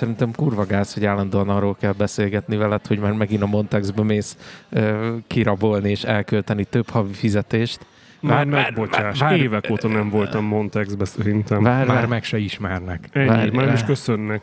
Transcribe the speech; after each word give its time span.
Szerintem 0.00 0.32
kurva 0.34 0.64
gáz, 0.66 0.94
hogy 0.94 1.04
állandóan 1.04 1.48
arról 1.48 1.76
kell 1.80 1.92
beszélgetni 1.92 2.56
veled, 2.56 2.86
hogy 2.86 2.98
már 2.98 3.12
megint 3.12 3.42
a 3.42 3.46
Montexbe 3.46 4.02
mész 4.02 4.36
ö, 4.70 5.14
kirabolni 5.26 5.90
és 5.90 6.02
elkölteni 6.04 6.64
több 6.64 6.88
havi 6.88 7.12
fizetést. 7.12 7.86
Már 8.20 8.48
Vár- 8.48 8.64
megbocsás. 8.64 9.18
vár- 9.18 9.30
vár- 9.30 9.38
Évek 9.40 9.66
óta 9.70 9.88
nem 9.88 10.10
voltam 10.10 10.44
Montexbe 10.44 11.04
szerintem. 11.04 11.62
Vár, 11.62 11.86
Már 11.86 11.96
vár, 11.96 12.06
meg 12.06 12.24
se 12.24 12.38
ismernek. 12.38 13.08
Ennyi, 13.12 13.26
várj, 13.28 13.50
már 13.50 13.64
nem 13.64 13.74
is 13.74 13.80
vár. 13.80 13.88
köszönnek. 13.88 14.42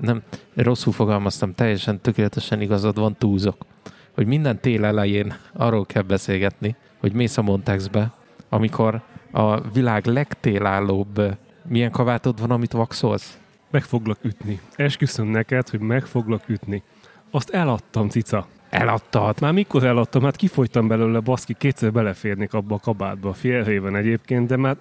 Nem, 0.00 0.22
rosszul 0.54 0.92
fogalmaztam, 0.92 1.54
teljesen 1.54 2.00
tökéletesen 2.00 2.60
igazad 2.60 2.98
van, 2.98 3.16
túlzok. 3.18 3.66
Hogy 4.14 4.26
minden 4.26 4.60
tél 4.60 4.84
elején 4.84 5.34
arról 5.52 5.86
kell 5.86 6.02
beszélgetni, 6.02 6.76
hogy 7.00 7.12
mész 7.12 7.36
a 7.36 7.42
Montexbe, 7.42 8.10
amikor 8.48 9.00
a 9.32 9.60
világ 9.70 10.06
legtélállóbb 10.06 11.36
milyen 11.68 11.90
kabátod 11.90 12.40
van, 12.40 12.50
amit 12.50 12.72
vaxolsz? 12.72 13.38
Meg 13.70 13.82
foglak 13.82 14.18
ütni. 14.22 14.60
Esküszöm 14.76 15.26
neked, 15.26 15.68
hogy 15.68 15.80
meg 15.80 16.04
foglak 16.06 16.42
ütni. 16.48 16.82
Azt 17.30 17.50
eladtam, 17.50 18.08
cica. 18.08 18.46
Eladtad. 18.70 19.40
Már 19.40 19.52
mikor 19.52 19.84
eladtam? 19.84 20.22
Hát 20.22 20.36
kifogytam 20.36 20.88
belőle, 20.88 21.20
baszki, 21.20 21.54
kétszer 21.58 21.92
beleférnék 21.92 22.52
abba 22.54 22.74
a 22.74 22.78
kabátba. 22.78 23.32
Fél 23.32 23.62
éven 23.64 23.96
egyébként, 23.96 24.46
de 24.46 24.56
már 24.56 24.76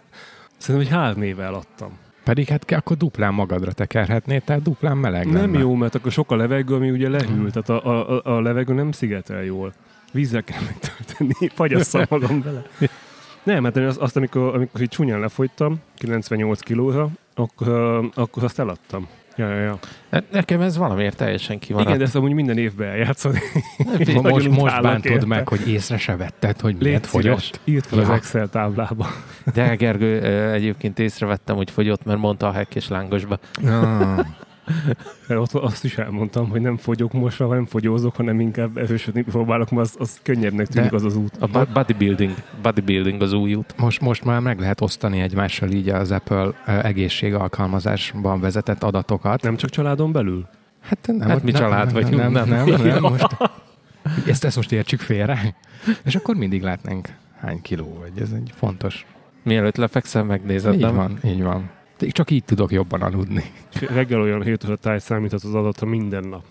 szerintem, 0.57 0.89
hogy 0.91 0.99
három 1.01 1.21
éve 1.21 1.43
eladtam. 1.43 1.89
Pedig 2.23 2.47
hát 2.47 2.71
akkor 2.71 2.97
duplán 2.97 3.33
magadra 3.33 3.71
tekerhetnél, 3.71 4.41
tehát 4.41 4.61
duplán 4.61 4.97
meleg 4.97 5.25
Nem 5.25 5.35
lenne. 5.35 5.59
jó, 5.59 5.73
mert 5.75 5.95
akkor 5.95 6.11
sok 6.11 6.31
a 6.31 6.35
levegő, 6.35 6.75
ami 6.75 6.91
ugye 6.91 7.09
lehűl. 7.09 7.51
Tehát 7.51 7.69
a, 7.69 7.85
a, 7.89 8.15
a- 8.25 8.35
a 8.35 8.41
levegő 8.41 8.73
nem 8.73 8.91
szigetel 8.91 9.43
jól. 9.43 9.73
Vízzel 10.13 10.43
kell 10.43 10.61
megtölteni, 10.65 11.49
fagyasszam 11.55 12.05
magam 12.09 12.41
bele. 12.41 12.63
Nem, 13.43 13.61
mert 13.61 13.77
azt, 13.77 13.97
azt 13.97 14.15
amikor, 14.17 14.55
amikor 14.55 14.81
így 14.81 14.89
csúnyán 14.89 15.19
lefogytam, 15.19 15.79
98 15.95 16.59
kilóra, 16.59 17.09
akkor, 17.37 18.09
akkor 18.15 18.43
azt 18.43 18.59
eladtam. 18.59 19.07
Ja, 19.35 19.49
ja, 19.49 19.61
ja. 19.61 19.79
Ne- 20.09 20.23
Nekem 20.31 20.61
ez 20.61 20.77
valamiért 20.77 21.17
teljesen 21.17 21.59
kimaradt. 21.59 21.87
Igen, 21.87 21.99
de 21.99 22.05
ezt 22.05 22.15
amúgy 22.15 22.31
minden 22.33 22.57
évben 22.57 22.87
eljátszani. 22.87 23.39
Most, 24.21 24.49
most 24.49 24.81
bántod 24.81 25.11
érte. 25.11 25.25
meg, 25.25 25.47
hogy 25.47 25.69
észre 25.69 25.97
se 25.97 26.15
vetted, 26.15 26.59
hogy 26.59 26.75
miért 26.79 27.05
fogyott. 27.05 27.59
írd 27.63 27.85
fel 27.85 27.99
az 27.99 28.07
Ja. 28.07 28.13
Excel 28.13 28.49
táblába. 28.49 29.07
De 29.53 29.75
Gergő 29.75 30.21
egyébként 30.51 30.99
észrevettem, 30.99 31.55
hogy 31.55 31.71
fogyott, 31.71 32.03
mert 32.05 32.19
mondta 32.19 32.47
a 32.47 32.51
hekk 32.51 32.75
és 32.75 32.87
lángosba. 32.87 33.39
Ah, 33.65 34.19
Mert 35.27 35.39
ott 35.41 35.53
azt 35.53 35.83
is 35.83 35.97
elmondtam, 35.97 36.49
hogy 36.49 36.61
nem 36.61 36.77
fogyok 36.77 37.13
most, 37.13 37.39
nem 37.39 37.65
fogyózok, 37.65 38.15
hanem 38.15 38.39
inkább 38.39 38.77
erősödni 38.77 39.21
próbálok, 39.21 39.69
mert 39.69 39.81
az, 39.81 39.95
az 39.99 40.19
könnyebbnek 40.23 40.67
tűnik 40.67 40.89
De- 40.89 40.95
az 40.95 41.03
az 41.03 41.15
út. 41.15 41.35
A 41.39 41.47
bo- 41.47 41.71
bodybuilding, 41.71 42.33
bodybuilding 42.61 43.21
az 43.21 43.33
új 43.33 43.53
út. 43.55 43.73
most, 43.77 44.01
most 44.01 44.23
már 44.23 44.39
meg 44.39 44.59
lehet 44.59 44.81
osztani 44.81 45.19
egymással 45.21 45.69
így 45.69 45.89
az 45.89 46.11
Apple 46.11 46.49
egészség 46.65 47.33
alkalmazásban 47.33 48.39
vezetett 48.39 48.83
adatokat. 48.83 49.41
Nem 49.41 49.55
csak 49.55 49.69
családon 49.69 50.11
belül? 50.11 50.47
Hát, 50.81 51.07
nem, 51.07 51.27
Hát 51.29 51.43
mi 51.43 51.51
család 51.51 51.93
vagyunk, 51.93 52.15
nem, 52.15 52.31
nem, 52.31 52.47
nem? 52.49 52.65
nem, 52.65 52.81
nem, 52.81 53.01
most, 53.11 53.37
ezt, 54.27 54.43
ezt 54.43 54.55
most 54.55 54.71
értsük 54.71 54.99
félre. 54.99 55.55
És 56.03 56.15
akkor 56.15 56.35
mindig 56.35 56.61
látnánk 56.61 57.09
hány 57.39 57.61
kiló 57.61 57.97
vagy. 57.99 58.21
Ez 58.21 58.31
egy 58.31 58.51
fontos. 58.55 59.05
Mielőtt 59.43 59.75
lefekszel, 59.75 60.23
megnézed, 60.23 60.73
így 60.73 60.79
nem? 60.79 60.95
van, 60.95 61.19
így 61.23 61.43
van. 61.43 61.69
Csak 61.97 62.31
így 62.31 62.43
tudok 62.43 62.71
jobban 62.71 63.01
aludni. 63.01 63.43
Reggel 63.89 64.21
olyan 64.21 64.43
7 64.43 64.65
óra 64.65 64.75
táj 64.75 64.99
számíthat 64.99 65.43
az 65.43 65.53
adatra 65.53 65.87
minden 65.87 66.23
nap. 66.27 66.43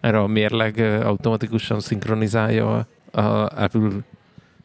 Erre 0.00 0.18
a 0.18 0.26
mérleg 0.26 0.78
automatikusan 1.04 1.80
szinkronizálja 1.80 2.86
a, 3.10 3.20
Apple 3.62 3.90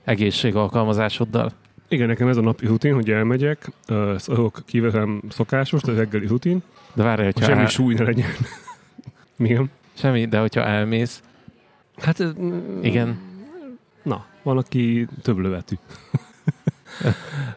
egészség 0.03 0.56
alkalmazásoddal. 0.56 1.51
Igen, 1.90 2.07
nekem 2.07 2.28
ez 2.28 2.38
a 2.38 2.41
napi 2.41 2.66
rutin, 2.66 2.94
hogy 2.94 3.12
elmegyek, 3.12 3.72
ö, 3.88 4.16
szarok, 4.17 4.62
kivetem 4.66 5.22
szokásos, 5.29 5.84
a 5.84 5.94
reggeli 5.94 6.28
rutin, 6.28 6.62
De 6.94 7.03
várj, 7.03 7.23
hogy 7.23 7.34
hogyha 7.34 7.50
semmi 7.50 7.62
el, 7.62 7.67
súly 7.67 7.94
ne 7.94 8.03
legyen. 8.03 8.29
Igen. 9.38 9.69
semmi, 9.94 10.25
de 10.25 10.40
hogyha 10.40 10.63
elmész, 10.66 11.22
Hát 11.97 12.23
igen, 12.81 13.19
Na, 14.03 14.25
van, 14.44 14.57
aki 14.57 15.07
több 15.22 15.38
lövetű. 15.38 15.75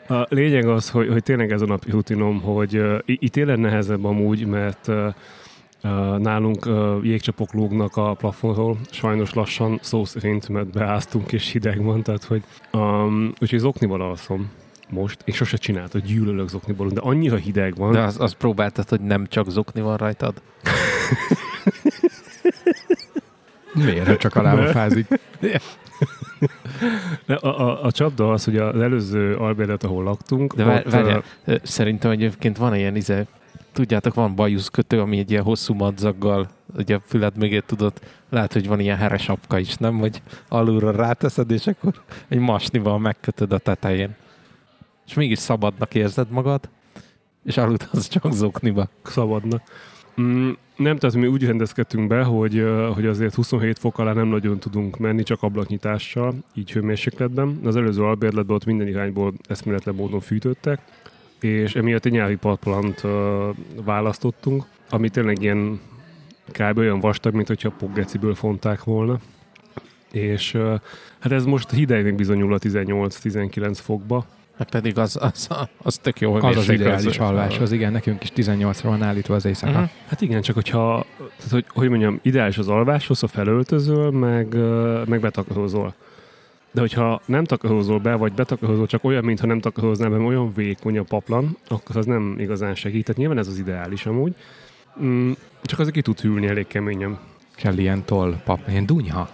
A 0.09 0.27
lényeg 0.29 0.69
az, 0.69 0.91
hogy, 0.91 1.09
hogy 1.09 1.23
tényleg 1.23 1.53
ez 1.53 1.61
a 1.61 1.67
napi 1.67 1.91
rutinom, 1.91 2.41
hogy 2.41 2.77
uh, 2.77 2.99
itt 3.05 3.33
tényleg 3.33 3.59
nehezebb 3.59 4.05
amúgy, 4.05 4.47
mert 4.47 4.89
uh, 4.89 5.15
nálunk 6.19 6.67
uh, 6.67 7.05
jégcsapok 7.05 7.53
lógnak 7.53 7.97
a 7.97 8.15
plafonról, 8.15 8.77
sajnos 8.91 9.35
lassan 9.35 9.79
szó 9.83 10.05
szerint, 10.05 10.49
mert 10.49 10.71
beáztunk 10.71 11.33
és 11.33 11.51
hideg 11.51 11.83
van, 11.83 12.03
tehát 12.03 12.25
hogy 12.25 12.43
um, 12.73 13.33
úgyhogy 13.41 13.59
zoknival 13.59 14.01
alszom 14.01 14.51
most, 14.89 15.23
és 15.25 15.37
sose 15.37 15.57
csináltam, 15.57 16.01
hogy 16.01 16.11
gyűlölök 16.11 16.49
zokniból, 16.49 16.89
de 16.89 17.01
annyira 17.01 17.37
hideg 17.37 17.77
van. 17.77 17.93
de 17.93 18.01
azt 18.01 18.19
az 18.19 18.33
próbáltad, 18.33 18.89
hogy 18.89 19.01
nem 19.01 19.27
csak 19.27 19.51
zokni 19.51 19.81
van 19.81 19.97
rajtad. 19.97 20.43
Miért? 23.75 24.07
Ha 24.07 24.17
csak 24.17 24.35
alába 24.35 24.67
fázik. 24.67 25.07
A, 27.27 27.47
a, 27.47 27.85
a 27.85 27.93
csapda 27.93 28.33
az, 28.33 28.45
hogy 28.45 28.57
az 28.57 28.81
előző 28.81 29.37
albérlet, 29.37 29.85
ahol 29.85 30.05
laktunk, 30.05 30.55
De 30.55 30.65
vár, 30.65 30.91
várjál, 30.91 31.23
szerintem 31.63 32.11
egyébként 32.11 32.57
van 32.57 32.75
ilyen 32.75 32.97
izé, 32.97 33.27
tudjátok, 33.73 34.15
van 34.15 34.35
bajuszkötő, 34.35 35.01
ami 35.01 35.19
egy 35.19 35.31
ilyen 35.31 35.43
hosszú 35.43 35.75
madzaggal, 35.75 36.49
ugye 36.77 36.95
a 36.95 37.01
füled 37.07 37.37
mögé 37.37 37.61
tudod, 37.61 37.93
lehet, 38.29 38.53
hogy 38.53 38.67
van 38.67 38.81
ilyen 38.81 38.97
heres 38.97 39.23
sapka 39.23 39.59
is, 39.59 39.77
nem? 39.77 39.99
Hogy 39.99 40.23
alulra 40.49 40.91
ráteszed, 40.91 41.51
és 41.51 41.67
akkor 41.67 41.93
egy 42.29 42.39
masnival 42.39 42.99
megkötöd 42.99 43.53
a 43.53 43.59
tetején. 43.59 44.17
És 45.07 45.15
mégis 45.15 45.39
szabadnak 45.39 45.95
érzed 45.95 46.31
magad, 46.31 46.69
és 47.45 47.57
aludsz 47.57 48.09
csak 48.09 48.33
zokniba. 48.33 48.89
szabadna. 49.03 49.61
Mm, 50.21 50.51
nem, 50.77 50.97
tehát 50.97 51.17
mi 51.17 51.27
úgy 51.27 51.45
rendezkedtünk 51.45 52.09
be, 52.09 52.23
hogy, 52.23 52.65
hogy 52.95 53.07
azért 53.07 53.35
27 53.35 53.79
fok 53.79 53.99
alá 53.99 54.13
nem 54.13 54.27
nagyon 54.27 54.59
tudunk 54.59 54.99
menni, 54.99 55.23
csak 55.23 55.43
ablaknyitással, 55.43 56.35
így 56.55 56.73
hőmérsékletben. 56.73 57.61
Az 57.65 57.77
előző 57.77 58.03
albérletben 58.03 58.57
ott 58.57 58.65
minden 58.65 58.89
irányból 58.89 59.33
eszméletlen 59.49 59.95
módon 59.95 60.21
fűtöttek, 60.21 60.81
és 61.41 61.75
emiatt 61.75 62.05
egy 62.05 62.13
nyári 62.13 62.37
padplant 62.37 63.05
ö, 63.05 63.51
választottunk, 63.85 64.65
ami 64.91 65.09
tényleg 65.09 65.43
ilyen 65.43 65.81
kb. 66.53 66.79
olyan 66.79 67.01
vastag, 67.01 67.35
mint 67.35 67.47
hogyha 67.47 67.71
poggeciből 67.71 68.35
fonták 68.35 68.85
volna. 68.85 69.19
És 70.13 70.53
hát 71.19 71.33
ez 71.33 71.45
most 71.45 71.71
hidegnek 71.71 72.15
bizonyul 72.15 72.55
a 72.55 72.59
18-19 72.59 73.79
fokba, 73.83 74.27
Hát 74.61 74.71
pedig 74.71 74.99
az, 74.99 75.19
az, 75.21 75.49
az 75.83 75.99
tök 75.99 76.21
jó 76.21 76.35
Az 76.35 76.45
az 76.45 76.51
hőmérséklet. 76.51 76.81
ideális 76.81 77.19
alvás, 77.19 77.59
az 77.59 77.73
igen, 77.73 77.93
nekünk 77.93 78.23
is 78.23 78.33
18-ra 78.37 78.81
van 78.83 79.03
állítva 79.03 79.35
az 79.35 79.45
éjszaka. 79.45 79.73
Mhm. 79.79 79.83
Hát 80.09 80.21
igen, 80.21 80.43
csak 80.43 80.55
hogyha, 80.55 81.05
tehát 81.17 81.51
hogy, 81.51 81.65
hogy 81.69 81.89
mondjam, 81.89 82.19
ideális 82.23 82.59
az 82.59 82.69
alváshoz, 82.69 83.21
ha 83.21 83.27
felöltözöl, 83.27 84.11
meg, 84.11 84.55
meg 85.09 85.21
betakarózol. 85.21 85.95
De 86.73 86.81
hogyha 86.81 87.21
nem 87.25 87.45
takarózol 87.45 87.99
be, 87.99 88.15
vagy 88.15 88.33
betakarózol, 88.33 88.87
csak 88.87 89.05
olyan, 89.05 89.25
mintha 89.25 89.47
nem 89.47 89.61
takaróznál 89.61 90.11
be, 90.11 90.17
mert 90.17 90.29
olyan 90.29 90.53
vékony 90.55 90.99
a 90.99 91.03
paplan, 91.03 91.57
akkor 91.69 91.97
az 91.97 92.07
nem 92.07 92.35
igazán 92.39 92.75
segít. 92.75 93.05
Tehát 93.05 93.21
nyilván 93.21 93.39
ez 93.39 93.49
az 93.49 93.59
ideális 93.59 94.07
amúgy. 94.07 94.35
Mm, 95.03 95.31
csak 95.63 95.79
azért 95.79 95.95
ki 95.95 96.03
tud 96.03 96.21
hűlni 96.21 96.47
elég 96.47 96.67
keményen. 96.67 97.19
Kell 97.55 97.79
ilyen 97.79 98.05
toll, 98.05 98.35
pap, 98.45 98.61
ilyen 98.69 98.87
dunyha. 98.87 99.29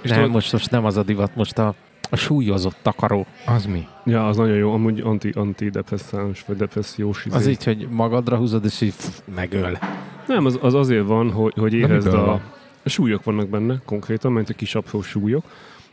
És 0.00 0.08
Nem, 0.10 0.18
tudod- 0.18 0.34
most, 0.34 0.52
most 0.52 0.70
nem 0.70 0.84
az 0.84 0.96
a 0.96 1.02
divat, 1.02 1.34
most 1.36 1.58
a, 1.58 1.74
a 2.10 2.16
súlyozott 2.16 2.76
takaró. 2.82 3.26
Az 3.46 3.66
mi? 3.66 3.86
Ja, 4.04 4.26
az 4.26 4.36
nagyon 4.36 4.56
jó, 4.56 4.72
amúgy 4.72 5.00
anti, 5.00 5.30
antidepresszáns, 5.34 6.44
vagy 6.46 6.56
depressziós 6.56 7.24
izé. 7.24 7.36
Az 7.36 7.46
így, 7.46 7.64
hogy 7.64 7.88
magadra 7.90 8.36
húzod, 8.36 8.64
és 8.64 8.80
így 8.80 8.94
pff, 8.94 9.18
megöl. 9.34 9.78
Nem, 10.26 10.44
az, 10.44 10.58
az 10.62 10.74
azért 10.74 11.06
van, 11.06 11.30
hogy, 11.30 11.52
hogy 11.56 11.72
érezd 11.72 12.06
a, 12.06 12.24
van? 12.24 12.40
súlyok 12.84 13.24
vannak 13.24 13.48
benne 13.48 13.80
konkrétan, 13.84 14.32
mert 14.32 14.48
a 14.50 14.54
kis 14.54 14.74
apró 14.74 15.02
súlyok, 15.02 15.44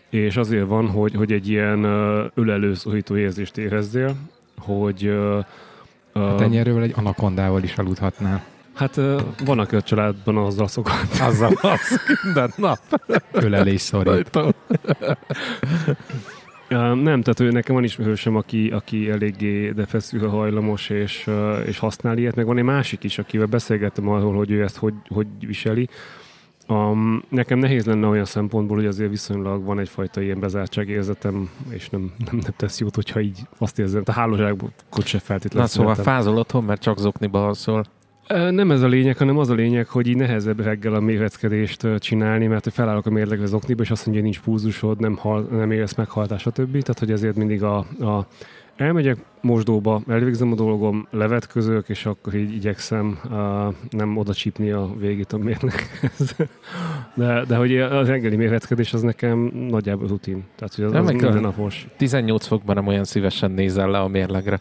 és 0.10 0.38
azért 0.38 0.68
van, 0.68 0.88
hogy, 0.88 1.16
hogy 1.16 1.32
egy 1.32 1.50
ilyen 1.50 1.84
ö, 1.84 2.26
ölelő, 2.34 2.74
szorító 2.74 3.18
érzést 3.18 3.58
érezzél, 3.58 4.16
hogy 4.58 5.06
ö, 5.06 5.40
Hát 6.14 6.42
ennyi 6.42 6.58
erővel 6.58 6.84
egy 6.84 6.94
anakondával 6.96 7.64
is 7.64 7.78
aludhatnál. 7.78 8.44
Hát 8.74 8.96
van, 9.46 9.60
aki 9.60 9.76
a 9.76 9.82
családban 9.82 10.38
azzal 10.38 10.68
szokott. 10.68 11.20
Azzal 11.30 11.54
az 11.62 12.00
minden 12.24 12.54
nap. 12.56 12.80
Ölelés 13.32 13.82
szorít. 13.82 14.30
Nem, 17.04 17.22
tehát 17.22 17.40
ő 17.40 17.52
nekem 17.52 17.76
van 17.76 17.84
ismerősöm, 17.84 18.36
aki, 18.36 18.70
aki 18.70 19.10
eléggé 19.10 19.72
depresszióra 19.72 20.30
hajlamos, 20.30 20.90
és, 20.90 21.30
és 21.66 21.80
használ 21.80 22.18
ilyet, 22.18 22.36
meg 22.36 22.46
van 22.46 22.58
egy 22.58 22.64
másik 22.64 23.04
is, 23.04 23.18
akivel 23.18 23.46
beszélgettem 23.46 24.10
arról, 24.10 24.34
hogy 24.34 24.52
ő 24.52 24.64
ezt 24.64 24.78
hogy, 24.78 24.94
hogy 25.08 25.28
viseli. 25.40 25.90
Um, 26.68 27.24
nekem 27.30 27.60
nehéz 27.60 27.86
lenne 27.86 28.08
olyan 28.08 28.26
szempontból, 28.26 28.78
hogy 28.78 28.86
azért 28.86 29.10
viszonylag 29.10 29.64
van 29.64 29.80
egyfajta 29.80 30.22
ilyen 30.22 30.40
bezártságérzetem, 30.40 31.50
és 31.70 31.90
nem, 31.90 32.12
nem, 32.18 32.36
nem 32.42 32.54
tesz 32.58 32.80
jót, 32.80 32.96
hogyha 32.96 33.20
így 33.20 33.40
azt 33.58 33.80
érzem. 33.80 34.04
A 34.06 34.12
hálózsákot 34.12 35.06
se 35.06 35.20
feltétlenül 35.20 35.68
Na 35.68 35.68
szóval 35.68 35.96
fázol 35.96 36.38
otthon, 36.38 36.64
mert 36.64 36.82
csak 36.82 37.00
zokniba 37.00 37.46
alszol. 37.46 37.86
Nem 38.28 38.72
ez 38.72 38.82
a 38.82 38.88
lényeg, 38.88 39.18
hanem 39.18 39.38
az 39.38 39.50
a 39.50 39.54
lényeg, 39.54 39.88
hogy 39.88 40.08
így 40.08 40.16
nehezebb 40.16 40.60
reggel 40.60 40.94
a 40.94 41.00
mérveckedést 41.00 41.84
ö, 41.84 41.98
csinálni, 41.98 42.48
mert 42.48 42.64
hogy 42.64 42.74
felállok 42.74 43.06
a 43.06 43.10
mérlegre 43.10 43.44
az 43.44 43.54
okniba, 43.54 43.84
és 43.84 43.92
azt 43.92 44.06
mondja, 44.06 44.24
hogy 44.24 44.32
nincs 44.32 44.44
púzusod, 44.44 45.00
nem, 45.00 45.16
hal, 45.16 45.48
nem 45.52 45.72
érez 45.72 45.94
meghalt, 45.94 46.40
stb. 46.40 46.72
Tehát, 46.72 47.00
hogy 47.00 47.12
ezért 47.12 47.36
mindig 47.36 47.64
a, 47.64 47.78
a 48.00 48.28
elmegyek 48.76 49.18
mosdóba, 49.42 50.02
elvégzem 50.08 50.52
a 50.52 50.56
dolgom, 50.56 51.08
levetközök, 51.12 51.90
és 51.90 52.06
akkor 52.06 52.34
így 52.34 52.54
igyekszem 52.54 53.20
uh, 53.26 53.74
nem 53.90 54.18
oda 54.18 54.34
csípni 54.34 54.72
a 54.72 54.90
végét 54.98 55.34
a 55.34 55.38
mérleghez. 55.38 56.36
De, 57.16 57.44
de 57.48 57.56
hogy 57.56 57.78
a 57.78 58.06
reggeli 58.06 58.36
mérveckedés 58.36 58.94
az 58.94 59.02
nekem 59.02 59.52
nagyjából 59.70 60.08
rutin. 60.08 60.44
Tehát, 60.56 60.76
hogy 60.76 60.84
az, 60.84 60.92
Nem, 60.92 61.06
az 61.06 61.12
mindennapos. 61.12 61.88
18 61.98 62.46
fokban 62.46 62.76
nem 62.76 62.88
olyan 62.88 63.04
szívesen 63.04 63.52
nézel 63.52 63.90
le 63.90 64.00
a 64.00 64.08
mérlegre. 64.08 64.60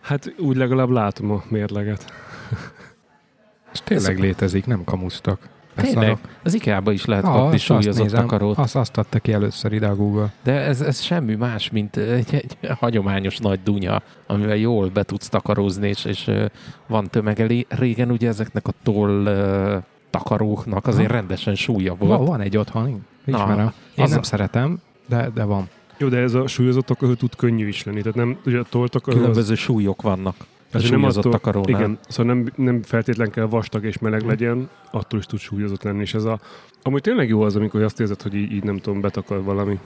Hát 0.00 0.34
úgy 0.38 0.56
legalább 0.56 0.90
látom 0.90 1.30
a 1.30 1.42
mérleget. 1.48 2.23
És 3.72 3.80
tényleg 3.84 4.18
létezik, 4.18 4.66
nem 4.66 4.84
kamusztak. 4.84 5.48
Tényleg? 5.74 6.18
Az 6.42 6.54
IKEA-ba 6.54 6.92
is 6.92 7.04
lehet 7.04 7.24
Ah, 7.24 7.30
kapni 7.30 7.44
azt, 7.46 7.54
azt 7.54 7.64
súlyozott 7.64 8.02
nézem, 8.04 8.20
takarót. 8.20 8.58
azt, 8.58 8.76
azt 8.76 8.96
adta 8.96 9.18
ki 9.18 9.32
először 9.32 9.72
ide 9.72 9.86
a 9.86 9.94
Google. 9.96 10.32
De 10.42 10.52
ez, 10.52 10.80
ez 10.80 11.00
semmi 11.00 11.34
más, 11.34 11.70
mint 11.70 11.96
egy, 11.96 12.34
egy 12.34 12.56
hagyományos 12.78 13.38
nagy 13.38 13.60
dunya, 13.62 14.02
amivel 14.26 14.56
jól 14.56 14.88
be 14.88 15.02
tudsz 15.02 15.28
takarózni, 15.28 15.88
és, 15.88 16.04
és 16.04 16.26
ö, 16.26 16.46
van 16.86 17.08
tömege. 17.10 17.46
Régen 17.68 18.10
ugye 18.10 18.28
ezeknek 18.28 18.68
a 18.68 18.72
toll 18.82 19.26
ö, 19.26 19.76
takaróknak 20.10 20.86
azért 20.86 21.10
Ha. 21.10 21.14
rendesen 21.16 21.54
súlya 21.54 21.96
Van, 21.98 22.08
volt. 22.08 22.28
van 22.28 22.40
egy 22.40 22.56
otthon, 22.56 23.04
ismerem. 23.24 23.72
Én 23.94 24.04
az 24.04 24.10
nem 24.10 24.18
a- 24.18 24.22
szeretem, 24.22 24.80
de, 25.08 25.30
de 25.34 25.44
van. 25.44 25.68
Jó, 25.98 26.08
de 26.08 26.16
ez 26.18 26.34
a 26.34 26.46
súlyozott 26.46 26.90
akaró 26.90 27.14
tud 27.14 27.36
könnyű 27.36 27.68
is 27.68 27.84
lenni. 27.84 28.00
Tehát 28.00 28.16
nem, 28.16 28.38
ugye 28.46 28.58
a 28.58 28.62
toltakaró 28.68 29.16
az 29.16 29.20
Különböző 29.22 29.54
súlyok 29.54 30.02
vannak. 30.02 30.36
Tehát 30.82 30.90
nem 30.90 31.04
attól- 31.04 31.32
takarónál. 31.32 31.68
Igen, 31.80 31.98
szóval 32.08 32.34
nem, 32.34 32.52
nem 32.56 32.82
feltétlen 32.82 33.30
kell 33.30 33.44
vastag 33.46 33.84
és 33.84 33.98
meleg 33.98 34.22
legyen, 34.22 34.68
attól 34.90 35.18
is 35.18 35.26
tud 35.26 35.38
súlyozott 35.38 35.82
lenni, 35.82 36.00
és 36.00 36.14
ez 36.14 36.24
a... 36.24 36.40
Amúgy 36.82 37.00
tényleg 37.00 37.28
jó 37.28 37.42
az, 37.42 37.56
amikor 37.56 37.82
azt 37.82 38.00
érzed, 38.00 38.22
hogy 38.22 38.34
így, 38.34 38.52
így 38.52 38.62
nem 38.64 38.78
tudom, 38.78 39.00
betakar 39.00 39.42
valami. 39.42 39.78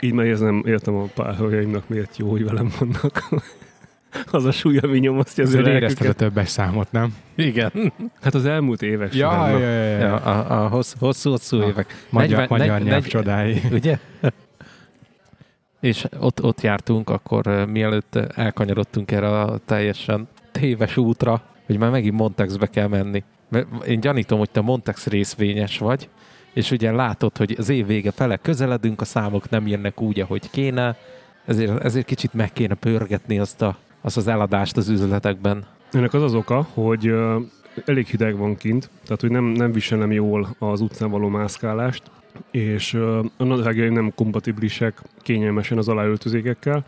Így 0.00 0.12
már 0.12 0.26
érzem, 0.26 0.62
értem 0.66 0.94
a 0.94 1.02
párhölgyeimnek 1.14 1.88
miért 1.88 2.16
jó, 2.16 2.30
hogy 2.30 2.44
velem 2.44 2.70
vannak. 2.78 3.28
az 4.32 4.44
a 4.44 4.52
súly, 4.52 4.76
ami 4.78 4.98
nyomasztja 4.98 5.44
az 5.44 5.50
Azért 5.54 5.66
érezted 5.66 6.06
a 6.08 6.12
többes 6.12 6.48
számot, 6.48 6.92
nem? 6.92 7.14
Igen. 7.34 7.92
Hát 8.20 8.34
az 8.34 8.44
elmúlt 8.44 8.82
évek 8.82 9.14
Ja, 9.14 9.30
során, 9.30 9.50
ja, 9.50 9.58
ja, 9.58 9.82
ja. 9.82 9.98
Ja, 9.98 10.14
a, 10.14 10.64
a 10.64 10.68
hossz- 10.68 10.96
hosszú-hosszú 10.98 11.56
Na, 11.56 11.66
évek. 11.66 12.06
Magyar, 12.10 12.28
40 12.38 12.46
magyar 12.50 12.66
negy- 12.78 12.86
nyelv 12.86 13.00
negy- 13.02 13.10
csodái. 13.10 13.60
Ugye? 13.72 13.98
És 15.80 16.06
ott, 16.20 16.42
ott 16.42 16.60
jártunk, 16.60 17.10
akkor 17.10 17.66
mielőtt 17.68 18.16
elkanyarodtunk 18.16 19.10
erre 19.10 19.40
a 19.40 19.58
teljesen 19.64 20.28
téves 20.52 20.96
útra, 20.96 21.42
hogy 21.66 21.78
már 21.78 21.90
megint 21.90 22.16
Montexbe 22.16 22.66
kell 22.66 22.86
menni. 22.86 23.22
Mert 23.48 23.86
én 23.86 24.00
gyanítom, 24.00 24.38
hogy 24.38 24.50
te 24.50 24.60
Montex 24.60 25.06
részvényes 25.06 25.78
vagy, 25.78 26.08
és 26.52 26.70
ugye 26.70 26.92
látod, 26.92 27.36
hogy 27.36 27.54
az 27.58 27.68
év 27.68 27.86
vége 27.86 28.10
fele 28.10 28.36
közeledünk, 28.36 29.00
a 29.00 29.04
számok 29.04 29.50
nem 29.50 29.66
jönnek 29.66 30.00
úgy, 30.00 30.20
ahogy 30.20 30.50
kéne, 30.50 30.96
ezért, 31.44 31.84
ezért 31.84 32.06
kicsit 32.06 32.34
meg 32.34 32.52
kéne 32.52 32.74
pörgetni 32.74 33.38
azt, 33.38 33.62
a, 33.62 33.76
azt 34.00 34.16
az 34.16 34.26
eladást 34.26 34.76
az 34.76 34.88
üzletekben. 34.88 35.64
Ennek 35.92 36.14
az 36.14 36.22
az 36.22 36.34
oka, 36.34 36.66
hogy 36.74 37.14
elég 37.84 38.06
hideg 38.06 38.36
van 38.36 38.56
kint, 38.56 38.90
tehát 39.04 39.20
hogy 39.20 39.30
nem, 39.30 39.44
nem 39.44 39.72
viselem 39.72 40.12
jól 40.12 40.56
az 40.58 40.80
utcán 40.80 41.10
való 41.10 41.28
mászkálást, 41.28 42.02
és 42.50 42.94
a 43.36 43.44
nadrágjaim 43.44 43.92
nem 43.92 44.12
kompatibilisek 44.14 45.02
kényelmesen 45.22 45.78
az 45.78 45.88
aláöltözékekkel, 45.88 46.84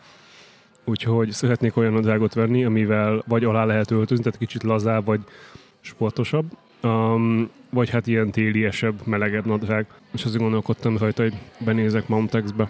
úgyhogy 0.84 1.30
szeretnék 1.30 1.76
olyan 1.76 1.92
nadrágot 1.92 2.34
venni, 2.34 2.64
amivel 2.64 3.22
vagy 3.26 3.44
alá 3.44 3.64
lehet 3.64 3.90
öltözni, 3.90 4.24
tehát 4.24 4.38
kicsit 4.38 4.62
lazább, 4.62 5.04
vagy 5.04 5.20
sportosabb, 5.80 6.44
um, 6.82 7.50
vagy 7.70 7.90
hát 7.90 8.06
ilyen 8.06 8.30
téliesebb, 8.30 9.06
melegebb 9.06 9.46
nadrág. 9.46 9.86
És 10.12 10.24
azért 10.24 10.42
gondolkodtam 10.42 10.96
rajta, 10.96 11.22
hogy 11.22 11.34
benézek 11.64 12.08
Mountex-be. 12.08 12.68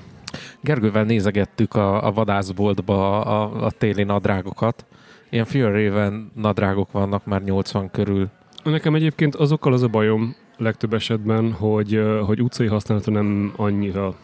Gergővel 0.60 1.04
nézegettük 1.04 1.75
a, 1.75 2.06
a 2.06 2.12
vadászboltba 2.12 3.20
a, 3.20 3.64
a 3.64 3.70
téli 3.70 4.02
nadrágokat. 4.02 4.86
Ilyen 5.30 5.44
Fjörréven 5.44 6.30
nadrágok 6.34 6.92
vannak 6.92 7.25
már 7.25 7.42
80 7.42 7.90
körül. 7.90 8.28
Nekem 8.64 8.94
egyébként 8.94 9.34
azokkal 9.34 9.72
az 9.72 9.82
a 9.82 9.88
bajom 9.88 10.36
legtöbb 10.62 10.94
esetben, 10.94 11.53
hogy, 11.53 12.03
hogy 12.26 12.43
utcai 12.43 12.67
használata 12.67 13.11
nem 13.11 13.53
annyira 13.56 14.14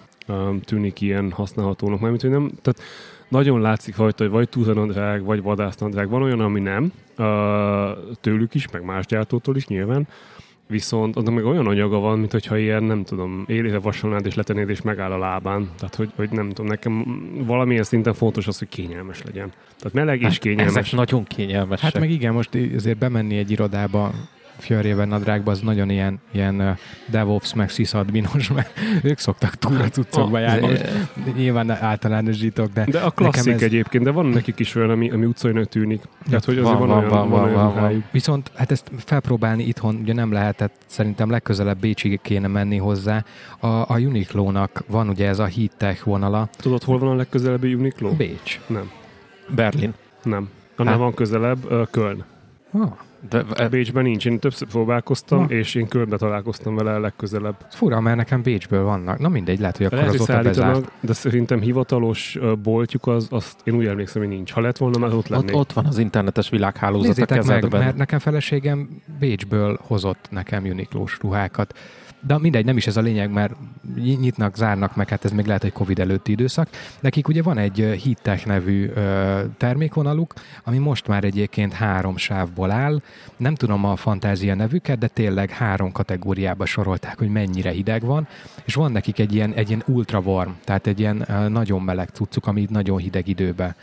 tűnik 0.64 1.00
ilyen 1.00 1.30
használhatónak. 1.30 2.00
Mármint, 2.00 2.22
hogy 2.22 2.30
nem, 2.30 2.50
tehát 2.62 2.80
nagyon 3.28 3.60
látszik 3.60 3.96
rajta, 3.96 4.22
hogy 4.22 4.32
vagy 4.32 4.48
túranadrág, 4.48 5.24
vagy 5.24 5.42
vadásznadrág. 5.42 6.08
Van 6.08 6.22
olyan, 6.22 6.40
ami 6.40 6.60
nem, 6.60 6.92
tőlük 8.20 8.54
is, 8.54 8.70
meg 8.70 8.84
más 8.84 9.06
gyártótól 9.06 9.56
is 9.56 9.66
nyilván, 9.66 10.08
viszont 10.66 11.16
annak 11.16 11.34
meg 11.34 11.44
olyan 11.44 11.66
anyaga 11.66 11.98
van, 11.98 12.18
mint 12.18 12.32
hogyha 12.32 12.58
ilyen, 12.58 12.82
nem 12.82 13.04
tudom, 13.04 13.44
élére 13.46 13.78
vasalnád 13.78 14.26
és 14.26 14.34
letennéd 14.34 14.68
és 14.68 14.82
megáll 14.82 15.12
a 15.12 15.18
lábán. 15.18 15.70
Tehát, 15.78 15.94
hogy, 15.94 16.10
hogy 16.16 16.30
nem 16.30 16.48
tudom, 16.48 16.66
nekem 16.66 17.04
valamilyen 17.46 17.82
szinten 17.82 18.14
fontos 18.14 18.46
az, 18.46 18.58
hogy 18.58 18.68
kényelmes 18.68 19.22
legyen. 19.22 19.52
Tehát 19.78 19.92
meleg 19.92 20.22
és 20.22 20.38
kényelmes. 20.38 20.76
Ezek 20.76 20.92
nagyon 20.92 21.24
kényelmesek. 21.24 21.84
Hát 21.84 22.00
meg 22.00 22.10
igen, 22.10 22.32
most 22.32 22.56
azért 22.76 22.98
bemenni 22.98 23.36
egy 23.36 23.50
irodába 23.50 24.12
fjörjében 24.58 25.08
nadrágba, 25.08 25.50
az 25.50 25.60
nagyon 25.60 25.90
ilyen, 25.90 26.20
ilyen 26.32 26.76
DevOps 27.06 27.54
meg 27.54 27.68
sysadminos, 27.70 28.48
mert 28.54 28.78
ők 29.02 29.18
szoktak 29.18 29.54
túl 29.54 29.80
a 29.80 29.88
cuccokba 29.88 30.36
Ah, 30.36 30.42
járni. 30.42 30.66
ez- 30.72 30.80
Most 31.24 31.36
nyilván 31.36 31.70
általánosítok, 31.70 32.72
de 32.72 32.84
De 32.90 32.98
a 33.00 33.10
klasszik 33.10 33.52
ez- 33.52 33.62
egyébként, 33.62 34.04
de 34.04 34.10
van 34.10 34.26
nekik 34.26 34.58
is 34.58 34.74
olyan, 34.74 34.90
ami, 34.90 35.10
ami 35.10 35.24
utcainak 35.26 35.68
tűnik. 35.68 36.02
Tehát, 36.28 36.44
hogy 36.44 36.58
azért 36.58 36.78
Van, 36.78 36.88
van, 36.88 36.88
van, 36.88 36.98
olyan, 36.98 37.08
van, 37.10 37.28
van, 37.30 37.40
van, 37.52 37.56
olyan 37.56 37.74
van. 37.74 38.04
Viszont 38.10 38.50
hát 38.54 38.70
ezt 38.70 38.90
felpróbálni 39.04 39.64
itthon 39.66 39.94
ugye 39.94 40.12
nem 40.12 40.32
lehetett, 40.32 40.74
szerintem 40.86 41.30
legközelebb 41.30 41.78
Bécsig 41.78 42.20
kéne 42.22 42.46
menni 42.48 42.76
hozzá. 42.76 43.24
A, 43.60 43.66
a 43.66 43.98
Uniqlo-nak 43.98 44.82
van 44.86 45.08
ugye 45.08 45.28
ez 45.28 45.38
a 45.38 45.46
Heat 45.56 45.70
Tech 45.76 46.04
vonala. 46.04 46.48
Tudod, 46.56 46.82
hol 46.82 46.98
van 46.98 47.08
a 47.08 47.14
legközelebbi 47.14 47.74
Uniqlo? 47.74 48.10
Bécs. 48.12 48.60
Nem, 48.66 48.90
Berlin. 49.54 49.94
nem. 50.22 50.48
Annál 50.76 50.92
Hát- 50.92 51.02
van 51.02 51.14
közelebb 51.14 51.72
uh, 51.72 51.86
Köln. 51.90 52.24
Ah, 52.72 52.90
De, 53.28 53.44
e, 53.54 53.68
Bécsben 53.68 54.02
nincs, 54.02 54.26
én 54.26 54.38
többször 54.38 54.68
próbálkoztam, 54.68 55.40
Na. 55.40 55.46
és 55.46 55.74
én 55.74 55.88
Kölnbe 55.88 56.16
találkoztam 56.16 56.74
vele 56.74 56.94
a 56.94 57.00
legközelebb. 57.00 57.56
fura, 57.70 58.00
mert 58.00 58.16
nekem 58.16 58.42
Bécsből 58.42 58.82
vannak. 58.84 59.18
Na 59.18 59.28
mindegy, 59.28 59.58
lehet, 59.60 59.76
hogy 59.76 59.86
akkor 59.86 59.98
Lehet, 59.98 60.14
azóta 60.14 60.42
bezárt. 60.42 60.90
de 61.00 61.12
szerintem 61.12 61.60
hivatalos 61.60 62.38
boltjuk 62.62 63.06
az, 63.06 63.26
azt 63.30 63.60
én 63.64 63.74
úgy 63.74 63.86
emlékszem, 63.86 64.22
hogy 64.22 64.30
nincs. 64.30 64.52
Ha 64.52 64.60
lett 64.60 64.76
volna, 64.76 64.98
már 64.98 65.10
ott 65.10 65.16
ott, 65.16 65.28
lennék. 65.28 65.56
ott 65.56 65.72
van 65.72 65.86
az 65.86 65.98
internetes 65.98 66.48
világhálózat 66.48 67.04
a 67.04 67.08
Nézzétek 67.08 67.44
meg, 67.44 67.56
kezedben. 67.56 67.80
mert 67.80 67.96
nekem 67.96 68.18
feleségem 68.18 68.88
Bécsből 69.18 69.78
hozott 69.82 70.26
nekem 70.30 70.64
Uniqlós 70.64 71.18
ruhákat. 71.20 71.78
De 72.20 72.38
mindegy, 72.38 72.64
nem 72.64 72.76
is 72.76 72.86
ez 72.86 72.96
a 72.96 73.00
lényeg, 73.00 73.30
mert 73.30 73.54
ny- 73.94 74.20
nyitnak, 74.20 74.56
zárnak 74.56 74.96
meg, 74.96 75.08
hát 75.08 75.24
ez 75.24 75.32
még 75.32 75.46
lehet 75.46 75.64
egy 75.64 75.72
Covid 75.72 75.98
előtti 75.98 76.32
időszak. 76.32 76.68
Nekik 77.00 77.28
ugye 77.28 77.42
van 77.42 77.58
egy 77.58 77.98
Hittech 78.02 78.46
nevű 78.46 78.90
termékvonaluk, 79.56 80.34
ami 80.64 80.78
most 80.78 81.06
már 81.06 81.24
egyébként 81.24 81.72
három 81.72 82.16
sávból 82.16 82.70
áll. 82.70 83.00
Nem 83.36 83.54
tudom 83.54 83.84
a 83.84 83.96
fantázia 83.96 84.54
nevüket, 84.54 84.98
de 84.98 85.06
tényleg 85.08 85.50
három 85.50 85.92
kategóriába 85.92 86.66
sorolták, 86.66 87.18
hogy 87.18 87.28
mennyire 87.28 87.70
hideg 87.70 88.02
van, 88.02 88.28
és 88.64 88.74
van 88.74 88.92
nekik 88.92 89.18
egy 89.18 89.34
ilyen, 89.34 89.52
egy 89.52 89.68
ilyen 89.68 89.82
ultra 89.86 90.18
warm, 90.18 90.50
tehát 90.64 90.86
egy 90.86 91.00
ilyen 91.00 91.26
nagyon 91.48 91.82
meleg 91.82 92.08
cuccuk, 92.08 92.46
ami 92.46 92.66
nagyon 92.70 92.98
hideg 92.98 93.28
időben 93.28 93.74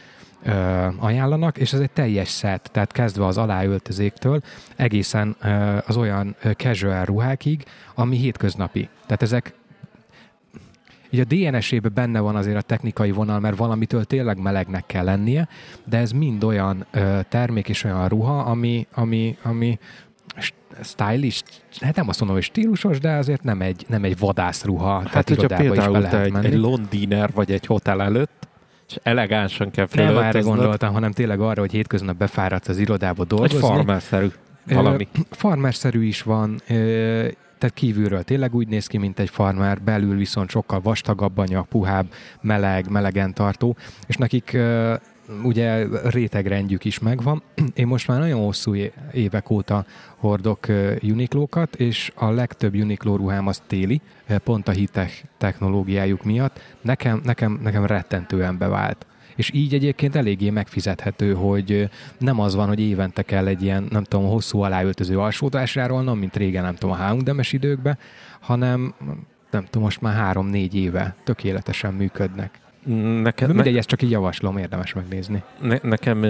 ö, 0.46 0.52
ajánlanak, 1.00 1.58
és 1.58 1.74
ez 1.74 1.80
egy 1.80 1.92
teljes 1.92 2.30
set, 2.30 2.70
tehát 2.72 2.92
kezdve 2.92 3.26
az 3.26 3.38
aláöltözéktől 3.38 4.42
egészen 4.76 5.36
ö, 5.42 5.78
az 5.86 5.98
olyan 5.98 6.36
casual 6.58 7.06
ruhákig, 7.06 7.64
ami 7.96 8.18
hétköznapi. 8.18 8.90
Tehát 9.06 9.22
ezek 9.22 9.54
így 11.10 11.20
a 11.20 11.24
DNS-ében 11.24 11.92
benne 11.94 12.20
van 12.20 12.36
azért 12.36 12.58
a 12.58 12.62
technikai 12.62 13.12
vonal, 13.12 13.40
mert 13.40 13.58
valamitől 13.58 14.04
tényleg 14.06 14.38
melegnek 14.42 14.86
kell 14.86 15.04
lennie, 15.04 15.48
de 15.84 15.98
ez 15.98 16.12
mind 16.12 16.44
olyan 16.44 16.86
ö, 16.92 17.20
termék 17.30 17.70
és 17.70 17.84
olyan 17.84 18.08
ruha, 18.08 18.40
ami, 18.40 18.88
ami, 18.94 19.38
ami 19.44 19.80
st- 20.38 20.54
stylish, 20.84 21.44
hát 21.80 21.96
nem 21.96 22.08
azt 22.10 22.20
mondom, 22.20 22.38
hogy 22.38 22.46
stílusos, 22.46 23.00
de 23.00 23.12
azért 23.12 23.44
nem 23.44 23.62
egy, 23.62 23.86
nem 23.88 24.04
egy 24.04 24.18
vadászruha, 24.18 24.98
tehát 24.98 25.14
Hát, 25.14 25.30
hogyha 25.30 25.44
irodába 25.44 25.64
is 25.64 25.70
például 25.70 26.08
te 26.08 26.22
egy, 26.22 26.32
menni. 26.32 26.46
egy 26.46 26.58
londiner 26.58 27.32
vagy 27.34 27.52
egy 27.52 27.66
hotel 27.66 28.02
előtt, 28.02 28.45
és 28.90 29.00
elegánsan 29.04 29.72
kell 29.72 29.88
nem 29.94 30.08
erre 30.08 30.16
felöltöznöd, 30.16 30.56
gondoltam, 30.56 30.94
hanem 30.94 31.12
tényleg 31.12 31.40
arra, 31.40 31.60
hogy 31.60 31.72
hétköznap 31.72 32.18
befáradsz 32.18 32.68
az 32.68 32.78
irodába 32.78 33.22
egy 33.22 33.28
dolgozni. 33.28 33.60
farmerszerű. 33.60 34.28
valami. 34.66 35.08
Farmerszerű 35.30 36.04
is 36.04 36.22
van, 36.22 36.62
tehát 37.58 37.74
kívülről 37.74 38.24
tényleg 38.24 38.56
úgy 38.56 38.68
néz 38.68 38.88
ki, 38.88 38.98
mint 38.98 39.20
egy 39.20 39.30
farmer, 39.30 39.82
belül 39.82 40.18
viszont 40.18 40.50
sokkal 40.50 40.82
vastagabb 40.82 41.38
anyag, 41.38 41.68
puhább, 41.68 42.06
meleg, 42.42 42.90
melegen 42.90 43.34
tartó, 43.34 43.76
és 44.08 44.16
nekik 44.16 44.58
ugye 45.44 45.88
rétegrendjük 46.10 46.86
is 46.86 47.00
megvan. 47.00 47.44
Én 47.74 47.88
most 47.88 48.08
már 48.08 48.20
nagyon 48.20 48.44
hosszú 48.44 48.76
évek 49.12 49.50
óta 49.50 49.86
hordok 50.16 50.68
Uniqlókat, 51.02 51.76
és 51.76 52.12
a 52.16 52.30
legtöbb 52.30 52.76
Uniqlo 52.76 53.16
ruhám 53.16 53.48
az 53.48 53.62
téli, 53.68 54.02
pont 54.44 54.68
a 54.68 54.72
hitek 54.72 55.24
technológiájuk 55.38 56.24
miatt. 56.24 56.60
Nekem, 56.82 57.22
nekem, 57.24 57.60
nekem 57.64 57.86
rettentően 57.86 58.58
bevált 58.58 59.06
és 59.36 59.52
így 59.54 59.74
egyébként 59.74 60.16
eléggé 60.16 60.50
megfizethető, 60.50 61.34
hogy 61.34 61.90
nem 62.18 62.40
az 62.40 62.56
van, 62.56 62.68
hogy 62.68 62.80
évente 62.80 63.22
kell 63.22 63.48
egy 63.48 63.64
ilyen, 63.64 63.88
nem 63.90 64.04
tudom, 64.04 64.30
hosszú 64.30 64.60
aláöltöző 64.60 65.20
alsót 65.20 65.54
vásárolnom, 65.54 66.20
mint 66.20 66.36
régen, 66.36 66.64
nem 66.64 66.76
tudom, 66.76 66.96
a 67.00 67.10
H&M 67.10 67.40
időkben, 67.52 67.98
hanem 68.40 68.94
nem 69.52 69.64
tudom, 69.64 69.84
most 69.84 70.02
már 70.02 70.16
három-négy 70.16 70.76
éve 70.76 71.16
tökéletesen 71.24 71.94
működnek. 71.94 72.60
Nekem, 73.22 73.50
mindegy, 73.50 73.74
ne, 73.74 73.78
ezt 73.78 73.88
csak 73.88 74.02
így 74.02 74.12
javaslom, 74.12 74.58
érdemes 74.58 74.94
megnézni. 74.94 75.44
Ne, 75.62 75.78
nekem 75.82 76.24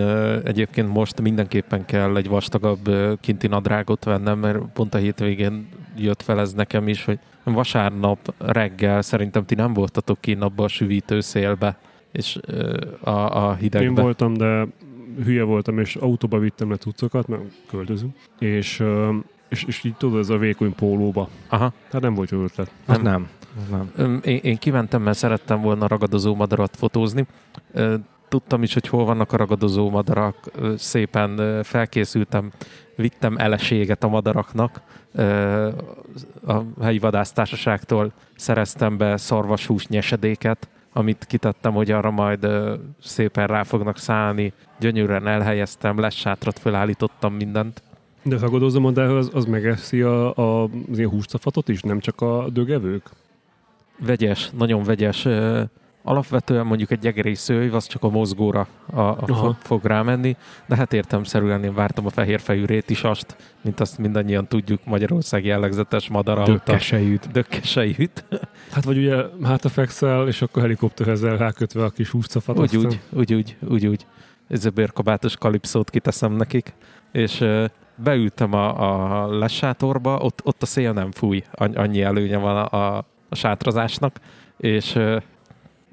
egyébként 0.43 0.93
most 0.93 1.21
mindenképpen 1.21 1.85
kell 1.85 2.15
egy 2.15 2.27
vastagabb 2.27 2.89
kinti 3.19 3.47
nadrágot 3.47 4.03
vennem, 4.03 4.39
mert 4.39 4.59
pont 4.73 4.93
a 4.93 4.97
hétvégén 4.97 5.67
jött 5.97 6.21
fel 6.21 6.39
ez 6.39 6.53
nekem 6.53 6.87
is, 6.87 7.05
hogy 7.05 7.19
vasárnap 7.43 8.33
reggel 8.37 9.01
szerintem 9.01 9.45
ti 9.45 9.55
nem 9.55 9.73
voltatok 9.73 10.21
ki 10.21 10.37
abba 10.39 10.63
a 10.63 10.67
süvítő 10.67 11.21
szélbe, 11.21 11.77
és 12.11 12.39
a, 12.99 13.09
a 13.09 13.55
hidegbe. 13.55 13.87
Én 13.87 13.93
voltam, 13.93 14.33
de 14.33 14.67
hülye 15.23 15.43
voltam, 15.43 15.79
és 15.79 15.95
autóba 15.95 16.39
vittem 16.39 16.69
le 16.69 16.75
cuccokat, 16.75 17.27
mert 17.27 17.41
költözünk, 17.67 18.15
és, 18.39 18.83
és, 19.49 19.63
és 19.63 19.83
így 19.83 19.95
tudod, 19.95 20.19
ez 20.19 20.29
a 20.29 20.37
vékony 20.37 20.75
pólóba. 20.75 21.29
Aha. 21.47 21.73
Hát 21.91 22.01
nem 22.01 22.13
volt 22.13 22.29
jó 22.29 22.43
ötlet. 22.43 22.71
Nem. 22.85 23.01
nem. 23.01 23.27
Nem. 23.69 24.19
Én, 24.23 24.39
én 24.43 24.57
kimentem, 24.57 25.01
mert 25.01 25.17
szerettem 25.17 25.61
volna 25.61 25.87
ragadozó 25.87 26.35
madarat 26.35 26.75
fotózni. 26.75 27.25
Tudtam 28.27 28.63
is, 28.63 28.73
hogy 28.73 28.87
hol 28.87 29.05
vannak 29.05 29.33
a 29.33 29.37
ragadozó 29.37 29.89
madarak. 29.89 30.51
Szépen 30.77 31.63
felkészültem, 31.63 32.51
vittem 32.95 33.37
eleséget 33.37 34.03
a 34.03 34.07
madaraknak. 34.07 34.81
A 36.47 36.61
helyi 36.81 36.99
vadásztársaságtól 36.99 38.11
szereztem 38.35 38.97
be 38.97 39.17
szarvashús 39.17 39.87
nyesedéket, 39.87 40.69
amit 40.93 41.25
kitettem, 41.25 41.73
hogy 41.73 41.91
arra 41.91 42.11
majd 42.11 42.47
szépen 43.01 43.47
rá 43.47 43.63
fognak 43.63 43.97
szállni. 43.97 44.53
Gyönyörűen 44.79 45.27
elhelyeztem, 45.27 45.99
lesz 45.99 46.13
sátrat, 46.13 46.59
felállítottam 46.59 47.33
mindent. 47.33 47.83
De 48.23 48.35
a 48.35 48.91
de 48.91 49.01
az, 49.01 49.29
az 49.33 49.45
megeszi 49.45 50.01
a, 50.01 50.35
a, 50.35 50.63
az 50.63 50.97
ilyen 50.97 51.09
húscafatot 51.09 51.69
is, 51.69 51.81
nem 51.81 51.99
csak 51.99 52.21
a 52.21 52.45
dögevők? 52.49 53.09
Vegyes, 53.99 54.49
nagyon 54.57 54.83
vegyes. 54.83 55.27
Alapvetően 56.07 56.65
mondjuk 56.65 56.91
egy 56.91 57.05
egeri 57.05 57.35
szőj, 57.35 57.69
az 57.69 57.87
csak 57.87 58.03
a 58.03 58.09
mozgóra 58.09 58.67
a, 58.93 58.99
a 58.99 59.57
fog 59.61 59.85
rámenni, 59.85 60.35
de 60.65 60.75
hát 60.75 60.93
értemszerűen 60.93 61.63
én 61.63 61.73
vártam 61.73 62.05
a 62.05 62.09
fehérfejű 62.09 62.65
rétisast, 62.65 63.35
mint 63.61 63.79
azt 63.79 63.97
mindannyian 63.97 64.47
tudjuk, 64.47 64.85
Magyarország 64.85 65.45
jellegzetes 65.45 66.09
madara. 66.09 66.43
Dökkesejűt. 66.43 67.31
Dökkesejűt. 67.31 68.23
Hát 68.71 68.83
vagy 68.83 68.97
ugye 68.97 69.23
hátafekszel, 69.43 70.27
és 70.27 70.41
akkor 70.41 70.61
helikopterezzel 70.61 71.37
rákötve 71.37 71.83
a 71.83 71.89
kis 71.89 72.09
húscafat. 72.09 72.59
Úgy, 72.59 72.75
úgy, 72.75 72.99
úgy, 73.09 73.33
úgy, 73.33 73.57
úgy, 73.67 73.87
úgy. 73.87 74.05
Ez 74.47 74.65
a 74.65 74.69
bőrkabátos 74.69 75.35
kalipszót 75.35 75.89
kiteszem 75.89 76.33
nekik, 76.33 76.73
és 77.11 77.43
beültem 77.95 78.53
a, 78.53 79.23
a 79.23 79.37
lesátorba, 79.37 80.17
ott, 80.17 80.41
ott 80.43 80.61
a 80.61 80.65
szél 80.65 80.93
nem 80.93 81.11
fúj, 81.11 81.43
annyi 81.51 82.01
előnye 82.01 82.37
van 82.37 82.55
a, 82.57 82.97
a, 82.97 83.05
a 83.29 83.35
sátrazásnak, 83.35 84.19
és 84.57 84.99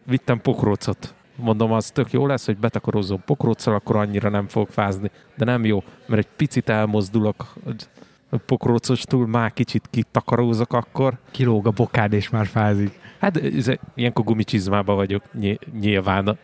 vittem 0.06 0.40
pokrócot. 0.40 1.14
Mondom, 1.36 1.72
az 1.72 1.90
tök 1.90 2.10
jó 2.10 2.26
lesz, 2.26 2.46
hogy 2.46 2.56
betakarózzon 2.56 3.22
pokróccal, 3.24 3.74
akkor 3.74 3.96
annyira 3.96 4.28
nem 4.28 4.48
fog 4.48 4.68
fázni. 4.68 5.10
De 5.36 5.44
nem 5.44 5.64
jó, 5.64 5.82
mert 6.06 6.26
egy 6.26 6.32
picit 6.36 6.68
elmozdulok 6.68 7.54
a 8.30 8.36
pokrócostól, 8.36 9.26
már 9.26 9.52
kicsit 9.52 9.88
kitakarózok 9.90 10.72
akkor. 10.72 11.18
Kilóg 11.30 11.66
a 11.66 11.70
bokád, 11.70 12.12
és 12.12 12.30
már 12.30 12.46
fázik. 12.46 13.00
Hát 13.18 13.36
ez, 13.36 13.70
ilyenkor 13.94 14.24
gumicsizmában 14.24 14.96
vagyok 14.96 15.22
nyilván. 15.80 16.38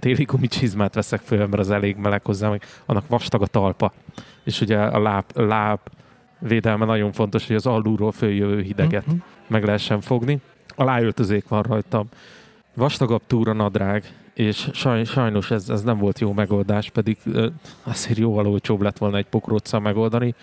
Téli 0.00 0.24
gumicsizmát 0.24 0.94
veszek 0.94 1.20
föl, 1.20 1.38
mert 1.38 1.58
az 1.58 1.70
elég 1.70 1.96
meleg 1.96 2.24
hozzá, 2.24 2.48
meg 2.48 2.62
annak 2.86 3.08
vastag 3.08 3.42
a 3.42 3.46
talpa. 3.46 3.92
És 4.44 4.60
ugye 4.60 4.78
a 4.78 4.98
láb, 4.98 5.24
láb 5.34 5.80
védelme 6.38 6.84
nagyon 6.84 7.12
fontos, 7.12 7.46
hogy 7.46 7.56
az 7.56 7.66
alulról 7.66 8.12
följövő 8.12 8.60
hideget 8.60 9.08
mm-hmm. 9.08 9.18
meg 9.46 9.64
lehessen 9.64 10.00
fogni. 10.00 10.40
A 10.74 10.84
lájöltözék 10.84 11.48
van 11.48 11.62
rajtam 11.62 12.08
vastagabb 12.74 13.22
túra 13.26 13.52
nadrág, 13.52 14.14
és 14.34 14.68
saj, 14.72 15.04
sajnos 15.04 15.50
ez, 15.50 15.68
ez 15.68 15.82
nem 15.82 15.98
volt 15.98 16.18
jó 16.18 16.32
megoldás, 16.32 16.90
pedig 16.90 17.16
ö, 17.24 17.46
azért 17.82 18.18
jóval 18.18 18.46
olcsóbb 18.46 18.80
lett 18.80 18.98
volna 18.98 19.16
egy 19.16 19.26
pokróccal 19.26 19.80
megoldani. 19.80 20.34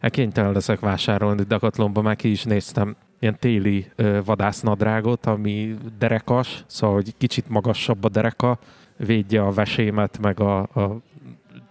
Hát 0.00 0.10
kénytelen 0.10 0.52
leszek 0.52 0.80
vásárolni, 0.80 1.42
Decathlonban 1.42 2.02
már 2.02 2.16
ki 2.16 2.30
is 2.30 2.44
néztem 2.44 2.96
ilyen 3.18 3.38
téli 3.38 3.86
ö, 3.96 4.20
vadásznadrágot, 4.24 5.26
ami 5.26 5.76
derekas, 5.98 6.64
szóval 6.66 6.96
hogy 6.96 7.14
kicsit 7.18 7.48
magasabb 7.48 8.04
a 8.04 8.08
dereka, 8.08 8.58
védje 8.96 9.42
a 9.42 9.50
vesémet, 9.50 10.18
meg 10.18 10.40
a, 10.40 10.58
a 10.58 10.98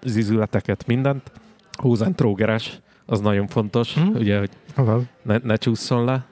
az 0.01 0.15
izületeket, 0.15 0.88
mindent. 0.88 1.31
Hózentrógeres, 1.71 2.79
az 3.09 3.19
nagyon 3.19 3.47
fontos, 3.47 3.99
mm. 3.99 4.13
ugye, 4.15 4.39
hogy 4.39 4.49
ne, 5.21 5.37
ne 5.43 5.55
csúszson 5.55 6.03
le. 6.03 6.25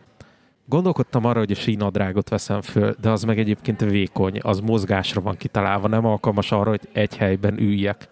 Gondolkodtam 0.65 1.25
arra, 1.25 1.39
hogy 1.39 1.51
a 1.51 1.55
sínadrágot 1.55 2.29
veszem 2.29 2.61
föl, 2.61 2.95
de 3.01 3.09
az 3.09 3.23
meg 3.23 3.39
egyébként 3.39 3.81
vékony, 3.81 4.39
az 4.41 4.59
mozgásra 4.59 5.21
van 5.21 5.37
kitalálva, 5.37 5.87
nem 5.87 6.05
alkalmas 6.05 6.51
arra, 6.51 6.69
hogy 6.69 6.87
egy 6.91 7.17
helyben 7.17 7.59
üljek. 7.59 8.09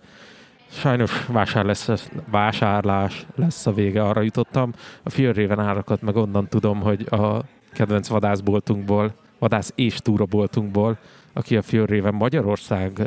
Sajnos 0.70 1.26
vásár 1.28 1.66
lesz, 1.66 2.10
vásárlás 2.30 3.26
lesz 3.36 3.66
a 3.66 3.74
vége, 3.74 4.04
arra 4.04 4.22
jutottam. 4.22 4.74
A 5.04 5.10
Fjörréven 5.10 5.60
árakat 5.60 6.02
meg 6.02 6.16
onnan 6.16 6.48
tudom, 6.48 6.82
hogy 6.82 7.08
a 7.10 7.42
kedvenc 7.74 8.08
vadászboltunkból, 8.08 9.14
vadász 9.40 9.72
és 9.76 9.96
túraboltunkból, 9.96 10.98
aki 11.34 11.58
a 11.58 11.62
Fjörréven 11.62 12.14
Magyarország 12.14 13.02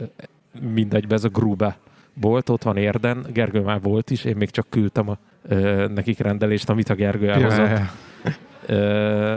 mindegybe, 0.61 1.15
ez 1.15 1.25
a 1.25 1.29
Grube 1.29 1.79
bolt, 2.21 2.49
ott 2.49 2.63
van 2.63 2.77
Érden, 2.77 3.27
Gergő 3.33 3.61
már 3.61 3.81
volt 3.81 4.11
is, 4.11 4.25
én 4.25 4.37
még 4.37 4.51
csak 4.51 4.67
küldtem 4.71 5.09
a, 5.09 5.19
ö, 5.49 5.87
nekik 5.89 6.19
rendelést, 6.19 6.69
amit 6.69 6.89
a 6.89 6.95
Gergő 6.95 7.31
elhozott. 7.31 7.67
Ja, 7.67 7.91
ja. 8.25 8.33
Ö, 8.67 9.35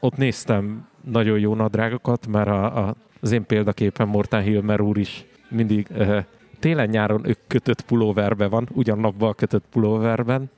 ott 0.00 0.16
néztem 0.16 0.88
nagyon 1.04 1.38
jó 1.38 1.54
nadrágokat, 1.54 2.26
mert 2.26 2.48
a, 2.48 2.86
a, 2.88 2.94
az 3.20 3.32
én 3.32 3.46
példaképen 3.46 4.08
Morten 4.08 4.42
Hilmer 4.42 4.80
úr 4.80 4.98
is 4.98 5.24
mindig 5.48 5.86
ö, 5.96 6.18
télen-nyáron 6.58 7.26
ők 7.26 7.38
kötött 7.46 7.82
pulóverben 7.82 8.50
van, 8.50 8.68
ugyanabban 8.72 9.28
a 9.28 9.34
kötött 9.34 9.64
pulóverben, 9.70 10.50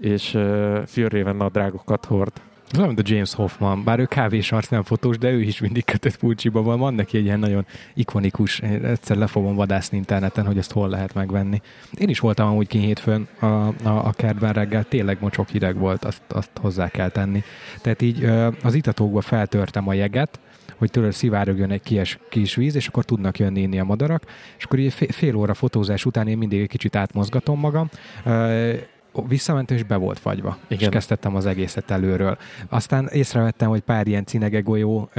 és 0.00 0.34
uh, 0.34 0.86
Fjörréven 0.86 1.36
nadrágokat 1.36 2.04
hord. 2.04 2.32
Mint 2.78 2.98
a 2.98 3.02
James 3.04 3.34
Hoffman, 3.34 3.84
bár 3.84 3.98
ő 3.98 4.04
kávés 4.04 4.52
arc 4.52 4.68
nem 4.68 4.82
fotós, 4.82 5.18
de 5.18 5.30
ő 5.30 5.40
is 5.40 5.60
mindig 5.60 5.84
kötött 5.84 6.16
pulcsiba 6.16 6.62
van. 6.62 6.78
Van 6.78 6.94
neki 6.94 7.16
egy 7.16 7.24
ilyen 7.24 7.38
nagyon 7.38 7.66
ikonikus, 7.94 8.60
egyszer 8.60 9.16
le 9.16 9.26
fogom 9.26 9.54
vadászni 9.54 9.96
interneten, 9.96 10.46
hogy 10.46 10.58
ezt 10.58 10.72
hol 10.72 10.88
lehet 10.88 11.14
megvenni. 11.14 11.60
Én 11.98 12.08
is 12.08 12.18
voltam 12.18 12.48
amúgy 12.48 12.66
ki 12.66 12.78
hétfőn 12.78 13.28
a, 13.38 13.46
a, 13.46 13.72
a 13.82 14.12
kertben 14.16 14.52
reggel, 14.52 14.84
tényleg 14.84 15.16
mocsok 15.20 15.48
hideg 15.48 15.76
volt, 15.76 16.04
azt, 16.04 16.22
azt 16.28 16.50
hozzá 16.60 16.88
kell 16.88 17.08
tenni. 17.08 17.42
Tehát 17.80 18.02
így 18.02 18.24
az 18.62 18.74
itatókba 18.74 19.20
feltörtem 19.20 19.88
a 19.88 19.92
jeget, 19.92 20.40
hogy 20.76 20.90
tőle 20.90 21.10
szivárogjon 21.10 21.70
egy 21.70 21.82
kies, 21.82 22.18
kis 22.28 22.54
víz, 22.54 22.74
és 22.74 22.86
akkor 22.86 23.04
tudnak 23.04 23.38
jönni 23.38 23.60
inni 23.60 23.78
a 23.78 23.84
madarak, 23.84 24.22
és 24.58 24.64
akkor 24.64 24.78
így 24.78 24.92
fél 24.92 25.36
óra 25.36 25.54
fotózás 25.54 26.04
után 26.04 26.28
én 26.28 26.38
mindig 26.38 26.60
egy 26.60 26.68
kicsit 26.68 26.96
átmozgatom 26.96 27.58
magam, 27.58 27.88
visszamentem, 29.26 29.76
és 29.76 29.82
be 29.82 29.96
volt 29.96 30.18
fagyva. 30.18 30.56
Igen. 30.66 30.82
És 30.82 30.88
kezdtem 30.88 31.36
az 31.36 31.46
egészet 31.46 31.90
előről. 31.90 32.38
Aztán 32.68 33.08
észrevettem, 33.12 33.68
hogy 33.68 33.80
pár 33.80 34.06
ilyen 34.06 34.24
cinege 34.24 34.60
golyó, 34.60 35.10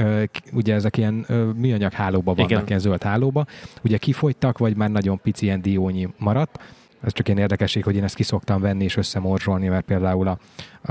ugye 0.52 0.74
ezek 0.74 0.96
ilyen 0.96 1.26
műanyag 1.56 1.92
hálóba 1.92 2.34
vannak, 2.34 2.50
Igen. 2.50 2.66
ilyen 2.66 2.78
zöld 2.78 3.02
hálóba, 3.02 3.46
ugye 3.82 3.96
kifogytak, 3.96 4.58
vagy 4.58 4.76
már 4.76 4.90
nagyon 4.90 5.20
pici 5.20 5.44
ilyen 5.44 5.62
diónyi 5.62 6.08
maradt. 6.18 6.58
Ez 7.02 7.12
csak 7.12 7.28
ilyen 7.28 7.40
érdekesség, 7.40 7.84
hogy 7.84 7.96
én 7.96 8.04
ezt 8.04 8.14
kiszoktam 8.14 8.60
venni 8.60 8.84
és 8.84 8.96
összemorzsolni, 8.96 9.68
mert 9.68 9.84
például 9.84 10.28
a, 10.28 10.38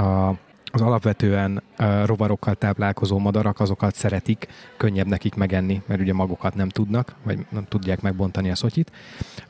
a 0.01 0.38
az 0.75 0.81
alapvetően 0.81 1.63
uh, 1.79 2.05
rovarokkal 2.05 2.55
táplálkozó 2.55 3.17
madarak, 3.17 3.60
azokat 3.60 3.95
szeretik, 3.95 4.48
könnyebb 4.77 5.07
nekik 5.07 5.36
megenni, 5.36 5.81
mert 5.86 6.01
ugye 6.01 6.13
magukat 6.13 6.55
nem 6.55 6.69
tudnak, 6.69 7.15
vagy 7.24 7.45
nem 7.50 7.65
tudják 7.65 8.01
megbontani 8.01 8.50
a 8.50 8.55
szotyit. 8.55 8.91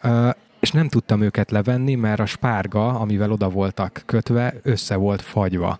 Uh, 0.03 0.29
és 0.63 0.71
nem 0.71 0.87
tudtam 0.89 1.21
őket 1.21 1.51
levenni, 1.51 1.95
mert 1.95 2.19
a 2.19 2.25
spárga, 2.25 2.87
amivel 2.99 3.31
oda 3.31 3.49
voltak 3.49 4.01
kötve, 4.05 4.53
össze 4.61 4.95
volt 4.95 5.21
fagyva. 5.21 5.79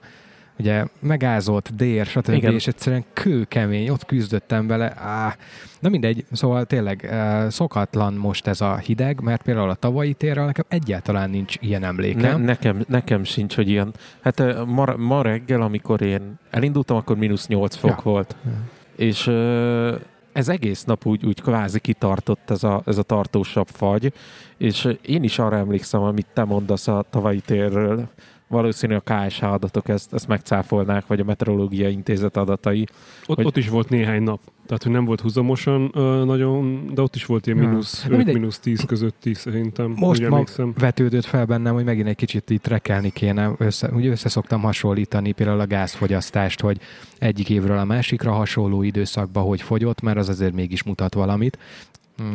ugye 0.60 0.86
megázott, 1.00 1.70
dér, 1.75 2.06
stb. 2.06 2.30
Igen. 2.34 2.54
és 2.54 2.68
egyszerűen 2.68 3.04
kőkemény, 3.13 3.90
ott 3.90 4.06
küzdöttem 4.06 4.68
vele. 4.68 4.94
Á, 4.98 5.36
na 5.80 5.90
mindegy, 5.90 6.25
szóval 6.32 6.66
tényleg 6.66 7.13
szokatlan 7.50 8.13
most 8.13 8.48
ez 8.48 8.62
a 8.62 8.78
hideg, 8.78 9.22
mert 9.22 9.42
például 9.42 9.70
a 9.70 9.74
tavalyi 9.75 10.13
térrel 10.13 10.46
nekem 10.46 10.66
egyáltalán 10.68 11.30
nincs 11.30 11.56
ilyen 11.60 11.82
Ne, 11.82 11.88
emlékem. 11.88 12.42
nekem, 12.42 12.84
nekem 12.88 13.24
sincs, 13.24 13.56
hogy 13.56 13.70
ilyen... 13.70 13.94
Hát 14.22 14.66
ma, 14.66 14.96
ma 14.98 15.22
reggel, 15.22 15.62
amikor 15.62 16.02
én 16.02 16.34
elindultam, 16.50 16.98
akkor 16.98 17.18
mínusz 17.18 17.48
8 17.48 17.75
fok 17.75 17.90
Ja. 17.90 18.00
volt. 18.04 18.36
Ja. 18.46 18.52
És 18.96 19.28
ö, 19.28 19.96
ez 20.34 20.50
egész 20.50 20.84
nap 20.84 21.06
úgy, 21.06 21.25
úgy 21.25 21.42
kvázi 21.42 21.80
kitartott 21.80 22.50
ez 22.50 22.63
a, 22.63 22.82
ez 22.86 22.98
a 22.98 23.04
tartósabb 23.04 23.68
fagy, 23.68 24.13
és 24.58 24.98
én 25.02 25.24
is 25.24 25.40
arra 25.40 25.58
emlékszem, 25.58 26.02
amit 26.02 26.28
te 26.34 26.44
mondasz 26.44 26.88
a 26.88 27.06
tavalyi 27.10 27.40
térről, 27.40 28.10
valószínű 28.53 28.95
a 28.95 29.00
KSH 29.27 29.43
adatok 29.43 29.88
ezt, 29.89 30.13
ezt 30.13 30.27
megcáfolnák, 30.27 31.07
vagy 31.07 31.19
a 31.19 31.24
Meteorológiai 31.24 31.91
Intézet 31.91 32.38
adatai. 32.38 32.88
Ott, 33.25 33.36
Hogy- 33.36 33.45
ott 33.45 33.57
is 33.57 33.69
volt 33.69 33.89
néhány 33.89 34.24
nap. 34.24 34.39
Tehát, 34.65 34.83
hogy 34.83 34.91
nem 34.91 35.05
volt 35.05 35.22
húzamosan 35.22 35.83
uh, 35.83 36.24
nagyon, 36.25 36.89
de 36.93 37.01
ott 37.01 37.15
is 37.15 37.25
volt 37.25 37.48
ilyen 37.48 37.57
Ja. 37.62 37.67
mínusz 37.67 38.03
Na 38.03 38.10
5, 38.10 38.17
mindegy. 38.17 38.33
mínusz 38.36 38.60
10 38.60 38.83
közötti 38.86 39.33
szerintem. 39.33 39.93
Most 39.98 40.29
ma 40.29 40.43
vetődött 40.77 41.25
fel 41.25 41.45
bennem, 41.45 41.74
hogy 41.74 41.83
megint 41.83 42.07
egy 42.07 42.15
kicsit 42.15 42.50
itt 42.50 42.67
rekelni 42.67 43.10
kéne. 43.10 43.51
Össze, 43.57 43.89
ugye 43.89 44.10
össze 44.10 44.29
szoktam 44.29 44.62
hasonlítani 44.62 45.31
például 45.31 45.60
a 45.60 45.67
gázfogyasztást, 45.67 46.62
hogy 46.62 46.79
egyik 47.19 47.50
évről 47.50 47.77
a 47.77 47.83
másikra 47.86 48.31
hasonló 48.31 48.81
időszakba 48.83 49.39
hogy 49.39 49.62
fogyott, 49.62 50.01
mert 50.01 50.17
az 50.17 50.29
azért 50.29 50.53
mégis 50.53 50.83
mutat 50.83 51.13
valamit. 51.13 51.57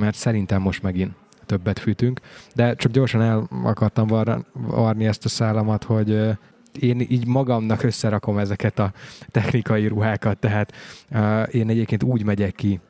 Mert 0.00 0.16
szerintem 0.16 0.62
most 0.62 0.82
megint 0.82 1.12
többet 1.48 1.78
fűtünk. 1.78 2.20
De 2.54 2.74
csak 2.74 2.92
gyorsan 2.92 3.22
el 3.22 3.48
akartam 3.62 4.06
varra- 4.06 4.46
varni 4.52 5.06
ezt 5.06 5.24
a 5.24 5.28
szállamat, 5.28 5.84
hogy 5.84 6.38
én 6.80 7.00
így 7.00 7.26
magamnak 7.26 7.82
összerakom 7.82 8.38
ezeket 8.38 8.78
a 8.78 8.92
technikai 9.30 9.86
ruhákat, 9.86 10.38
tehát 10.38 10.72
uh, 11.10 11.54
én 11.54 11.68
egyébként 11.68 12.02
úgy 12.02 12.24
megyek 12.24 12.54
ki 12.54 12.80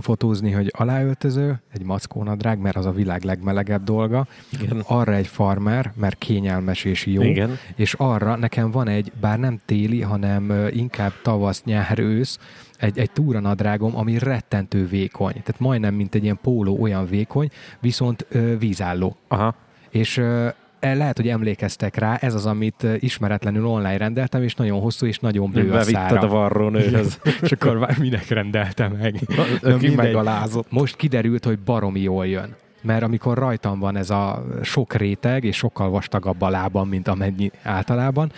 fotózni, 0.00 0.50
hogy 0.50 0.72
aláöltöző, 0.76 1.60
egy 1.72 1.84
mackónadrág, 1.84 2.58
mert 2.58 2.76
az 2.76 2.86
a 2.86 2.90
világ 2.92 3.22
legmelegebb 3.22 3.84
dolga, 3.84 4.26
Igen. 4.52 4.82
arra 4.86 5.14
egy 5.14 5.26
farmer, 5.26 5.92
mert 5.96 6.18
kényelmes 6.18 6.84
és 6.84 7.06
jó, 7.06 7.22
Igen. 7.22 7.58
és 7.76 7.94
arra 7.94 8.36
nekem 8.36 8.70
van 8.70 8.88
egy, 8.88 9.12
bár 9.20 9.38
nem 9.38 9.60
téli, 9.64 10.00
hanem 10.00 10.68
inkább 10.70 11.12
tavasz, 11.22 11.62
nyár, 11.64 11.98
ősz, 11.98 12.38
egy, 12.84 12.98
egy 12.98 13.10
túranadrágom, 13.10 13.96
ami 13.96 14.18
rettentő 14.18 14.86
vékony. 14.86 15.32
Tehát 15.32 15.58
majdnem, 15.58 15.94
mint 15.94 16.14
egy 16.14 16.22
ilyen 16.22 16.38
póló 16.42 16.80
olyan 16.80 17.06
vékony, 17.06 17.48
viszont 17.80 18.26
ö, 18.28 18.58
vízálló. 18.58 19.16
Aha. 19.28 19.54
És 19.90 20.16
ö, 20.16 20.48
e- 20.80 20.94
lehet, 20.94 21.16
hogy 21.16 21.28
emlékeztek 21.28 21.96
rá, 21.96 22.16
ez 22.16 22.34
az, 22.34 22.46
amit 22.46 22.86
ismeretlenül 22.98 23.66
online 23.66 23.96
rendeltem, 23.96 24.42
és 24.42 24.54
nagyon 24.54 24.80
hosszú, 24.80 25.06
és 25.06 25.18
nagyon 25.18 25.50
bő 25.50 25.72
a 25.72 25.82
szára. 25.82 26.20
a 26.20 26.26
varrónőhöz. 26.26 27.20
és 27.42 27.52
akkor 27.52 27.88
minek 27.98 28.28
rendelte 28.28 28.88
meg. 28.88 29.20
Na, 29.62 29.70
mindegy. 29.70 29.96
megalázott. 29.96 30.70
Most 30.70 30.96
kiderült, 30.96 31.44
hogy 31.44 31.58
baromi 31.58 32.00
jól 32.00 32.26
jön. 32.26 32.54
Mert 32.84 33.02
amikor 33.02 33.38
rajtam 33.38 33.78
van 33.78 33.96
ez 33.96 34.10
a 34.10 34.44
sok 34.62 34.94
réteg, 34.94 35.44
és 35.44 35.56
sokkal 35.56 35.90
vastagabb 35.90 36.42
a 36.42 36.48
lábam, 36.48 36.88
mint 36.88 37.08
amennyi 37.08 37.50
általában, 37.62 38.32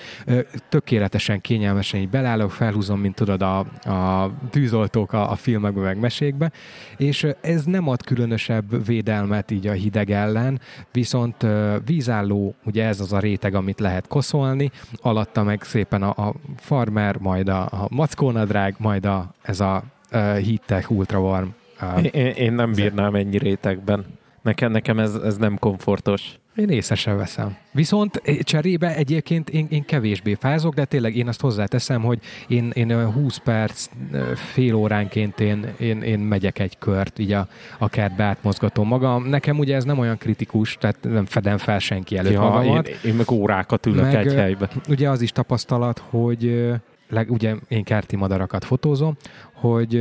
tökéletesen, 0.69 1.41
kényelmesen 1.41 2.01
így 2.01 2.09
belállok, 2.09 2.51
felhúzom, 2.51 3.01
mint 3.01 3.15
tudod 3.15 3.43
a, 3.43 3.59
a 3.91 4.31
tűzoltók 4.51 5.13
a, 5.13 5.31
a 5.31 5.35
filmekben, 5.35 5.83
meg 5.83 5.99
mesékbe, 5.99 6.53
és 6.97 7.27
ez 7.41 7.65
nem 7.65 7.89
ad 7.89 8.05
különösebb 8.05 8.87
védelmet 8.87 9.51
így 9.51 9.67
a 9.67 9.73
hideg 9.73 10.11
ellen, 10.11 10.61
viszont 10.93 11.47
vízálló, 11.87 12.55
ugye 12.65 12.85
ez 12.85 13.01
az 13.01 13.13
a 13.13 13.19
réteg, 13.19 13.55
amit 13.55 13.81
lehet 13.81 14.07
koszolni, 14.09 14.71
alatta 15.03 15.43
meg 15.43 15.63
szépen 15.63 16.03
a, 16.03 16.29
a 16.29 16.35
farmer, 16.57 17.17
majd 17.17 17.49
a, 17.49 17.63
a 17.63 17.87
mackónadrág, 17.91 18.75
majd 18.79 19.07
a, 19.07 19.35
ez 19.43 19.61
a 19.61 19.83
uh, 20.13 20.19
heat-tech 20.21 20.91
ultrawarm 20.91 21.49
uh, 21.81 22.05
Én, 22.13 22.31
én 22.31 22.53
nem 22.53 22.73
bírnám 22.73 23.15
ennyi 23.15 23.39
rétegben. 23.39 24.05
Nekem, 24.47 24.71
nekem 24.71 24.99
ez, 24.99 25.15
ez 25.15 25.37
nem 25.37 25.59
komfortos. 25.59 26.39
Én 26.57 26.69
észre 26.69 26.95
sem 26.95 27.17
veszem. 27.17 27.57
Viszont 27.73 28.21
eh, 28.25 28.37
cserébe 28.37 28.95
egyébként 28.97 29.51
én, 29.51 29.67
én 29.71 29.85
kevésbé 29.85 30.35
fázok, 30.35 30.75
de 30.75 30.85
tényleg 30.85 31.17
én 31.17 31.29
azt 31.29 31.41
hozzáteszem, 31.41 32.03
hogy 32.03 32.19
én, 32.49 32.71
én 32.75 32.91
olyan 32.91 33.13
20 33.13 33.37
perc, 33.37 33.89
eh, 34.13 34.21
fél 34.35 34.75
óránként 34.75 35.41
én, 35.41 35.67
én, 35.79 36.03
én 36.03 36.19
megyek 36.19 36.59
egy 36.59 36.79
kört, 36.79 37.19
így 37.19 37.33
a, 37.33 37.49
a 37.79 37.89
kertbe 37.89 38.25
átmozgatom 38.25 38.89
magam. 38.89 39.29
Nekem 39.29 39.59
ugye 39.59 39.75
ez 39.75 39.85
nem 39.85 39.99
olyan 39.99 40.19
kritikus, 40.19 40.77
tehát 40.81 40.97
nem 41.03 41.25
fedem 41.25 41.59
fel 41.59 41.79
senki 41.79 42.17
előtt 42.17 42.33
Ja, 42.33 42.41
magamat. 42.41 42.89
én, 42.89 42.97
én 43.05 43.15
meg 43.15 43.31
órákat 43.31 43.87
ülök 43.87 44.03
Meg, 44.03 44.15
egy 44.27 44.35
helybe. 44.35 44.71
Ugye 44.89 45.11
az 45.11 45.21
is 45.23 45.31
tapasztalat, 45.31 46.03
hogy 46.09 46.73
leg, 47.09 47.31
ugye 47.31 47.55
én 47.69 47.85
kerti 47.85 48.17
madarakat 48.17 48.65
fotózom, 48.65 49.17
hogy 49.53 49.95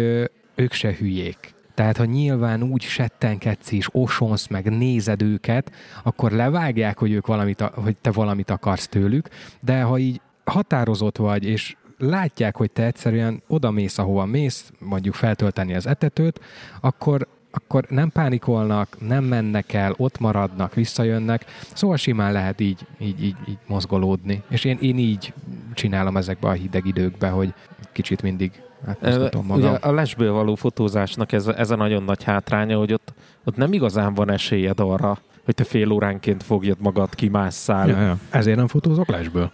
ők 0.56 0.72
se 0.72 0.94
hülyék. 0.94 1.55
Tehát, 1.76 1.98
ha 1.98 2.06
nyilván 2.06 2.64
úgy 2.64 2.82
settenkedsz 2.82 3.72
és 3.72 3.88
osonsz, 3.92 4.48
meg 4.48 4.78
nézed 4.78 5.22
őket, 5.22 5.72
akkor 6.04 6.32
levágják, 6.32 6.98
hogy 6.98 7.12
ők 7.12 7.28
valamit, 7.28 7.62
hogy 7.62 7.96
te 7.98 8.12
valamit 8.12 8.50
akarsz 8.50 8.88
tőlük, 8.88 9.30
de 9.60 9.82
ha 9.82 9.98
így 9.98 10.22
határozott 10.44 11.18
vagy, 11.18 11.46
és 11.46 11.76
látják, 11.98 12.56
hogy 12.56 12.72
te 12.72 12.84
egyszerűen 12.84 13.42
oda 13.48 13.72
mész, 13.72 13.98
ahova 13.98 14.26
mész, 14.26 14.72
mondjuk 14.80 15.14
feltölteni 15.14 15.76
az 15.76 15.88
etetőt, 15.88 16.40
akkor 16.82 17.28
akkor 17.52 17.86
nem 17.90 18.10
pánikolnak, 18.10 18.98
nem 19.00 19.24
mennek 19.24 19.74
el, 19.74 19.94
ott 19.98 20.20
maradnak, 20.20 20.74
visszajönnek, 20.74 21.46
szóval 21.74 21.98
simán 21.98 22.32
lehet 22.32 22.60
így, 22.60 22.88
így, 23.00 23.24
így, 23.24 23.36
így 23.50 23.58
mozgolódni. 23.68 24.44
És 24.50 24.64
én, 24.64 24.78
én 24.82 24.98
így 24.98 25.34
csinálom 25.74 26.18
ezekbe 26.18 26.48
a 26.48 26.52
hideg 26.52 26.86
időkbe, 26.86 27.30
hogy 27.30 27.54
kicsit 27.92 28.22
mindig 28.22 28.52
átmozgatom 28.86 29.46
magam. 29.46 29.70
Ugye 29.70 29.78
a 29.82 29.92
lesből 29.92 30.32
való 30.32 30.56
fotózásnak 30.56 31.32
ez, 31.32 31.48
ez 31.48 31.70
a 31.70 31.76
nagyon 31.76 32.04
nagy 32.04 32.24
hátránya, 32.24 32.78
hogy 32.78 32.94
ott, 32.94 33.14
ott 33.44 33.56
nem 33.56 33.74
igazán 33.74 34.14
van 34.14 34.32
esélyed 34.32 34.80
arra, 34.80 35.18
hogy 35.46 35.56
te 35.56 35.64
fél 35.64 35.92
óránként 35.92 36.44
fogjad 36.44 36.78
magad, 36.80 37.16
kimásszál. 37.16 37.88
Ja, 37.88 38.02
ja. 38.02 38.18
Ezért 38.30 38.58
nem 38.58 38.68
fotózok 38.68 39.08
lesből. 39.08 39.52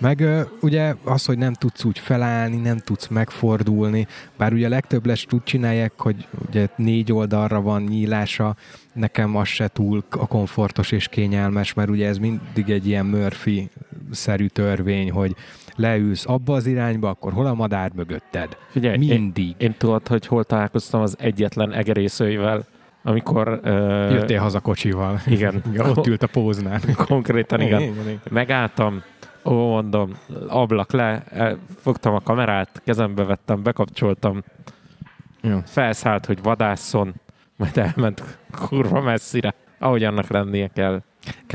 Meg 0.00 0.46
ugye 0.60 0.94
az, 1.04 1.24
hogy 1.24 1.38
nem 1.38 1.52
tudsz 1.52 1.84
úgy 1.84 1.98
felállni, 1.98 2.56
nem 2.56 2.78
tudsz 2.78 3.06
megfordulni, 3.06 4.06
bár 4.36 4.52
ugye 4.52 4.66
a 4.66 4.68
legtöbb 4.68 5.06
les 5.06 5.26
úgy 5.30 5.42
csinálják, 5.42 5.92
hogy 5.96 6.26
ugye 6.48 6.66
négy 6.76 7.12
oldalra 7.12 7.60
van 7.60 7.82
nyílása, 7.82 8.56
nekem 8.92 9.36
az 9.36 9.48
se 9.48 9.68
túl 9.68 10.04
a 10.10 10.26
komfortos 10.26 10.92
és 10.92 11.08
kényelmes, 11.08 11.74
mert 11.74 11.88
ugye 11.88 12.08
ez 12.08 12.18
mindig 12.18 12.70
egy 12.70 12.86
ilyen 12.86 13.06
Murphy-szerű 13.06 14.46
törvény, 14.46 15.10
hogy 15.10 15.34
leülsz 15.80 16.26
abba 16.26 16.54
az 16.54 16.66
irányba, 16.66 17.08
akkor 17.08 17.32
hol 17.32 17.46
a 17.46 17.54
madár 17.54 17.90
mögötted? 17.94 18.56
Figyelj, 18.68 19.02
én, 19.02 19.20
Mindig. 19.20 19.54
én 19.58 19.74
tudod, 19.78 20.08
hogy 20.08 20.26
hol 20.26 20.44
találkoztam 20.44 21.00
az 21.00 21.16
egyetlen 21.18 21.72
egerészőivel, 21.72 22.64
amikor... 23.02 23.60
Uh, 23.64 23.70
Jöttél 24.12 24.40
haza 24.40 24.60
kocsival. 24.60 25.20
Igen. 25.26 25.62
Ott 25.96 26.06
ült 26.06 26.22
a 26.22 26.26
póznál. 26.26 26.80
Konkrétan 27.06 27.60
igen. 27.60 27.80
igen, 27.80 27.94
igen. 28.02 28.20
Megálltam, 28.30 29.02
ó, 29.44 29.52
mondom, 29.68 30.12
ablak 30.48 30.92
le, 30.92 31.24
el- 31.28 31.58
fogtam 31.80 32.14
a 32.14 32.20
kamerát, 32.20 32.82
kezembe 32.84 33.24
vettem, 33.24 33.62
bekapcsoltam, 33.62 34.42
Jó. 35.42 35.58
felszállt, 35.64 36.26
hogy 36.26 36.42
vadásszon, 36.42 37.14
majd 37.56 37.76
elment 37.76 38.38
kurva 38.50 39.00
messzire, 39.00 39.54
ahogy 39.78 40.04
annak 40.04 40.28
lennie 40.28 40.68
kell. 40.68 41.02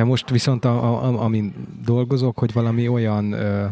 Most 0.03 0.29
viszont, 0.29 0.65
a, 0.65 0.83
a, 0.83 1.03
a, 1.03 1.23
amin 1.23 1.53
dolgozok, 1.85 2.39
hogy 2.39 2.53
valami 2.53 2.87
olyan, 2.87 3.31
ö, 3.31 3.65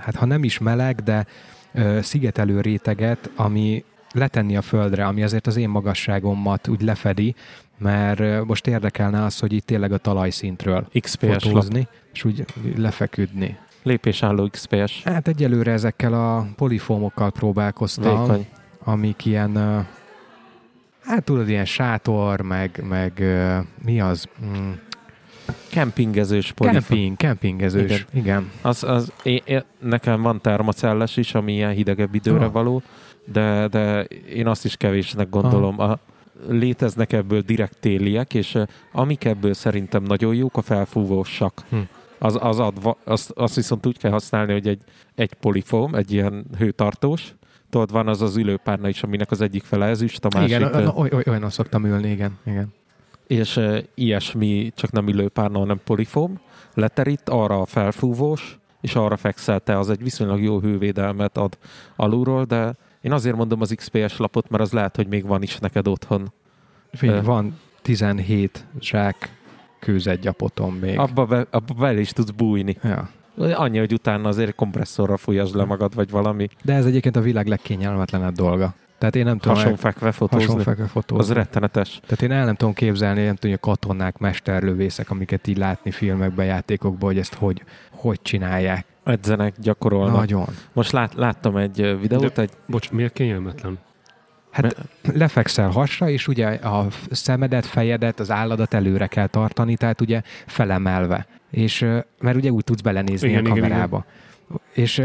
hát 0.00 0.14
ha 0.14 0.24
nem 0.24 0.44
is 0.44 0.58
meleg, 0.58 1.00
de 1.02 1.26
ö, 1.72 1.98
szigetelő 2.02 2.60
réteget, 2.60 3.30
ami 3.36 3.84
letenni 4.12 4.56
a 4.56 4.62
földre, 4.62 5.06
ami 5.06 5.22
azért 5.22 5.46
az 5.46 5.56
én 5.56 5.68
magasságomat 5.68 6.68
úgy 6.68 6.82
lefedi, 6.82 7.34
mert 7.78 8.44
most 8.44 8.66
érdekelne 8.66 9.24
az, 9.24 9.38
hogy 9.38 9.52
itt 9.52 9.66
tényleg 9.66 9.92
a 9.92 9.98
talajszintről 9.98 10.86
XPS 11.00 11.22
lap, 11.22 11.40
fotózni, 11.40 11.88
és 12.12 12.24
úgy 12.24 12.44
lefeküdni. 12.76 13.56
lépésálló 13.82 14.48
XPS. 14.50 15.02
Hát 15.04 15.28
egyelőre 15.28 15.72
ezekkel 15.72 16.14
a 16.14 16.46
polifómokkal 16.56 17.30
próbálkoztam, 17.30 18.20
Vékony. 18.20 18.46
amik 18.84 19.24
ilyen, 19.24 19.56
hát 21.02 21.24
tudod, 21.24 21.48
ilyen 21.48 21.64
sátor, 21.64 22.40
meg, 22.40 22.84
meg 22.88 23.22
mi 23.84 24.00
az? 24.00 24.26
Mm, 24.44 24.70
Kempingezős 25.70 26.52
polifon. 26.52 26.80
Camping, 26.82 27.16
kempingezős, 27.16 27.90
Igen. 27.90 28.06
igen. 28.12 28.50
Az, 28.62 28.84
az, 28.84 29.12
én, 29.22 29.40
én, 29.44 29.62
nekem 29.78 30.22
van 30.22 30.40
termocelles 30.40 31.16
is, 31.16 31.34
ami 31.34 31.52
ilyen 31.52 31.72
hidegebb 31.72 32.14
időre 32.14 32.44
Ah. 32.44 32.52
való, 32.52 32.82
de, 33.24 33.68
de 33.68 34.02
én 34.34 34.46
azt 34.46 34.64
is 34.64 34.76
kevésnek 34.76 35.28
gondolom. 35.30 35.80
A, 35.80 35.98
léteznek 36.48 37.12
ebből 37.12 37.40
direkt 37.40 37.76
téliek, 37.80 38.34
és 38.34 38.58
amik 38.92 39.24
ebből 39.24 39.54
szerintem 39.54 40.02
nagyon 40.02 40.34
jók, 40.34 40.56
a 40.56 40.62
felfúvósak. 40.62 41.62
Hm. 41.70 41.76
Az, 42.18 42.38
az 42.40 42.58
ad, 42.58 42.82
va- 42.82 42.98
azt, 43.04 43.30
azt 43.30 43.54
viszont 43.54 43.86
úgy 43.86 43.98
kell 43.98 44.10
használni, 44.10 44.52
hogy 44.52 44.68
egy, 44.68 44.80
egy 45.14 45.32
polifóm, 45.32 45.94
egy 45.94 46.12
ilyen 46.12 46.44
hőtartós, 46.58 47.34
tudod, 47.70 47.90
van 47.90 48.08
az 48.08 48.22
az 48.22 48.36
ülőpárna 48.36 48.88
is, 48.88 49.02
aminek 49.02 49.30
az 49.30 49.40
egyik 49.40 49.62
fele 49.62 49.86
ezüst, 49.86 50.24
a 50.24 50.28
másik... 50.34 50.56
igen, 50.56 50.86
oly, 50.86 51.08
oly, 51.12 51.22
olyan 51.26 51.50
szoktam 51.50 51.84
ülni, 51.84 52.10
igen. 52.10 52.38
igen. 52.46 52.72
És 53.30 53.56
uh, 53.56 53.78
ilyesmi, 53.94 54.72
csak 54.74 54.92
nem 54.92 55.08
ülőpárna, 55.08 55.58
hanem 55.58 55.80
polifóm, 55.84 56.40
leterít, 56.74 57.28
arra 57.28 57.60
a 57.60 57.66
felfúvós, 57.66 58.58
és 58.80 58.94
arra 58.94 59.16
fekszel 59.16 59.60
te, 59.60 59.78
az 59.78 59.90
egy 59.90 60.02
viszonylag 60.02 60.42
jó 60.42 60.60
hővédelmet 60.60 61.36
ad 61.36 61.58
alulról, 61.96 62.44
de 62.44 62.74
én 63.00 63.12
azért 63.12 63.36
mondom 63.36 63.60
az 63.60 63.72
XPS 63.76 64.16
lapot, 64.16 64.48
mert 64.48 64.62
az 64.62 64.72
lehet, 64.72 64.96
hogy 64.96 65.06
még 65.06 65.26
van 65.26 65.42
is 65.42 65.58
neked 65.58 65.88
otthon. 65.88 66.32
Figyelj, 66.92 67.20
van 67.20 67.58
17 67.82 68.66
zsák 68.80 69.36
kőzetgyapotom 69.78 70.74
még. 70.74 70.98
Abba, 70.98 71.24
be, 71.24 71.46
abba 71.50 71.74
bele 71.74 72.00
is 72.00 72.10
tudsz 72.10 72.30
bújni. 72.30 72.76
Ja. 72.82 73.10
Annyi, 73.36 73.78
hogy 73.78 73.92
utána 73.92 74.28
azért 74.28 74.54
kompresszorra 74.54 75.16
fújasd 75.16 75.54
le 75.54 75.64
magad, 75.64 75.94
vagy 75.94 76.10
valami 76.10 76.48
De 76.62 76.74
ez 76.74 76.86
egyébként 76.86 77.16
a 77.16 77.20
világ 77.20 77.46
legkényelmetlenebb 77.46 78.34
dolga. 78.34 78.74
Tehát 79.00 79.16
én 79.16 79.24
nem 79.24 79.38
tudom... 79.38 79.56
hasonfekve 79.56 80.12
fotózni. 80.12 80.46
hasonfekve 80.46 80.86
fotózni. 80.86 81.24
Az 81.24 81.32
rettenetes. 81.32 82.00
Tehát 82.06 82.22
én 82.22 82.32
el 82.32 82.44
nem 82.44 82.54
tudom 82.54 82.74
képzelni, 82.74 83.24
nem 83.24 83.34
tudom, 83.34 83.50
hogy 83.50 83.60
a 83.62 83.70
katonák, 83.70 84.18
mesterlövészek, 84.18 85.10
amiket 85.10 85.46
így 85.46 85.56
látni 85.56 85.90
filmekben, 85.90 86.46
játékokban, 86.46 87.08
hogy 87.08 87.18
ezt 87.18 87.34
hogy, 87.34 87.62
hogy 87.90 88.22
csinálják. 88.22 88.84
Edzenek, 89.04 89.54
gyakorolnak. 89.58 90.16
Nagyon. 90.16 90.46
Most 90.72 90.92
lát, 90.92 91.14
láttam 91.14 91.56
egy 91.56 92.00
videót, 92.00 92.38
egy 92.38 92.50
Bocs, 92.66 92.90
miért 92.90 93.12
kényelmetlen? 93.12 93.78
Hát 94.50 94.76
lefekszel 95.14 95.68
hasra, 95.68 96.08
és 96.08 96.28
ugye 96.28 96.46
a 96.46 96.86
szemedet, 97.10 97.66
fejedet, 97.66 98.20
az 98.20 98.30
álladat 98.30 98.74
előre 98.74 99.06
kell 99.06 99.26
tartani, 99.26 99.76
tehát 99.76 100.00
ugye 100.00 100.22
felemelve. 100.46 101.26
És 101.50 101.80
mert 102.20 102.36
ugye 102.36 102.50
úgy 102.50 102.64
tudsz 102.64 102.80
belenézni 102.80 103.28
Igen, 103.28 103.44
a 103.44 103.48
igen, 103.48 103.60
kamerába. 103.60 104.04
És 104.72 105.02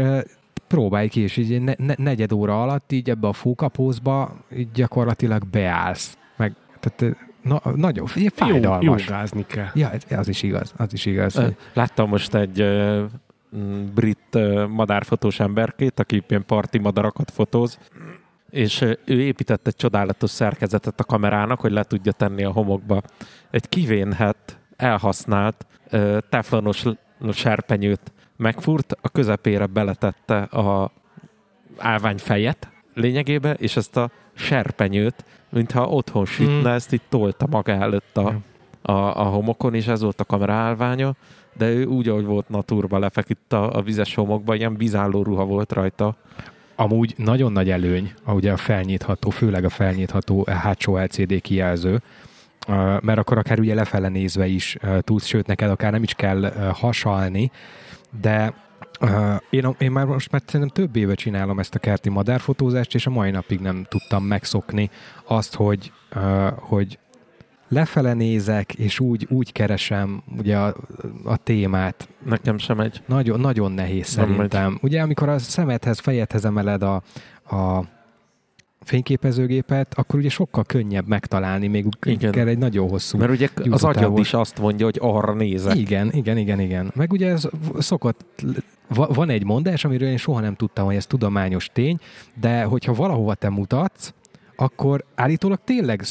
próbálj 0.66 1.08
ki, 1.08 1.20
és 1.20 1.36
így 1.36 1.60
ne, 1.60 1.72
ne, 1.78 1.94
negyed 1.96 2.32
óra 2.32 2.62
alatt 2.62 2.92
így 2.92 3.10
ebbe 3.10 3.28
a 3.28 3.32
fókapózba 3.32 4.36
így 4.56 4.70
gyakorlatilag 4.70 5.46
beállsz. 5.46 6.18
Meg, 6.36 6.54
tehát 6.80 7.16
na, 7.42 7.60
nagyon 7.74 8.08
Jó, 8.14 8.26
fájdalmas. 8.34 9.06
jogázni 9.06 9.46
kell. 9.46 9.68
Ja, 9.74 9.90
az 10.10 10.28
is 10.28 10.42
igaz, 10.42 10.72
az 10.76 10.92
is 10.92 11.06
igaz. 11.06 11.40
Láttam 11.72 12.08
most 12.08 12.34
egy 12.34 12.64
brit 13.94 14.38
madárfotós 14.68 15.40
emberkét, 15.40 16.00
aki 16.00 16.22
ilyen 16.28 16.44
parti 16.46 16.78
madarakat 16.78 17.30
fotóz, 17.30 17.78
és 18.50 18.80
ő 19.04 19.20
épített 19.20 19.66
egy 19.66 19.76
csodálatos 19.76 20.30
szerkezetet 20.30 21.00
a 21.00 21.04
kamerának, 21.04 21.60
hogy 21.60 21.72
le 21.72 21.82
tudja 21.82 22.12
tenni 22.12 22.44
a 22.44 22.52
homokba. 22.52 23.02
Egy 23.50 23.68
kivénhet, 23.68 24.58
elhasznált 24.76 25.66
teflonos 26.28 26.84
serpenyőt 27.32 28.12
megfúrt, 28.36 28.96
a 29.00 29.08
közepére 29.08 29.66
beletette 29.66 30.38
a 30.38 30.90
állvány 31.78 32.18
fejet 32.18 32.68
lényegébe, 32.94 33.52
és 33.54 33.76
ezt 33.76 33.96
a 33.96 34.10
serpenyőt, 34.34 35.24
mintha 35.48 35.88
otthon 35.88 36.24
sütne, 36.26 36.70
Mm. 36.70 36.74
ezt 36.74 36.92
így 36.92 37.00
tolta 37.08 37.46
maga 37.50 37.72
előtt 37.72 38.16
a, 38.16 38.20
Ja. 38.82 38.92
a, 38.94 39.20
a 39.20 39.24
homokon, 39.24 39.74
és 39.74 39.86
ez 39.86 40.00
volt 40.02 40.20
a 40.20 40.24
kamera 40.24 40.52
állványa, 40.52 41.14
de 41.56 41.68
ő 41.70 41.84
úgy, 41.84 42.08
ahogy 42.08 42.24
volt 42.24 42.48
naturba 42.48 42.98
lefeküdt 42.98 43.52
a, 43.52 43.76
a 43.76 43.82
vizes 43.82 44.14
homokba, 44.14 44.54
ilyen 44.54 44.76
bizálló 44.76 45.22
ruha 45.22 45.44
volt 45.44 45.72
rajta. 45.72 46.16
Amúgy 46.76 47.14
nagyon 47.16 47.52
nagy 47.52 47.70
előny, 47.70 48.12
ugye 48.26 48.52
a 48.52 48.56
felnyitható, 48.56 49.30
főleg 49.30 49.64
a 49.64 49.68
felnyitható 49.68 50.44
hátsó 50.50 50.96
LCD 50.98 51.40
kijelző, 51.40 52.02
ö, 52.68 52.96
mert 53.02 53.18
akkor 53.18 53.38
akár 53.38 53.58
ugye 53.60 53.74
lefele 53.74 54.08
nézve 54.08 54.46
is 54.46 54.76
ö, 54.80 55.00
tudsz, 55.00 55.26
sőt 55.26 55.46
neked 55.46 55.70
akár 55.70 55.92
nem 55.92 56.02
is 56.02 56.14
kell 56.14 56.52
hasalni, 56.74 57.50
de 58.20 58.54
ö, 59.00 59.34
én, 59.50 59.74
én 59.78 59.90
már 59.90 60.04
most 60.06 60.30
már 60.30 60.42
szerintem 60.46 60.84
több 60.84 60.96
éve 60.96 61.14
csinálom 61.14 61.58
ezt 61.58 61.74
a 61.74 61.78
kerti 61.78 62.08
madárfotózást, 62.08 62.94
és 62.94 63.06
a 63.06 63.10
mai 63.10 63.30
napig 63.30 63.60
nem 63.60 63.86
tudtam 63.88 64.24
megszokni 64.24 64.90
azt, 65.24 65.54
hogy, 65.54 65.92
ö, 66.10 66.48
hogy 66.56 66.98
lefele 67.68 68.12
nézek, 68.12 68.74
és 68.74 69.00
úgy, 69.00 69.26
úgy 69.30 69.52
keresem 69.52 70.22
ugye 70.38 70.58
a, 70.58 70.74
a 71.24 71.36
témát, 71.36 72.08
Nekem 72.24 72.58
sem 72.58 72.80
egy. 72.80 73.02
nagyon, 73.06 73.40
nagyon 73.40 73.72
nehéz 73.72 74.14
Nem 74.14 74.26
szerintem. 74.26 74.78
Ugye 74.82 75.02
amikor 75.02 75.28
a 75.28 75.38
szemedhez, 75.38 75.98
fejedhez 75.98 76.44
emeled 76.44 76.82
a, 76.82 77.02
a 77.56 77.84
fényképezőgépet, 78.86 79.94
akkor 79.94 80.18
ugye 80.18 80.28
sokkal 80.28 80.64
könnyebb 80.64 81.06
megtalálni, 81.06 81.66
még 81.66 81.86
Igen. 82.02 82.32
kell 82.32 82.46
egy 82.46 82.58
nagyon 82.58 82.88
hosszú. 82.88 83.18
Mert 83.18 83.30
ugye 83.30 83.48
az 83.70 83.84
agyad 83.84 84.18
is 84.18 84.34
azt 84.34 84.58
mondja, 84.60 84.84
hogy 84.84 84.98
arra 85.00 85.34
nézek. 85.34 85.76
Igen, 85.76 86.12
igen, 86.12 86.36
igen, 86.36 86.60
igen. 86.60 86.92
Meg 86.94 87.12
ugye 87.12 87.30
ez 87.30 87.48
szokott, 87.78 88.44
va- 88.88 89.14
van 89.14 89.28
egy 89.30 89.44
mondás, 89.44 89.84
amiről 89.84 90.08
én 90.08 90.16
soha 90.16 90.40
nem 90.40 90.54
tudtam, 90.54 90.84
hogy 90.86 90.94
ez 90.94 91.06
tudományos 91.06 91.70
tény, 91.72 91.98
de 92.40 92.62
hogyha 92.62 92.94
valahova 92.94 93.34
te 93.34 93.48
mutatsz, 93.48 94.12
akkor 94.56 95.04
állítólag 95.14 95.58
tényleg 95.64 96.02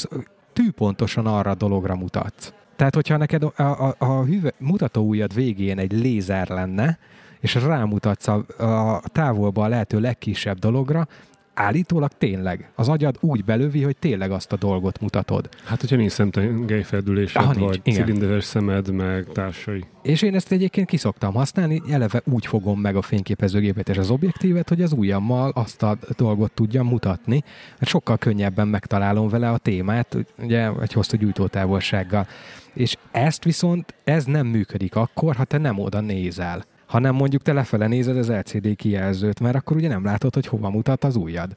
tűpontosan 0.53 1.25
arra 1.25 1.51
a 1.51 1.55
dologra 1.55 1.95
mutatsz. 1.95 2.53
Tehát, 2.75 2.95
hogyha 2.95 3.17
neked 3.17 3.43
a, 3.43 3.53
a, 3.61 3.95
a 3.97 4.23
hüve, 4.23 4.53
mutatóujjad 4.57 5.33
végén 5.33 5.79
egy 5.79 5.91
lézer 5.91 6.49
lenne, 6.49 6.97
és 7.39 7.55
rámutatsz 7.55 8.27
a, 8.27 8.45
a 8.57 9.01
távolba 9.11 9.63
a 9.63 9.67
lehető 9.67 9.99
legkisebb 9.99 10.59
dologra, 10.59 11.07
állítólag 11.55 12.11
tényleg. 12.17 12.71
Az 12.75 12.89
agyad 12.89 13.17
úgy 13.19 13.43
belövi, 13.43 13.83
hogy 13.83 13.97
tényleg 13.97 14.31
azt 14.31 14.51
a 14.51 14.55
dolgot 14.55 15.01
mutatod. 15.01 15.49
Hát, 15.63 15.81
hogyha 15.81 15.95
nincs 15.95 16.11
szemtengelyfeldülésed, 16.11 17.41
Aha, 17.41 17.53
nincs, 17.53 17.65
vagy 17.65 17.79
igen. 17.83 18.05
cilinderes 18.05 18.43
szemed, 18.43 18.91
meg 18.91 19.25
társai. 19.33 19.83
És 20.01 20.21
én 20.21 20.35
ezt 20.35 20.51
egyébként 20.51 20.87
kiszoktam 20.87 21.33
használni, 21.33 21.81
eleve 21.89 22.21
úgy 22.25 22.45
fogom 22.45 22.79
meg 22.79 22.95
a 22.95 23.01
fényképezőgépet 23.01 23.89
és 23.89 23.97
az 23.97 24.09
objektívet, 24.09 24.69
hogy 24.69 24.81
az 24.81 24.91
ujjammal 24.91 25.51
azt 25.55 25.83
a 25.83 25.97
dolgot 26.17 26.51
tudjam 26.51 26.87
mutatni, 26.87 27.43
mert 27.79 27.91
sokkal 27.91 28.17
könnyebben 28.17 28.67
megtalálom 28.67 29.29
vele 29.29 29.49
a 29.49 29.57
témát, 29.57 30.17
ugye 30.37 30.69
egy 30.81 30.93
hosszú 30.93 31.17
gyújtótávolsággal. 31.17 32.27
És 32.73 32.97
ezt 33.11 33.43
viszont, 33.43 33.93
ez 34.03 34.25
nem 34.25 34.47
működik 34.47 34.95
akkor, 34.95 35.35
ha 35.35 35.43
te 35.43 35.57
nem 35.57 35.79
oda 35.79 35.99
nézel 35.99 36.65
hanem 36.85 37.15
mondjuk 37.15 37.41
te 37.41 37.53
lefele 37.53 37.87
nézed 37.87 38.17
az 38.17 38.29
LCD 38.29 38.75
kijelzőt, 38.75 39.39
mert 39.39 39.55
akkor 39.55 39.77
ugye 39.77 39.87
nem 39.87 40.03
látod, 40.03 40.33
hogy 40.33 40.47
hova 40.47 40.69
mutat 40.69 41.03
az 41.03 41.15
ujjad. 41.15 41.53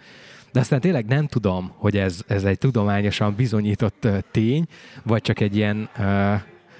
De 0.52 0.60
aztán 0.60 0.80
tényleg 0.80 1.06
nem 1.06 1.26
tudom, 1.26 1.72
hogy 1.76 1.96
ez, 1.96 2.20
ez 2.26 2.44
egy 2.44 2.58
tudományosan 2.58 3.34
bizonyított 3.34 4.08
tény, 4.30 4.66
vagy 5.02 5.22
csak 5.22 5.40
egy 5.40 5.56
ilyen 5.56 5.88
uh, 5.98 6.34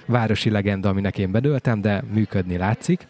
városi 0.05 0.49
legenda, 0.49 0.89
aminek 0.89 1.17
én 1.17 1.31
bedöltem, 1.31 1.81
de 1.81 2.03
működni 2.13 2.57
látszik. 2.57 3.07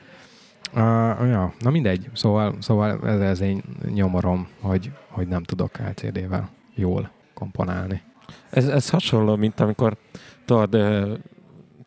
Uh, 0.73 0.82
ja, 1.30 1.54
na 1.60 1.69
mindegy, 1.69 2.10
szóval, 2.13 2.56
szóval 2.60 3.08
ez, 3.08 3.19
ez 3.19 3.41
én 3.41 3.63
nyomorom, 3.93 4.47
hogy, 4.60 4.91
hogy 5.08 5.28
nem 5.28 5.43
tudok 5.43 5.71
LCD-vel 5.78 6.49
jól 6.75 7.12
komponálni. 7.34 8.02
Ez, 8.49 8.67
ez 8.67 8.89
hasonló, 8.89 9.36
mint 9.36 9.60
amikor 9.60 9.97
tudod, 10.45 10.78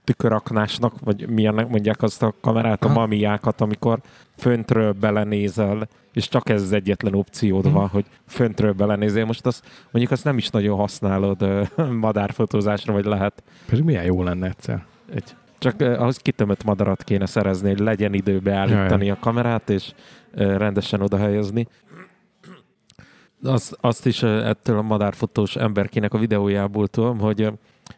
tüköraknásnak, 0.05 0.95
vagy 1.01 1.29
milyennek 1.29 1.69
mondják 1.69 2.03
azt 2.03 2.23
a 2.23 2.35
kamerát, 2.41 2.85
a 2.85 2.88
mamiákat, 2.88 3.61
amikor 3.61 4.01
föntről 4.37 4.93
belenézel, 4.93 5.88
és 6.12 6.29
csak 6.29 6.49
ez 6.49 6.62
az 6.62 6.73
egyetlen 6.73 7.15
opciód 7.15 7.73
van, 7.73 7.88
hogy 7.88 8.05
föntről 8.27 8.73
belenézel. 8.73 9.25
Most 9.25 9.47
azt, 9.47 9.65
mondjuk 9.91 10.12
azt 10.12 10.25
nem 10.25 10.37
is 10.37 10.49
nagyon 10.49 10.77
használod 10.77 11.43
ö, 11.43 11.62
madárfotózásra, 12.07 12.93
vagy 12.93 13.05
lehet. 13.05 13.43
Pedig 13.69 13.85
milyen 13.85 14.05
jó 14.05 14.23
lenne 14.23 14.47
egyszer. 14.47 14.85
Egy, 15.15 15.37
csak 15.59 15.81
ö, 15.81 15.97
ahhoz 15.97 16.17
kitömött 16.17 16.65
madarat 16.65 17.05
kéne 17.05 17.27
szerezni, 17.27 17.69
hogy 17.69 17.79
legyen 17.79 18.15
idő 18.15 18.38
beállítani 18.38 19.11
a 19.11 19.19
kamerát, 19.21 19.71
és 19.71 19.93
rendesen 20.35 21.01
oda 21.01 21.17
helyezni. 21.17 21.69
Azt, 23.43 23.77
azt 23.81 24.07
is 24.07 24.23
ettől 24.23 24.79
a 24.79 24.83
madárfotós 24.83 25.57
emberkének 25.57 26.15
a 26.15 26.19
videójából 26.19 26.88
tudom, 26.88 27.19
hogy 27.19 27.53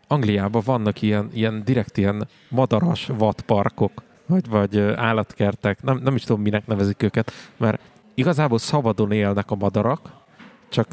Angliában 0.07 0.63
vannak 0.65 1.03
ilyen, 1.03 1.29
ilyen 1.33 1.63
direkt 1.65 1.97
ilyen 1.97 2.29
madaras 2.49 3.11
vadparkok, 3.19 4.03
vagy, 4.27 4.49
vagy 4.49 4.79
állatkertek, 4.81 5.83
nem, 5.83 6.01
nem 6.03 6.15
is 6.15 6.23
tudom, 6.23 6.43
minek 6.43 6.67
nevezik 6.67 7.03
őket, 7.03 7.33
mert 7.57 7.81
igazából 8.15 8.59
szabadon 8.59 9.13
élnek 9.13 9.51
a 9.51 9.55
madarak, 9.55 10.23
csak 10.69 10.87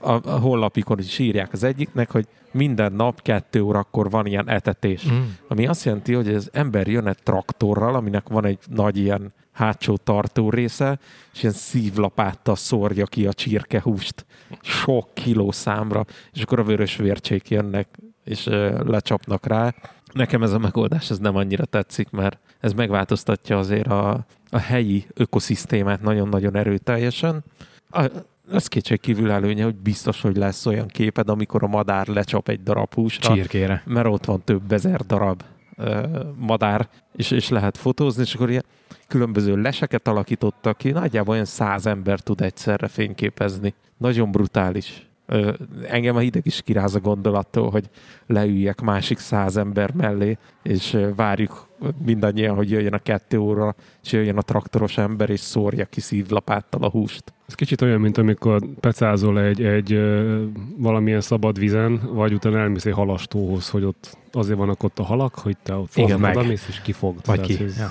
a, 0.00 0.10
a 0.10 0.38
honlapikon 0.38 0.98
is 0.98 1.18
írják 1.18 1.52
az 1.52 1.62
egyiknek, 1.62 2.10
hogy 2.10 2.26
minden 2.52 2.92
nap 2.92 3.22
kettő 3.22 3.62
órakor 3.62 4.10
van 4.10 4.26
ilyen 4.26 4.48
etetés. 4.48 5.10
Mm. 5.12 5.22
Ami 5.48 5.66
azt 5.66 5.84
jelenti, 5.84 6.12
hogy 6.12 6.34
az 6.34 6.50
ember 6.52 6.86
jön 6.86 7.06
egy 7.06 7.22
traktorral, 7.22 7.94
aminek 7.94 8.28
van 8.28 8.44
egy 8.44 8.58
nagy 8.66 8.96
ilyen 8.96 9.32
hátsó 9.52 9.96
tartó 9.96 10.50
része, 10.50 10.98
és 11.32 11.42
ilyen 11.42 11.54
szívlapáttal 11.54 12.56
szórja 12.56 13.06
ki 13.06 13.26
a 13.26 13.32
csirkehúst 13.32 14.26
sok 14.60 15.14
kiló 15.14 15.50
számra, 15.50 16.04
és 16.32 16.42
akkor 16.42 16.58
a 16.58 16.64
vörös 16.64 16.96
vércsék 16.96 17.50
jönnek, 17.50 17.88
és 18.28 18.44
lecsapnak 18.84 19.46
rá. 19.46 19.74
Nekem 20.12 20.42
ez 20.42 20.52
a 20.52 20.58
megoldás 20.58 21.10
ez 21.10 21.18
nem 21.18 21.36
annyira 21.36 21.64
tetszik, 21.64 22.10
mert 22.10 22.38
ez 22.60 22.72
megváltoztatja 22.72 23.58
azért 23.58 23.86
a, 23.86 24.26
a 24.50 24.58
helyi 24.58 25.06
ökoszisztémát 25.14 26.02
nagyon-nagyon 26.02 26.56
erőteljesen. 26.56 27.44
A, 27.90 28.10
az 28.50 28.66
kétség 28.66 29.00
kívül 29.00 29.30
előnye, 29.30 29.64
hogy 29.64 29.74
biztos, 29.74 30.20
hogy 30.20 30.36
lesz 30.36 30.66
olyan 30.66 30.86
képed, 30.86 31.28
amikor 31.28 31.62
a 31.62 31.66
madár 31.66 32.06
lecsap 32.06 32.48
egy 32.48 32.62
darab 32.62 32.94
húsra, 32.94 33.34
Csirkére. 33.34 33.82
mert 33.86 34.06
ott 34.06 34.24
van 34.24 34.42
több 34.44 34.72
ezer 34.72 35.00
darab 35.00 35.42
ö, 35.76 36.06
madár, 36.36 36.88
és, 37.16 37.30
és 37.30 37.48
lehet 37.48 37.76
fotózni, 37.76 38.22
és 38.22 38.34
akkor 38.34 38.50
ilyen 38.50 38.64
különböző 39.08 39.60
leseket 39.60 40.08
alakítottak 40.08 40.76
ki, 40.76 40.90
nagyjából 40.90 41.32
olyan 41.32 41.44
száz 41.44 41.86
ember 41.86 42.20
tud 42.20 42.40
egyszerre 42.40 42.88
fényképezni. 42.88 43.74
Nagyon 43.96 44.30
brutális. 44.30 45.07
Ö, 45.30 45.52
engem 45.88 46.16
a 46.16 46.18
hideg 46.18 46.46
is 46.46 46.62
kiráz 46.62 46.94
a 46.94 47.00
gondolattól, 47.00 47.70
hogy 47.70 47.90
leüljek 48.26 48.80
másik 48.80 49.18
száz 49.18 49.56
ember 49.56 49.92
mellé, 49.92 50.38
és 50.62 50.98
várjuk 51.16 51.68
mindannyian, 52.04 52.54
hogy 52.56 52.70
jöjjön 52.70 52.92
a 52.92 52.98
kettő 52.98 53.38
óra, 53.38 53.74
és 54.04 54.12
jöjjön 54.12 54.36
a 54.36 54.42
traktoros 54.42 54.98
ember, 54.98 55.30
és 55.30 55.40
szórja 55.40 55.84
ki 55.84 56.00
szívlapáttal 56.00 56.82
a 56.82 56.90
húst. 56.90 57.32
Ez 57.48 57.54
kicsit 57.54 57.80
olyan, 57.82 58.00
mint 58.00 58.18
amikor 58.18 58.60
pecázol 58.80 59.40
egy, 59.40 59.62
egy 59.64 59.92
ö, 59.92 60.42
valamilyen 60.76 61.20
szabad 61.20 61.58
vizen, 61.58 62.00
vagy 62.12 62.32
utána 62.32 62.58
elmész 62.58 62.84
egy 62.86 62.92
halastóhoz, 62.92 63.68
hogy 63.68 63.84
ott 63.84 64.16
azért 64.32 64.58
vannak 64.58 64.82
ott 64.82 64.98
a 64.98 65.02
halak, 65.02 65.34
hogy 65.34 65.56
te 65.62 65.74
ott 65.74 65.96
Igen, 65.96 66.20
meg. 66.20 66.46
és 66.50 66.80
kifogd. 66.82 67.26
Vagy 67.26 67.40
Tehát 67.40 67.56
ki. 67.56 67.64
ez- 67.64 67.78
Ja. 67.78 67.90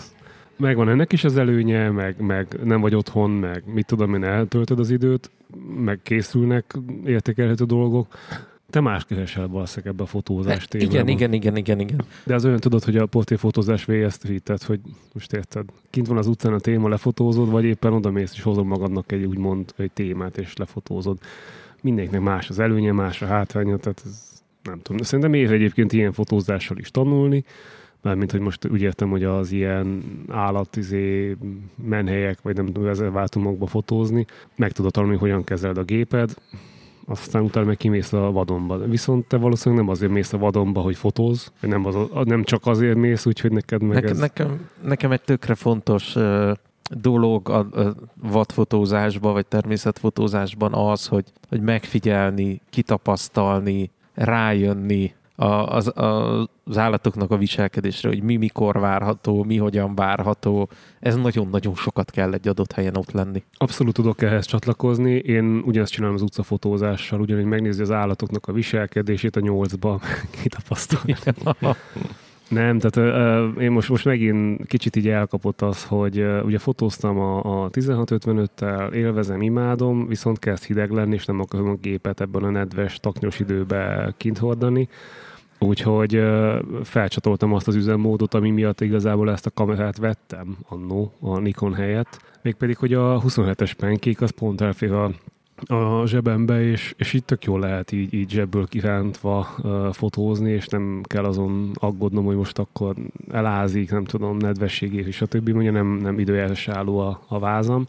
Megvan 0.58 0.89
ennek 0.89 1.13
is 1.13 1.24
az 1.24 1.38
előnye, 1.38 1.89
meg, 1.89 2.22
meg 2.22 2.60
nem 2.63 2.82
vagy 2.82 2.96
otthon, 2.96 3.30
meg 3.30 3.63
mit 3.74 3.86
tudom 3.86 4.13
én, 4.13 4.24
eltöltöd 4.24 4.80
az 4.80 4.89
időt, 4.89 5.32
meg 5.76 6.00
készülnek 6.04 6.74
értékelhető 7.06 7.65
dolgok. 7.65 8.08
Te 8.70 8.80
más 8.80 9.06
keresel 9.06 9.48
valószínűleg 9.48 9.93
ebbe 9.93 10.04
a 10.04 10.06
fotózás 10.06 10.65
témában. 10.65 10.93
Igen, 10.93 11.08
igen, 11.08 11.34
igen, 11.34 11.56
igen, 11.56 11.80
igen. 11.80 12.02
De 12.24 12.36
az 12.36 12.46
olyan 12.46 12.60
tudod, 12.60 12.84
hogy 12.84 12.98
a 12.98 13.06
portréfotózás 13.06 13.86
végezt 13.86 14.28
tehát 14.43 14.63
hogy 14.63 14.80
most 15.13 15.34
érted, 15.34 15.65
kint 15.89 16.08
van 16.08 16.17
az 16.17 16.28
utcán 16.28 16.54
a 16.54 16.60
téma, 16.60 16.89
lefotózod, 16.89 17.50
vagy 17.50 17.63
éppen 17.63 17.93
oda 17.93 18.12
mész 18.12 18.34
és 18.34 18.41
hozol 18.41 18.63
magadnak 18.63 19.12
egy 19.12 19.26
úgymond 19.26 19.74
egy 19.78 19.91
témát, 19.91 20.38
és 20.38 20.56
lefotózod. 20.56 21.17
Mindenkinek 21.82 22.22
más 22.22 22.50
az 22.50 22.60
előnye, 22.60 22.91
más 22.91 23.22
a 23.22 23.26
hátránya, 23.26 23.78
tehát 23.78 24.02
ez 24.06 24.41
nem 24.63 24.82
tudom. 24.82 25.02
Szerintem 25.02 25.34
ér 25.34 25.52
egyébként 25.52 25.93
ilyen 25.93 26.12
fotózással 26.12 26.78
is 26.78 26.91
tanulni, 26.91 27.46
mármint, 28.08 28.32
hogy 28.32 28.39
most 28.39 28.67
úgy 28.70 28.82
értem, 28.82 29.10
hogy 29.10 29.24
az 29.24 29.52
ilyen 29.52 30.04
állatizé 30.30 31.38
menhelyek, 31.84 32.41
vagy 32.41 32.56
nem 32.56 32.65
tudom, 32.65 32.84
rezervátumokba 32.84 33.65
fotózni, 33.65 34.26
meg 34.56 34.72
tudod 34.72 34.91
tanulni, 34.91 35.17
hogyan 35.17 35.43
kezeld 35.43 35.78
a 35.78 35.84
géped, 35.84 36.34
aztán 37.06 37.43
utána 37.43 37.65
meg 37.65 37.78
kimész 37.78 38.13
a 38.13 38.32
vadonba. 38.32 38.78
Viszont 38.78 39.28
te 39.28 39.38
valószínűleg 39.38 39.84
nem 39.84 39.93
azért 39.93 40.12
mész 40.12 40.34
a 40.34 40.38
vadonba, 40.38 40.82
hogy 40.82 40.96
fotóz, 40.96 41.52
nem, 41.60 41.86
az, 41.86 41.96
nem 42.24 42.43
csak 42.43 42.65
azért 42.65 42.98
mész, 42.98 43.26
úgyhogy 43.26 43.52
neked 43.52 43.82
meg 43.82 43.93
Nekem, 43.93 44.12
ez... 44.12 44.20
nekem, 44.20 44.70
nekem 44.84 45.12
egy 45.12 45.22
tökre 45.22 45.56
fontos 45.56 46.15
uh, 46.15 46.52
dolog 46.89 47.50
a, 47.50 47.58
a 47.58 47.96
vadfotózásban, 48.22 49.34
vagy 49.34 49.46
természetfotózásban 49.46 50.74
az, 50.74 51.08
hogy, 51.08 51.26
hogy 51.50 51.62
megfigyelni, 51.62 52.62
kitapasztalni, 52.70 53.91
rájönni 54.13 55.15
a, 55.39 55.76
az, 55.76 55.97
a, 55.97 56.41
az 56.63 56.78
állatoknak 56.78 57.32
a 57.32 57.38
viselkedésre, 57.38 58.10
hogy 58.10 58.23
mi 58.23 58.36
mikor 58.36 58.80
várható, 58.80 59.43
mi 59.43 59.58
hogyan 59.58 59.95
várható. 59.95 60.69
Ez 61.00 61.15
nagyon-nagyon 61.15 61.76
sokat 61.76 62.12
kell 62.12 62.34
egy 62.34 62.47
adott 62.47 62.71
helyen 62.71 62.97
ott 62.97 63.12
lenni. 63.12 63.43
Abszolút 63.58 63.93
tudok 63.93 64.21
ehhez 64.21 64.45
csatlakozni. 64.45 65.12
Én 65.12 65.62
ugyanezt 65.65 65.91
csinálom 65.91 66.15
az 66.15 66.21
utcafotózással, 66.21 67.19
ugyanúgy 67.19 67.45
megnézni 67.45 67.82
az 67.82 67.91
állatoknak 67.91 68.47
a 68.47 68.52
viselkedését 68.52 69.36
a 69.36 69.39
nyolcba, 69.39 70.00
kitapasztalni. 70.41 71.15
Nem, 72.50 72.80
tehát 72.80 73.54
uh, 73.56 73.64
én 73.64 73.72
most, 73.72 73.90
most 73.90 74.06
megint 74.06 74.66
kicsit 74.66 74.96
így 74.96 75.08
elkapott 75.08 75.62
az, 75.62 75.86
hogy 75.86 76.20
uh, 76.20 76.46
ugye 76.46 76.58
fotóztam 76.58 77.20
a, 77.20 77.64
a 77.64 77.70
1655-tel, 77.70 78.94
élvezem, 78.94 79.42
imádom, 79.42 80.08
viszont 80.08 80.40
kezd 80.40 80.64
hideg 80.64 80.92
lenni, 80.92 81.14
és 81.14 81.26
nem 81.26 81.40
akarom 81.40 81.70
a 81.70 81.76
gépet 81.76 82.22
ebben 82.22 82.44
a 82.44 82.50
nedves, 82.50 83.00
taknyos 83.00 83.40
időbe 83.40 84.14
kint 84.18 84.38
hordani. 84.38 84.90
Úgyhogy 85.60 86.18
uh, 86.18 86.56
felcsatoltam 86.84 87.54
azt 87.54 87.68
az 87.68 87.76
üzemmódot, 87.76 88.34
ami 88.34 88.50
miatt 88.50 88.82
igazából 88.82 89.32
ezt 89.32 89.46
a 89.46 89.52
kamerát 89.52 89.98
vettem 89.98 90.58
annó 90.68 91.14
a 91.20 91.40
Nikon 91.40 91.74
helyett. 91.74 92.22
Mégpedig, 92.42 92.78
hogy 92.78 92.94
a 92.94 93.22
27-es 93.22 93.72
penkék 93.78 94.22
az 94.22 94.30
pont 94.30 94.62
elfér 94.62 94.92
a 94.92 95.12
a 95.65 96.06
zsebembe, 96.06 96.62
és, 96.62 96.93
és 96.98 97.13
itt 97.13 97.26
tök 97.26 97.43
jól 97.43 97.60
lehet 97.60 97.91
így, 97.91 98.13
így 98.13 98.30
zsebből 98.30 98.67
kirántva 98.67 99.48
uh, 99.63 99.93
fotózni, 99.93 100.52
és 100.52 100.67
nem 100.67 101.02
kell 101.04 101.24
azon 101.24 101.72
aggódnom, 101.74 102.26
hogy 102.26 102.36
most 102.36 102.60
akkor 102.60 102.96
elázik, 103.32 103.91
nem 103.91 104.04
tudom, 104.04 104.38
nedvességét, 104.38 105.08
és 105.08 105.22
a 105.22 105.26
többi, 105.26 105.52
mondja 105.52 105.72
nem, 105.72 105.88
nem 105.88 106.20
időjárás 106.20 106.67
álló 106.67 107.00
a, 107.00 107.22
a 107.28 107.39
vázam. 107.39 107.88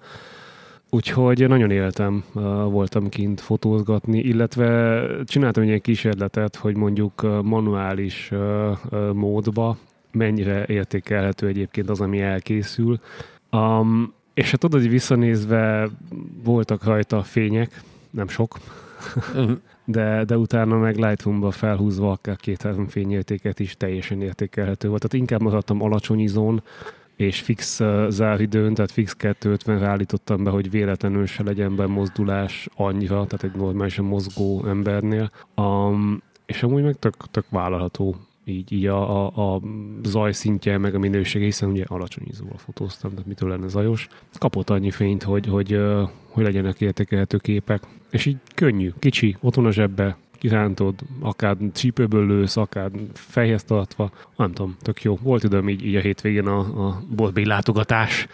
Úgyhogy 0.91 1.49
nagyon 1.49 1.71
éltem, 1.71 2.25
voltam 2.71 3.09
kint 3.09 3.41
fotózgatni, 3.41 4.19
illetve 4.19 5.03
csináltam 5.25 5.63
egy 5.63 5.69
ilyen 5.69 5.81
kísérletet, 5.81 6.57
hogy 6.57 6.77
mondjuk 6.77 7.43
manuális 7.43 8.33
módba 9.13 9.77
mennyire 10.13 10.65
értékelhető 10.67 11.47
egyébként 11.47 11.91
az, 11.91 12.01
ami 12.01 12.21
elkészül. 12.21 13.01
Um, 13.53 14.13
és 14.39 14.51
hát 14.51 14.61
tudod, 14.61 14.81
hogy 14.81 14.91
visszanézve 14.91 15.89
voltak 16.43 16.85
rajta 16.85 17.23
fények, 17.23 17.83
nem 18.11 18.29
sok, 18.29 18.59
de, 19.85 20.25
de 20.25 20.37
utána 20.37 20.77
meg 20.77 20.97
Lightroom-ba 20.97 21.51
felhúzva 21.51 22.11
akár 22.11 22.37
két-három 22.37 22.87
fényértéket 22.87 23.61
is 23.61 23.77
teljesen 23.77 24.23
értékelhető 24.23 24.89
volt. 24.89 25.01
Tehát 25.01 25.17
inkább 25.17 25.43
maradtam 25.43 25.83
alacsony 25.83 26.21
izón, 26.21 26.63
és 27.17 27.41
fix 27.41 27.81
uh, 27.81 28.09
záridőn, 28.09 28.75
tehát 28.75 28.91
fix 28.91 29.13
250 29.13 29.85
állítottam 29.85 30.45
be, 30.45 30.51
hogy 30.51 30.71
véletlenül 30.71 31.27
se 31.27 31.43
legyen 31.43 31.77
be 31.77 31.87
mozdulás 31.87 32.69
annyira, 32.75 33.27
tehát 33.27 33.43
egy 33.43 33.61
normálisan 33.61 34.05
mozgó 34.05 34.65
embernél. 34.67 35.31
Um, 35.57 36.23
és 36.47 36.63
amúgy 36.63 36.83
meg 36.83 36.99
tök, 36.99 37.15
tök 37.31 37.45
vállalható 37.51 38.17
így, 38.49 38.73
így 38.73 38.87
a, 38.87 39.27
a, 39.27 39.55
a 39.55 39.61
zaj 40.03 40.33
szintje, 40.33 40.79
meg 40.79 40.95
a 40.95 40.99
minősége, 40.99 41.45
hiszen 41.45 41.71
ugye 41.71 41.85
alacsony 41.87 42.25
izóval 42.31 42.59
fotóztam, 42.59 43.11
tehát 43.11 43.27
mitől 43.27 43.49
lenne 43.49 43.69
zajos. 43.69 44.09
Kapott 44.39 44.71
annyi 44.71 44.91
fényt, 44.91 45.23
hogy, 45.23 45.47
hogy, 45.47 45.69
hogy, 45.69 45.81
hogy 46.29 46.45
legyenek 46.45 46.81
értékelhető 46.81 47.37
képek, 47.37 47.83
és 48.11 48.27
így 48.27 48.37
könnyű, 48.55 48.93
kicsi, 48.99 49.37
otthon 49.41 49.67
a 49.67 49.73
zsebbe, 49.73 50.17
kirántod, 50.39 50.95
akár 51.21 51.57
csípőből 51.73 52.27
lősz, 52.27 52.57
akár 52.57 52.91
fejhez 53.15 53.65
tartva, 53.65 54.11
nem 54.37 54.53
tudom, 54.53 54.77
tök 54.83 55.03
jó. 55.03 55.19
Volt 55.23 55.45
időm 55.45 55.69
így, 55.69 55.87
így 55.87 55.97
a 55.97 56.01
hétvégén 56.01 56.47
a, 56.47 56.59
a 56.59 57.03
boltbéli 57.17 57.47
látogatás 57.47 58.27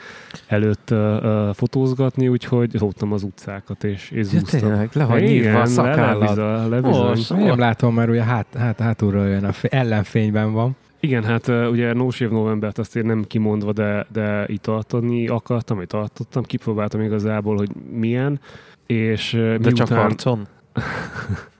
előtt 0.46 0.90
uh, 0.90 0.98
uh, 0.98 1.54
fotózgatni, 1.54 2.28
úgyhogy 2.28 2.78
róttam 2.78 3.12
az 3.12 3.22
utcákat, 3.22 3.84
és, 3.84 4.10
és 4.10 4.32
Ja, 4.32 4.38
zúztam. 4.38 4.60
tényleg, 4.60 4.88
le 4.92 5.04
van 5.04 5.20
nyírva 5.20 5.60
a 5.60 5.66
szakállad. 5.66 6.70
lebizony. 6.70 7.06
Most. 7.06 7.30
Nem 7.34 7.58
látom, 7.58 7.94
mert 7.94 8.08
ugye 8.08 8.22
hát, 8.22 8.46
hát, 8.58 8.80
hátulról 8.80 9.26
jön, 9.26 9.44
a 9.44 9.52
ellenfényben 9.62 10.52
van. 10.52 10.76
Igen, 11.00 11.24
hát 11.24 11.48
ugye 11.48 11.92
Nósév 11.92 12.30
novembert 12.30 12.78
azt 12.78 12.96
én 12.96 13.06
nem 13.06 13.24
kimondva, 13.26 13.72
de, 13.72 14.06
de 14.12 14.44
itt 14.46 14.62
tartani 14.62 15.28
akartam, 15.28 15.76
vagy 15.76 15.86
tartottam, 15.86 16.42
kipróbáltam 16.42 17.00
igazából, 17.00 17.56
hogy 17.56 17.70
milyen, 17.92 18.40
és 18.86 19.30
De 19.32 19.70
csak 19.70 19.88
miután, 19.88 20.04
arcon? 20.04 20.46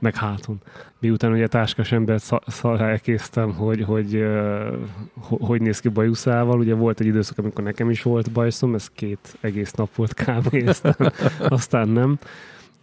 meg 0.00 0.14
háton. 0.14 0.60
Miután 0.98 1.32
ugye 1.32 1.46
táskás 1.46 1.92
embert 1.92 2.22
sz- 2.22 2.42
szarrá 2.46 2.88
elkésztem, 2.88 3.52
hogy, 3.52 3.82
hogy, 3.82 4.14
uh, 4.16 4.76
ho- 5.14 5.40
hogy 5.42 5.60
néz 5.60 5.80
ki 5.80 5.88
bajuszával, 5.88 6.58
ugye 6.58 6.74
volt 6.74 7.00
egy 7.00 7.06
időszak, 7.06 7.38
amikor 7.38 7.64
nekem 7.64 7.90
is 7.90 8.02
volt 8.02 8.32
bajszom, 8.32 8.74
ez 8.74 8.88
két 8.88 9.36
egész 9.40 9.72
nap 9.72 9.94
volt 9.94 10.14
kb. 10.14 10.54
aztán, 10.68 11.12
aztán 11.48 11.88
nem. 11.88 12.18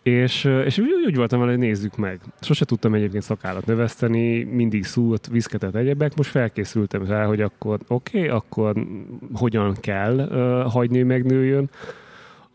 És, 0.03 0.43
és 0.65 0.77
úgy, 0.77 0.87
úgy 1.05 1.15
voltam 1.15 1.39
vele, 1.39 1.51
hogy 1.51 1.59
nézzük 1.59 1.97
meg. 1.97 2.19
Sose 2.41 2.65
tudtam 2.65 2.93
egyébként 2.93 3.23
szakállat 3.23 3.65
növeszteni, 3.65 4.43
mindig 4.43 4.85
szúrt, 4.85 5.27
viszketett 5.27 5.75
egyebek, 5.75 6.15
most 6.15 6.29
felkészültem 6.29 7.05
rá, 7.05 7.25
hogy 7.25 7.41
akkor 7.41 7.79
oké, 7.87 8.17
okay, 8.17 8.29
akkor 8.29 8.85
hogyan 9.33 9.75
kell 9.79 10.15
uh, 10.15 10.71
hagyni, 10.71 10.97
hogy 10.97 11.07
megnőjön. 11.07 11.69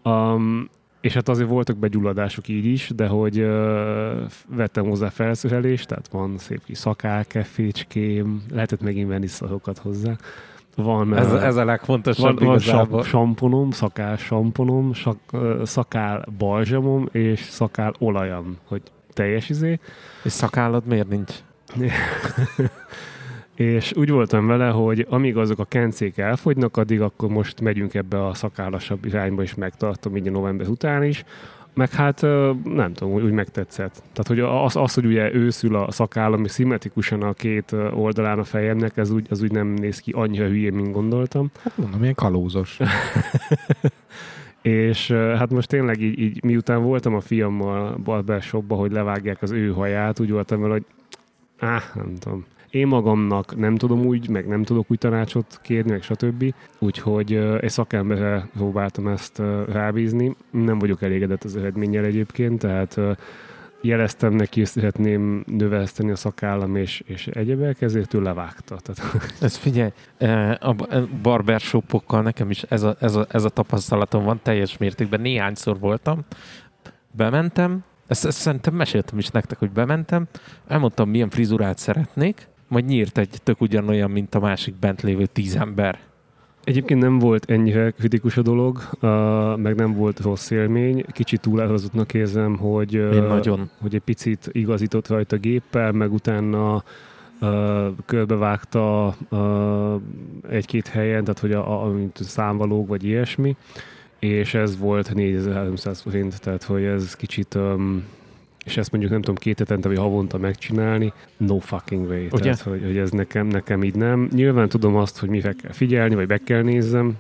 Um, 0.04 0.68
és 1.02 1.14
hát 1.14 1.28
azért 1.28 1.48
voltak 1.48 1.76
begyulladások 1.76 2.48
így 2.48 2.64
is, 2.64 2.90
de 2.94 3.06
hogy 3.06 3.40
uh, 3.40 4.22
vettem 4.48 4.84
hozzá 4.88 5.08
felszerelést, 5.08 5.88
tehát 5.88 6.08
van 6.08 6.38
szép 6.38 6.64
kis 6.64 6.78
szakálkefécském, 6.78 8.42
lehetett 8.52 8.80
megint 8.80 9.08
venni 9.08 9.26
szarokat 9.26 9.78
hozzá. 9.78 10.16
Van, 10.76 11.16
Ez, 11.16 11.32
ez 11.32 11.56
a 11.56 11.64
legfontosabb 11.64 12.24
van, 12.24 12.46
van 12.46 12.56
igazából. 12.56 13.02
sam- 13.02 13.10
samponom, 13.10 13.70
szakál 13.70 14.16
samponom, 14.16 14.92
sak, 14.92 15.18
szakál 15.64 16.24
balzsamom 16.38 17.08
és 17.12 17.40
szakál 17.40 17.92
olajam, 17.98 18.56
hogy 18.64 18.82
teljes 19.12 19.48
izé. 19.48 19.78
És 20.24 20.32
szakállad 20.32 20.86
miért 20.86 21.08
nincs? 21.08 21.32
És 23.54 23.92
úgy 23.96 24.10
voltam 24.10 24.46
vele, 24.46 24.68
hogy 24.68 25.06
amíg 25.08 25.36
azok 25.36 25.58
a 25.58 25.64
kencék 25.64 26.18
elfogynak, 26.18 26.76
addig 26.76 27.00
akkor 27.00 27.28
most 27.28 27.60
megyünk 27.60 27.94
ebbe 27.94 28.26
a 28.26 28.34
szakállasabb 28.34 29.04
irányba, 29.04 29.42
és 29.42 29.54
megtartom 29.54 30.16
így 30.16 30.28
a 30.28 30.30
november 30.30 30.68
után 30.68 31.04
is. 31.04 31.24
Meg 31.74 31.90
hát 31.90 32.20
nem 32.64 32.92
tudom, 32.94 33.12
úgy, 33.12 33.30
megtetszett. 33.30 33.92
Tehát, 34.12 34.26
hogy 34.26 34.40
az, 34.40 34.76
az, 34.76 34.94
hogy 34.94 35.04
ugye 35.04 35.34
őszül 35.34 35.76
a 35.76 35.90
szakállam, 35.90 36.44
és 36.44 36.50
szimmetrikusan 36.50 37.22
a 37.22 37.32
két 37.32 37.72
oldalán 37.94 38.38
a 38.38 38.44
fejemnek, 38.44 38.96
ez 38.96 39.10
úgy, 39.10 39.26
az 39.30 39.42
úgy 39.42 39.52
nem 39.52 39.66
néz 39.66 39.98
ki 39.98 40.12
annyira 40.12 40.46
hülyén, 40.46 40.72
mint 40.72 40.92
gondoltam. 40.92 41.50
Hát 41.62 41.76
mondom, 41.76 42.02
ilyen 42.02 42.14
kalózos. 42.14 42.78
És 44.62 45.10
hát 45.10 45.50
most 45.50 45.68
tényleg 45.68 46.00
így, 46.00 46.18
így 46.18 46.44
miután 46.44 46.82
voltam 46.82 47.14
a 47.14 47.20
fiammal 47.20 47.96
barbershopba, 48.04 48.74
hogy 48.74 48.92
levágják 48.92 49.42
az 49.42 49.50
ő 49.50 49.72
haját, 49.72 50.20
úgy 50.20 50.30
voltam 50.30 50.60
vele, 50.60 50.72
hogy 50.72 50.84
áh, 51.58 51.82
nem 51.94 52.14
tudom. 52.18 52.44
Én 52.72 52.86
magamnak 52.86 53.56
nem 53.56 53.76
tudom 53.76 54.04
úgy, 54.04 54.28
meg 54.28 54.46
nem 54.46 54.62
tudok 54.62 54.90
úgy 54.90 54.98
tanácsot 54.98 55.60
kérni, 55.62 55.90
meg 55.90 56.02
stb. 56.02 56.54
Úgyhogy 56.78 57.34
egy 57.60 57.70
szakemberre 57.70 58.48
próbáltam 58.54 59.08
ezt 59.08 59.42
rábízni. 59.66 60.36
Nem 60.50 60.78
vagyok 60.78 61.02
elégedett 61.02 61.44
az 61.44 61.56
eredménnyel 61.56 62.04
egyébként, 62.04 62.58
tehát 62.58 62.98
jeleztem 63.80 64.32
neki, 64.32 64.58
hogy 64.58 64.68
szeretném 64.68 65.44
növeszteni 65.46 66.10
a 66.10 66.16
szakállam 66.16 66.76
és, 66.76 67.02
és 67.06 67.26
egyebek, 67.26 67.80
ezért 67.80 68.14
ő 68.14 68.20
levágta. 68.20 68.76
Tehát... 68.82 69.12
Ez 69.40 69.56
figyelj, 69.56 69.90
a 70.60 70.74
barbershopokkal 71.22 72.22
nekem 72.22 72.50
is 72.50 72.62
ez 72.62 72.82
a, 72.82 72.96
ez, 73.00 73.14
a, 73.14 73.26
ez 73.28 73.44
a 73.44 73.48
tapasztalatom 73.48 74.24
van 74.24 74.40
teljes 74.42 74.78
mértékben. 74.78 75.20
Néhányszor 75.20 75.78
voltam, 75.78 76.24
bementem, 77.10 77.84
ezt, 78.06 78.24
ezt 78.24 78.38
szerintem 78.38 78.74
meséltem 78.74 79.18
is 79.18 79.28
nektek, 79.28 79.58
hogy 79.58 79.70
bementem, 79.70 80.26
elmondtam, 80.66 81.10
milyen 81.10 81.30
frizurát 81.30 81.78
szeretnék, 81.78 82.50
majd 82.72 82.84
nyírt 82.84 83.18
egy 83.18 83.38
tök 83.42 83.60
ugyanolyan, 83.60 84.10
mint 84.10 84.34
a 84.34 84.40
másik 84.40 84.74
bent 84.74 85.02
lévő 85.02 85.26
tíz 85.26 85.56
ember. 85.56 85.98
Egyébként 86.64 87.00
nem 87.00 87.18
volt 87.18 87.50
ennyire 87.50 87.90
kritikus 87.90 88.36
a 88.36 88.42
dolog, 88.42 88.88
uh, 89.00 89.56
meg 89.56 89.74
nem 89.74 89.94
volt 89.94 90.20
rossz 90.20 90.50
élmény. 90.50 91.04
Kicsit 91.12 91.40
túlárazottnak 91.40 92.14
érzem, 92.14 92.56
hogy, 92.56 92.96
uh, 92.96 93.26
nagyon. 93.28 93.70
hogy 93.80 93.94
egy 93.94 94.00
picit 94.00 94.48
igazított 94.52 95.08
rajta 95.08 95.36
géppel, 95.36 95.92
meg 95.92 96.12
utána 96.12 96.84
uh, 97.40 97.86
körbevágta 98.06 99.16
uh, 99.30 100.00
egy-két 100.50 100.86
helyen, 100.86 101.24
tehát 101.24 101.38
hogy 101.38 101.52
a, 101.52 101.84
a, 101.84 101.88
mint 101.88 102.16
számvalók 102.22 102.88
vagy 102.88 103.04
ilyesmi, 103.04 103.56
és 104.18 104.54
ez 104.54 104.78
volt 104.78 105.14
4300 105.14 106.00
forint, 106.00 106.40
tehát 106.40 106.62
hogy 106.62 106.82
ez 106.82 107.14
kicsit 107.14 107.54
um, 107.54 108.04
és 108.64 108.76
ezt 108.76 108.90
mondjuk 108.90 109.12
nem 109.12 109.20
tudom 109.20 109.36
két 109.36 109.58
hetente 109.58 109.88
vagy 109.88 109.96
havonta 109.96 110.38
megcsinálni, 110.38 111.12
no 111.36 111.58
fucking 111.58 112.08
way. 112.08 112.24
Ugye? 112.24 112.42
Tehát, 112.42 112.60
hogy, 112.60 112.82
hogy 112.84 112.96
ez 112.96 113.10
nekem, 113.10 113.46
nekem 113.46 113.82
így 113.82 113.94
nem. 113.94 114.28
Nyilván 114.32 114.68
tudom 114.68 114.96
azt, 114.96 115.18
hogy 115.18 115.28
mire 115.28 115.52
kell 115.52 115.72
figyelni, 115.72 116.14
vagy 116.14 116.26
be 116.26 116.38
kell 116.38 116.62
nézzem. 116.62 117.16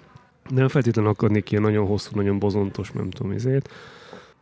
Nem 0.48 0.68
feltétlenül 0.68 1.10
akarnék 1.10 1.50
ilyen 1.50 1.62
nagyon 1.62 1.86
hosszú, 1.86 2.10
nagyon 2.14 2.38
bozontos, 2.38 2.90
nem 2.90 3.10
tudom, 3.10 3.32
izét 3.32 3.68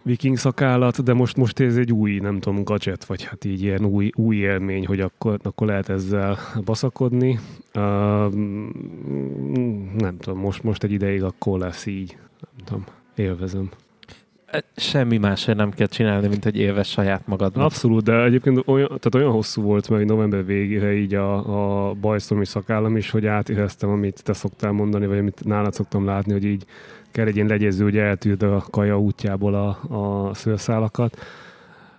viking 0.03 0.37
szakállat, 0.37 1.03
de 1.03 1.13
most, 1.13 1.37
most 1.37 1.61
ez 1.61 1.77
egy 1.77 1.93
új, 1.93 2.19
nem 2.19 2.41
tudom, 2.41 2.65
gadget, 2.65 3.05
vagy 3.05 3.25
hát 3.25 3.45
így 3.45 3.63
ilyen 3.63 3.85
új, 3.85 4.11
új 4.15 4.37
élmény, 4.37 4.87
hogy 4.87 5.01
akkor, 5.01 5.39
akkor 5.43 5.67
lehet 5.67 5.89
ezzel 5.89 6.39
baszakodni. 6.65 7.39
Uh, 7.75 8.35
nem 9.97 10.17
tudom, 10.19 10.39
most, 10.39 10.63
most 10.63 10.83
egy 10.83 10.93
ideig 10.93 11.23
akkor 11.23 11.59
lesz 11.59 11.87
így. 11.87 12.19
Nem 12.41 12.65
tudom, 12.65 12.85
élvezem 13.15 13.69
semmi 14.77 15.17
másért 15.17 15.57
nem 15.57 15.71
kell 15.71 15.87
csinálni, 15.87 16.29
mint 16.29 16.45
hogy 16.45 16.57
élves 16.57 16.89
saját 16.89 17.27
magad. 17.27 17.57
Abszolút, 17.57 18.05
de 18.05 18.23
egyébként 18.23 18.63
olyan, 18.67 18.87
tehát 18.87 19.15
olyan 19.15 19.31
hosszú 19.31 19.63
volt 19.63 19.89
mert 19.89 20.05
november 20.05 20.45
végére 20.45 20.93
így 20.93 21.15
a, 21.15 21.89
a 21.89 21.95
bajszomi 21.95 22.47
szakállam 22.47 22.97
is, 22.97 23.11
hogy 23.11 23.27
átéreztem, 23.27 23.91
amit 23.91 24.23
te 24.23 24.33
szoktál 24.33 24.73
mondani, 24.73 25.07
vagy 25.07 25.19
amit 25.19 25.45
nálad 25.45 25.73
szoktam 25.73 26.05
látni, 26.05 26.33
hogy 26.33 26.45
így 26.45 26.65
kell 27.11 27.27
egy 27.27 27.35
ilyen 27.35 27.47
legyező, 27.47 27.83
hogy 27.83 27.97
eltűrd 27.97 28.43
a 28.43 28.65
kaja 28.71 29.01
útjából 29.01 29.55
a, 29.55 29.69
a 30.29 30.35
szőrszálakat. 30.35 31.19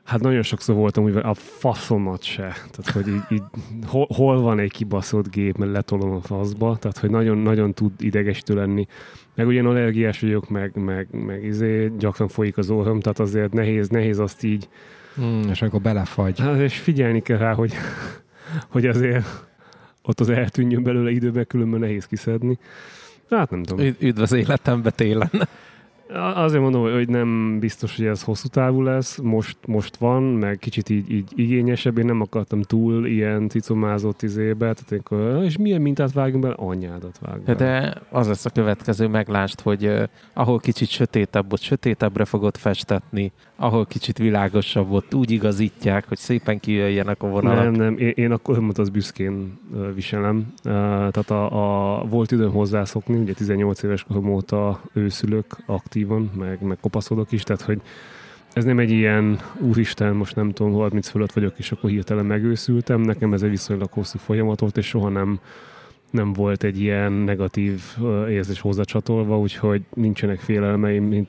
Hát 0.04 0.22
nagyon 0.22 0.42
sokszor 0.42 0.76
voltam 0.76 1.04
úgy, 1.04 1.16
a 1.16 1.34
faszomat 1.34 2.24
se. 2.24 2.56
Tehát, 2.72 2.90
hogy 2.94 3.08
így, 3.08 3.22
így 3.30 3.44
hol, 3.88 4.08
hol, 4.16 4.42
van 4.42 4.60
egy 4.60 4.72
kibaszott 4.72 5.30
gép, 5.30 5.58
mert 5.58 5.72
letolom 5.72 6.12
a 6.12 6.22
faszba. 6.22 6.78
Tehát, 6.80 6.98
hogy 6.98 7.10
nagyon, 7.10 7.38
nagyon 7.38 7.74
tud 7.74 7.92
idegesítő 7.98 8.56
lenni. 8.56 8.88
Meg 9.36 9.48
ugyan 9.48 9.65
allergiás 9.65 10.20
vagyok, 10.20 10.50
meg, 10.50 10.76
meg, 10.76 11.08
meg 11.12 11.44
izé, 11.44 11.91
gyakran 11.98 12.28
folyik 12.28 12.58
az 12.58 12.70
orrom, 12.70 13.00
tehát 13.00 13.20
azért 13.20 13.54
nehéz, 13.54 13.89
nehéz 13.89 14.20
azt 14.20 14.44
így... 14.44 14.70
Mm, 15.22 15.41
és 15.50 15.62
akkor 15.62 15.82
belefagy. 15.82 16.39
Hát, 16.39 16.60
és 16.60 16.78
figyelni 16.78 17.22
kell 17.22 17.38
rá, 17.38 17.54
hogy, 17.54 17.74
hogy 18.74 18.86
azért 18.86 19.26
ott 20.04 20.20
az 20.20 20.30
eltűnjön 20.30 20.84
belőle 20.84 21.12
időben, 21.12 21.48
különben 21.48 21.80
nehéz 21.80 22.06
kiszedni. 22.06 22.58
Hát 23.30 23.50
nem 23.50 23.63
tudom. 23.63 23.96
Üdv 24.00 24.22
az 24.22 24.32
életembe 24.32 24.89
télen. 24.89 25.30
Azért 26.13 26.62
mondom, 26.62 26.91
hogy 26.91 27.10
nem 27.10 27.60
biztos, 27.60 27.95
hogy 27.95 28.06
ez 28.06 28.24
hosszú 28.24 28.47
távú 28.47 28.82
lesz. 28.82 29.17
Most, 29.17 29.58
most 29.67 29.95
van, 29.95 30.24
meg 30.24 30.58
kicsit 30.58 30.89
így, 30.89 31.12
így 31.12 31.32
igényesebb. 31.36 31.97
Én 31.97 32.06
nem 32.06 32.21
akartam 32.21 32.62
túl 32.62 33.06
ilyen 33.06 33.50
cicomázott 33.50 34.21
izébe. 34.21 34.74
Tehát 34.74 35.04
akkor, 35.06 35.43
és 35.43 35.58
milyen 35.58 35.82
mintát 35.82 36.13
vágjunk 36.13 36.43
bele? 36.43 36.56
Anyádat 36.58 37.19
vágunk 37.21 37.58
De 37.58 38.02
az 38.10 38.28
lesz 38.28 38.45
a 38.45 38.50
következő 38.50 39.08
meglást, 39.08 39.62
hogy 39.62 39.86
uh, 39.86 40.04
ahol 40.34 40.60
kicsit 40.60 40.89
sötétebb, 40.89 41.54
ott 41.54 41.62
sötétebbre 41.62 42.26
fogod 42.26 42.58
festetni, 42.58 43.32
ahol 43.56 43.86
kicsit 43.86 44.17
világosabb, 44.17 44.91
ott 44.91 45.13
úgy 45.13 45.32
igazítják, 45.32 46.08
hogy 46.08 46.17
szépen 46.17 46.60
kijöjjenek 46.60 47.24
a 47.24 47.28
vonalak. 47.28 47.63
Nem, 47.63 47.74
nem, 47.74 47.97
én, 47.97 48.13
én 48.15 48.32
akkor 48.32 48.63
az 48.76 48.89
büszkén 48.89 49.60
uh, 49.74 49.93
viselem. 49.93 50.38
Uh, 50.38 50.71
tehát 50.71 51.30
a, 51.30 52.00
a, 52.00 52.04
volt 52.06 52.32
időm 52.32 52.52
hozzászokni, 52.52 53.17
ugye 53.17 53.34
18 53.34 53.84
éves 53.84 54.04
korom 54.04 54.30
óta 54.30 54.82
őszülök 54.93 55.58
aktív 55.65 56.01
aktívan, 56.02 56.32
meg, 56.38 56.62
meg 56.62 56.78
kopaszodok 56.82 57.32
is, 57.32 57.44
tehát 57.44 57.62
hogy 57.62 57.82
ez 58.54 58.64
nem 58.64 58.80
egy 58.80 58.92
ilyen, 58.92 59.40
úristen, 59.60 60.16
most 60.16 60.36
nem 60.36 60.52
tudom, 60.52 60.74
30 60.74 61.08
fölött 61.08 61.32
vagyok, 61.32 61.54
és 61.58 61.72
akkor 61.72 61.90
hirtelen 61.90 62.26
megőszültem. 62.26 63.02
Nekem 63.02 63.34
ez 63.34 63.42
egy 63.42 63.50
viszonylag 63.50 63.92
hosszú 63.92 64.18
folyamat 64.18 64.60
volt, 64.60 64.78
és 64.78 64.88
soha 64.88 65.10
nem, 65.10 65.40
nem 66.12 66.34
volt 66.34 66.64
egy 66.64 66.80
ilyen 66.80 67.12
negatív 67.12 67.82
érzés 68.30 68.60
hozzácsatolva, 68.60 69.40
úgyhogy 69.40 69.82
nincsenek 69.94 70.40
félelmeim, 70.40 71.28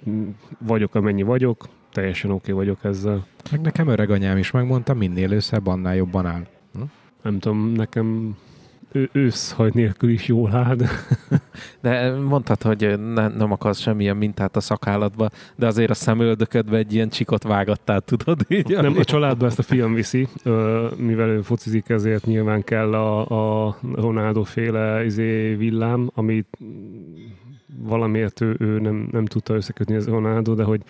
vagyok 0.59 0.95
amennyi 0.95 1.23
vagyok, 1.23 1.69
teljesen 1.93 2.31
oké 2.31 2.53
okay 2.53 2.65
vagyok 2.65 2.85
ezzel. 2.85 3.27
Meg 3.51 3.61
nekem 3.61 3.89
öreg 3.89 4.11
anyám 4.11 4.37
is 4.37 4.51
megmondta, 4.51 4.95
minél 4.95 5.33
őszebb, 5.33 5.67
annál 5.67 5.97
jobban 5.97 6.27
áll. 6.27 6.47
Hm? 6.73 6.83
Nem 7.23 7.39
tudom, 7.39 7.73
nekem 7.73 8.37
őszhaj 9.13 9.71
nélkül 9.75 10.11
is 10.11 10.27
jól 10.27 10.55
áll. 10.55 10.77
De 11.83 12.15
mondtad, 12.15 12.63
hogy 12.63 13.01
ne, 13.01 13.29
nem 13.29 13.53
akarsz 13.53 13.81
semmilyen 13.81 14.17
mintát 14.17 14.57
a 14.57 14.61
szakállatba, 14.61 15.29
de 15.57 15.67
azért 15.67 15.91
a 15.91 15.95
szemöldöködbe 15.95 16.77
egy 16.77 16.95
ilyen 16.95 17.09
csikot 17.09 17.43
vágattál, 17.43 18.01
tudod? 18.01 18.41
Így, 18.49 18.69
nem, 18.69 18.97
a 18.97 19.05
családban 19.05 19.49
ezt 19.49 19.59
a 19.59 19.63
fiam 19.63 19.95
viszi, 19.95 20.29
mivel 20.97 21.29
ő 21.29 21.43
focizik, 21.43 21.89
ezért 21.89 22.27
nyilván 22.27 22.65
kell 22.65 22.95
a, 22.95 23.67
a 23.67 23.77
Ronaldo 23.95 24.43
féle 24.43 25.05
izé 25.05 25.55
villám, 25.55 26.11
amit 26.15 26.59
valamiért 27.79 28.41
ő, 28.41 28.57
ő 28.59 28.81
nem, 28.81 29.09
nem 29.13 29.25
tudta 29.25 29.55
összekötni 29.55 29.95
az 29.95 30.07
Ronaldo, 30.07 30.55
de 30.55 30.63
hogy 30.63 30.83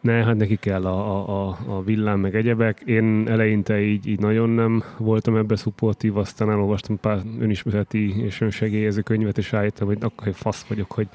ne, 0.00 0.12
hát 0.12 0.36
neki 0.36 0.56
kell 0.56 0.86
a, 0.86 1.48
a, 1.48 1.58
a 1.66 1.82
villám, 1.82 2.20
meg 2.20 2.34
egyebek. 2.34 2.80
Én 2.80 3.28
eleinte 3.28 3.80
így, 3.80 4.06
így 4.06 4.18
nagyon 4.18 4.48
nem 4.48 4.82
voltam 4.96 5.36
ebbe 5.36 5.56
szupportív, 5.56 6.16
aztán 6.16 6.50
elolvastam 6.50 7.00
pár 7.00 7.20
önismereti 7.40 8.22
és 8.22 8.40
önsegélyező 8.40 9.00
könyvet, 9.00 9.38
és 9.38 9.52
rájöttem, 9.52 9.86
hogy 9.86 9.98
akkor 10.00 10.24
hogy 10.26 10.36
fasz 10.36 10.64
vagyok, 10.68 10.92
hogy 10.92 11.08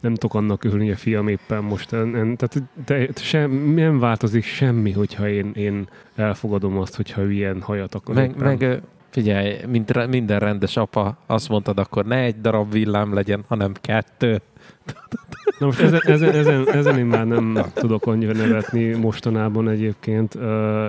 nem 0.00 0.14
tudok 0.14 0.34
annak 0.34 0.64
örülni, 0.64 0.84
hogy 0.84 0.94
a 0.94 0.96
fiam 0.96 1.28
éppen 1.28 1.64
most. 1.64 1.92
En, 1.92 2.16
en, 2.16 2.36
tehát 2.36 2.62
de, 2.86 3.08
sem, 3.14 3.50
nem 3.74 3.98
változik 3.98 4.44
semmi, 4.44 4.92
hogyha 4.92 5.28
én, 5.28 5.50
én 5.54 5.88
elfogadom 6.14 6.78
azt, 6.78 6.96
hogyha 6.96 7.22
ő 7.22 7.32
ilyen 7.32 7.62
hajat 7.62 7.94
akar. 7.94 8.14
Meg, 8.14 8.36
meg 8.36 8.82
figyelj, 9.10 9.56
mint, 9.66 10.08
minden 10.08 10.38
rendes 10.38 10.76
apa, 10.76 11.18
azt 11.26 11.48
mondtad, 11.48 11.78
akkor 11.78 12.04
ne 12.04 12.16
egy 12.16 12.40
darab 12.40 12.72
villám 12.72 13.14
legyen, 13.14 13.44
hanem 13.48 13.72
kettő. 13.80 14.40
Na 15.58 15.66
most 15.66 15.80
ezen, 15.80 16.00
ezen, 16.02 16.34
ezen, 16.34 16.68
ezen 16.68 16.98
én 16.98 17.06
már 17.06 17.26
nem 17.26 17.58
tudok 17.74 18.06
annyira 18.06 18.32
nevetni 18.32 18.94
mostanában 18.94 19.68
egyébként, 19.68 20.38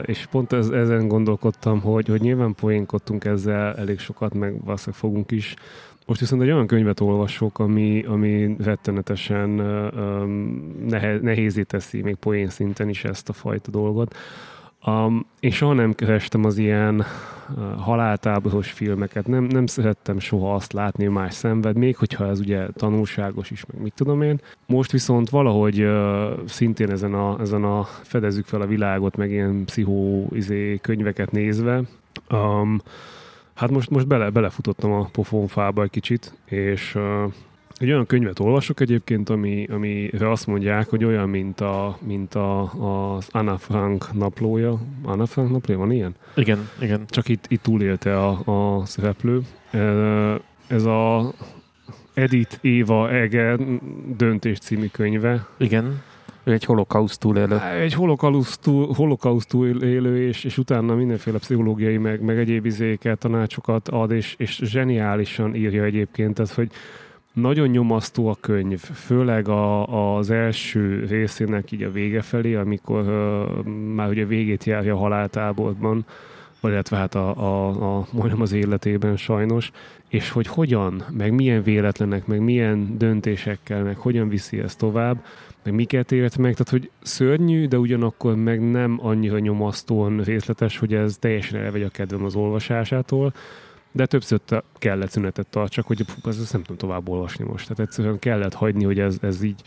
és 0.06 0.28
pont 0.32 0.54
ez, 0.54 0.70
ezen 0.70 1.08
gondolkodtam, 1.08 1.82
hogy, 1.82 2.08
hogy 2.08 2.22
nyilván 2.22 2.56
poénkodtunk 2.56 3.26
ezzel 3.26 3.76
elég 3.76 4.00
sokat, 4.00 4.34
meg 4.34 4.64
valószínűleg 4.64 5.00
fogunk 5.00 5.32
is. 5.32 5.54
Most 6.06 6.20
viszont 6.20 6.42
egy 6.42 6.52
olyan 6.52 6.68
könyvet 6.68 7.00
olvasok, 7.00 7.60
ami, 7.60 8.04
ami 8.08 8.56
rettenetesen 8.64 9.50
nehe, 10.88 11.20
nehézé 11.22 11.64
teszi 11.64 12.02
még 12.02 12.16
poén 12.16 12.50
szinten 12.50 12.90
is 12.90 13.04
ezt 13.04 13.30
a 13.30 13.34
fajta 13.34 13.72
dolgot. 13.72 14.16
Um, 14.90 15.26
én 15.40 15.52
soha 15.52 15.74
nem 15.74 15.94
kerestem 15.94 16.46
az 16.46 16.58
ilyen 16.58 17.04
uh, 17.86 18.62
filmeket, 18.62 19.28
nem, 19.28 19.44
nem 19.44 19.66
szerettem 19.66 20.20
soha 20.20 20.54
azt 20.54 20.74
látni, 20.74 21.04
hogy 21.04 21.14
más 21.14 21.34
szenved, 21.34 21.78
még 21.78 21.96
hogyha 21.98 22.28
ez 22.28 22.40
ugye 22.40 22.68
tanulságos 22.68 23.52
is, 23.52 23.66
meg 23.66 23.82
mit 23.82 23.94
tudom 23.94 24.22
én. 24.22 24.42
Most 24.68 24.92
viszont 24.92 25.30
valahogy 25.30 25.84
uh, 25.84 26.30
szintén 26.46 26.92
ezen 26.92 27.14
a, 27.14 27.40
ezen 27.40 27.64
a 27.64 27.84
fedezzük 27.84 28.46
fel 28.46 28.62
a 28.62 28.68
világot, 28.68 29.18
meg 29.18 29.32
ilyen 29.32 29.66
pszichó 29.66 30.28
izé, 30.32 30.80
könyveket 30.82 31.32
nézve, 31.32 31.82
um, 32.32 32.82
hát 33.54 33.72
most, 33.72 33.90
most 33.90 34.08
bele, 34.08 34.30
belefutottam 34.30 34.92
a 34.92 35.10
pofonfába 35.12 35.84
egy 35.84 35.90
kicsit, 35.90 36.34
és 36.46 36.96
uh, 36.96 37.34
egy 37.80 37.92
olyan 37.92 38.06
könyvet 38.06 38.40
olvasok 38.40 38.80
egyébként, 38.80 39.30
ami, 39.30 39.68
amire 39.72 40.32
azt 40.32 40.48
mondják, 40.48 40.90
hogy 40.90 41.04
olyan, 41.04 41.30
mint, 41.30 41.62
a, 41.62 41.98
mint 42.02 42.36
a, 42.36 42.62
az 43.16 43.28
Anna 43.32 43.58
Frank 43.58 44.14
naplója. 44.14 44.80
Anna 45.04 45.26
Frank 45.26 45.50
naplója 45.52 45.80
van 45.80 45.92
ilyen? 45.92 46.16
Igen, 46.36 46.70
igen. 46.82 47.06
Csak 47.08 47.28
itt, 47.28 47.46
itt 47.48 47.62
túlélte 47.62 48.26
a, 48.26 48.78
a 48.80 48.86
szereplő. 48.86 49.42
Ez 50.68 50.84
a 50.84 51.34
Edith 52.14 52.58
Éva 52.62 53.12
Eger 53.12 53.60
döntés 54.18 54.60
című 54.60 54.88
könyve. 54.88 55.48
Igen. 55.58 56.02
Ő 56.44 56.52
egy 56.52 56.66
holokauszt 56.66 57.20
túlélő. 57.20 57.60
Egy 57.60 57.94
holokauszt 57.94 58.62
túl, 58.62 58.94
holokauszt 58.94 59.48
túlélő, 59.48 60.28
és, 60.28 60.44
és 60.44 60.58
utána 60.58 60.96
mindenféle 60.96 61.38
pszichológiai, 61.38 61.98
meg, 61.98 62.22
meg 62.22 62.38
egyéb 62.38 62.66
izéket, 62.66 63.20
tanácsokat 63.20 63.88
ad, 63.88 64.12
és, 64.12 64.36
és 64.38 64.62
zseniálisan 64.64 65.56
írja 65.56 65.84
egyébként, 65.84 66.34
tehát 66.34 66.54
hogy 66.54 66.72
nagyon 67.34 67.68
nyomasztó 67.68 68.28
a 68.28 68.38
könyv, 68.40 68.80
főleg 68.80 69.48
a, 69.48 69.86
az 70.18 70.30
első 70.30 71.06
részének 71.10 71.72
így 71.72 71.84
a 71.84 71.92
vége 71.92 72.22
felé, 72.22 72.56
amikor 72.56 73.02
uh, 73.02 73.66
már 73.74 74.10
ugye 74.10 74.26
végét 74.26 74.64
járja 74.64 74.94
a 74.94 74.98
haláltáborban, 74.98 76.06
vagy 76.60 76.72
illetve 76.72 76.98
hát 76.98 77.16
a, 77.16 77.38
a, 77.38 77.98
a, 77.98 78.08
majdnem 78.12 78.42
az 78.42 78.52
életében 78.52 79.18
sajnos, 79.18 79.72
és 80.08 80.30
hogy 80.30 80.48
hogyan, 80.48 81.04
meg 81.18 81.34
milyen 81.34 81.64
véletlenek, 81.64 82.26
meg 82.26 82.40
milyen 82.40 82.98
döntésekkel, 82.98 83.84
meg 83.84 83.98
hogyan 83.98 84.30
viszi 84.30 84.60
ezt 84.60 84.78
tovább, 84.78 85.24
meg 85.64 85.74
miket 85.74 86.12
élt 86.12 86.38
meg, 86.38 86.52
tehát 86.52 86.70
hogy 86.70 86.90
szörnyű, 87.02 87.68
de 87.68 87.78
ugyanakkor 87.78 88.36
meg 88.36 88.72
nem 88.72 89.00
annyira 89.02 89.40
nyomasztóan 89.40 90.22
részletes, 90.22 90.78
hogy 90.78 90.94
ez 90.94 91.18
teljesen 91.18 91.60
elvegy 91.62 91.84
a 91.84 91.90
kedvem 91.90 92.24
az 92.24 92.36
olvasásától, 92.36 93.34
de 93.92 94.06
többször 94.06 94.40
kellett 94.74 95.10
szünetet 95.10 95.48
tartsak, 95.48 95.88
hogy 95.88 96.06
fú, 96.08 96.30
ezt 96.30 96.54
nem 96.54 96.62
tudom 96.62 96.78
tovább 96.78 97.10
olvasni 97.10 97.46
most. 97.46 97.64
Tehát 97.68 97.80
egyszerűen 97.80 98.20
kellett 98.20 98.54
hagyni, 98.54 98.84
hogy 98.84 99.00
ez, 99.00 99.18
ez 99.22 99.44
így 99.44 99.62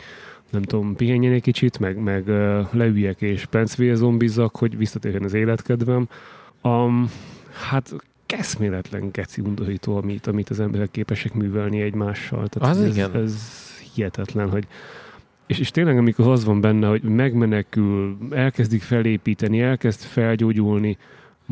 nem 0.49 0.61
tudom, 0.61 0.95
pihenjen 0.95 1.33
egy 1.33 1.41
kicsit, 1.41 1.79
meg, 1.79 1.97
meg 1.97 2.27
leüljek 2.71 3.21
és 3.21 3.45
pencvél 3.45 3.95
zombizzak, 3.95 4.55
hogy 4.55 4.77
visszatérjen 4.77 5.23
az 5.23 5.33
életkedvem. 5.33 6.07
Um, 6.61 7.09
hát 7.69 7.95
keszméletlen 8.25 9.11
keci 9.11 9.41
undorító, 9.41 9.97
amit, 9.97 10.27
amit 10.27 10.49
az 10.49 10.59
emberek 10.59 10.91
képesek 10.91 11.33
művelni 11.33 11.81
egymással. 11.81 12.47
Tehát 12.47 12.75
az 12.75 12.83
ez, 12.83 12.95
igen. 12.95 13.15
Ez 13.15 13.61
hihetetlen, 13.93 14.49
hogy 14.49 14.67
és, 15.47 15.59
és 15.59 15.71
tényleg, 15.71 15.97
amikor 15.97 16.27
az 16.27 16.45
van 16.45 16.61
benne, 16.61 16.87
hogy 16.87 17.03
megmenekül, 17.03 18.17
elkezdik 18.31 18.81
felépíteni, 18.81 19.61
elkezd 19.61 19.99
felgyógyulni, 20.01 20.97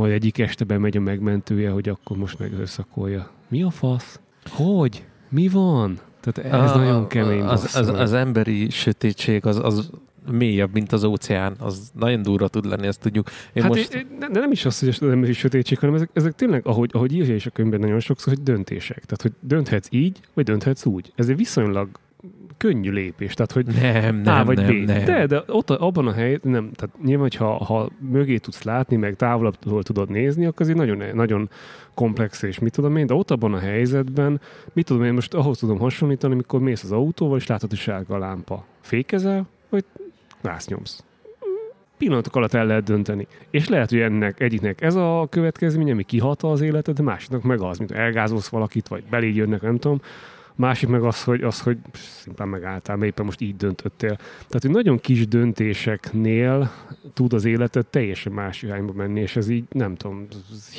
majd 0.02 0.14
egyik 0.14 0.38
este 0.38 0.64
bemegy 0.64 0.98
a 0.98 1.00
megmentője, 1.00 1.70
hogy 1.70 1.90
akkor 1.90 2.18
most 2.18 2.40
meg 2.40 2.54
összakolja. 2.60 3.30
Mi 3.48 3.62
a 3.64 3.70
fasz? 3.70 4.20
Hogy? 4.50 5.06
Mi 5.30 5.48
van? 5.48 6.00
Tehát 6.20 6.54
ez 6.54 6.72
a, 6.72 6.78
nagyon 6.78 7.08
kemény. 7.08 7.42
Az, 7.42 7.76
az, 7.76 7.88
az 7.88 8.14
emberi 8.14 8.70
sötétség 8.70 9.46
az, 9.46 9.60
az 9.64 9.90
mélyebb, 10.32 10.74
mint 10.74 10.92
az 10.92 11.04
óceán. 11.04 11.56
Az 11.60 11.92
nagyon 12.00 12.22
durva 12.22 12.48
tud 12.48 12.66
lenni, 12.66 12.88
ezt 12.88 13.00
tudjuk. 13.00 13.30
Én 13.54 13.64
hát 13.64 13.72
most... 13.72 14.08
de 14.20 14.40
nem 14.40 14.52
is 14.52 14.66
az, 14.66 14.80
hogy 14.80 14.90
az 14.90 15.02
emberi 15.02 15.34
sötétség, 15.34 15.80
hanem 15.80 15.96
ezek, 15.96 16.10
ezek 16.14 16.36
tényleg, 16.36 16.66
ahogy, 16.66 16.90
ahogy 16.94 17.14
írja 17.14 17.36
is 17.36 17.46
a 17.46 17.50
könyvben 17.50 17.80
nagyon 17.80 18.00
sokszor, 18.00 18.34
hogy 18.34 18.44
döntések. 18.44 19.06
Tehát, 19.06 19.22
hogy 19.22 19.32
dönthetsz 19.40 19.88
így, 19.92 20.20
vagy 20.34 20.46
dönthetsz 20.46 20.86
úgy. 20.86 21.12
Ez 21.16 21.30
egy 21.30 21.38
viszonylag 21.38 21.90
könnyű 22.62 22.92
lépés. 22.92 23.34
Tehát, 23.34 23.52
hogy 23.52 23.66
nem, 23.66 24.16
nem, 24.16 24.40
A 24.40 24.44
vagy 24.44 24.58
nem, 24.58 24.68
B. 24.68 24.88
nem. 24.88 25.06
De, 25.06 25.26
de 25.26 25.44
ott 25.48 25.70
abban 25.70 26.08
a 26.08 26.12
helyet, 26.12 26.44
nem, 26.44 26.72
tehát 26.72 26.96
nyilván, 27.04 27.22
hogyha 27.22 27.64
ha 27.64 27.90
mögé 28.12 28.38
tudsz 28.38 28.64
látni, 28.64 28.96
meg 28.96 29.16
távolabbról 29.16 29.84
tudod 29.84 30.10
nézni, 30.10 30.46
akkor 30.46 30.62
azért 30.62 30.78
nagyon, 30.78 31.04
nagyon 31.14 31.50
komplex, 31.94 32.42
és 32.42 32.60
mit 32.60 32.74
tudom 32.74 32.98
én, 32.98 33.06
de 33.06 33.14
ott 33.14 33.32
abban 33.32 33.54
a 33.54 33.60
helyzetben, 33.60 34.42
mit 34.74 34.86
tudom 34.86 35.04
én, 35.04 35.14
most 35.14 35.34
ahhoz 35.34 35.58
tudom 35.58 35.80
hasonlítani, 35.80 36.34
amikor 36.34 36.60
mész 36.60 36.84
az 36.84 36.92
autóval, 36.92 37.38
és 37.38 37.48
látod, 37.48 37.70
hogy 37.70 37.80
sárga 37.80 38.16
a 38.16 38.18
lámpa. 38.18 38.66
Fékezel, 38.82 39.48
vagy 39.70 39.86
nyomsz 40.68 41.04
pillanatok 41.98 42.36
alatt 42.36 42.54
el 42.54 42.66
lehet 42.66 42.84
dönteni. 42.84 43.28
És 43.50 43.70
lehet, 43.70 43.90
hogy 43.90 44.00
ennek 44.00 44.40
egyiknek 44.40 44.82
ez 44.82 44.96
a 44.96 45.28
következménye, 45.30 45.92
ami 45.92 46.04
kihat 46.04 46.44
az 46.44 46.62
életed, 46.62 46.96
de 46.96 47.04
másiknak 47.04 47.44
meg 47.44 47.62
az, 47.62 47.78
mint 47.78 47.92
elgázolsz 47.92 48.48
valakit, 48.48 48.88
vagy 48.88 49.04
beléd 49.10 49.36
jönnek, 49.36 49.62
nem 49.62 49.78
tudom. 49.78 50.02
Másik 50.62 50.90
meg 50.90 51.04
az, 51.04 51.24
hogy, 51.24 51.44
az, 51.44 51.62
hogy 51.62 51.78
szimplán 51.94 52.48
megálltál, 52.48 52.96
mert 52.96 53.12
éppen 53.12 53.26
most 53.26 53.42
így 53.42 53.56
döntöttél. 53.56 54.16
Tehát, 54.16 54.62
hogy 54.62 54.70
nagyon 54.70 55.00
kis 55.00 55.28
döntéseknél 55.28 56.72
tud 57.14 57.34
az 57.34 57.46
életed 57.46 57.86
teljesen 57.86 58.34
más 58.34 58.62
irányba 58.62 58.94
menni, 58.94 59.20
és 59.20 59.36
ez 59.36 59.50
így, 59.50 59.64
nem 59.72 59.96
tudom, 59.96 60.28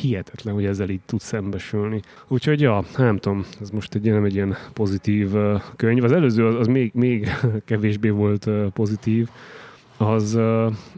hihetetlen, 0.00 0.54
hogy 0.54 0.64
ezzel 0.64 0.88
így 0.88 1.00
tud 1.06 1.20
szembesülni. 1.20 2.02
Úgyhogy, 2.28 2.60
ja, 2.60 2.84
nem 2.96 3.18
tudom, 3.18 3.44
ez 3.60 3.70
most 3.70 3.94
egy, 3.94 4.02
nem 4.02 4.24
egy 4.24 4.34
ilyen 4.34 4.56
pozitív 4.72 5.30
könyv. 5.76 6.04
Az 6.04 6.12
előző 6.12 6.46
az, 6.46 6.54
az 6.54 6.66
még, 6.66 6.90
még 6.94 7.28
kevésbé 7.64 8.08
volt 8.08 8.48
pozitív, 8.72 9.28
az, 9.96 10.32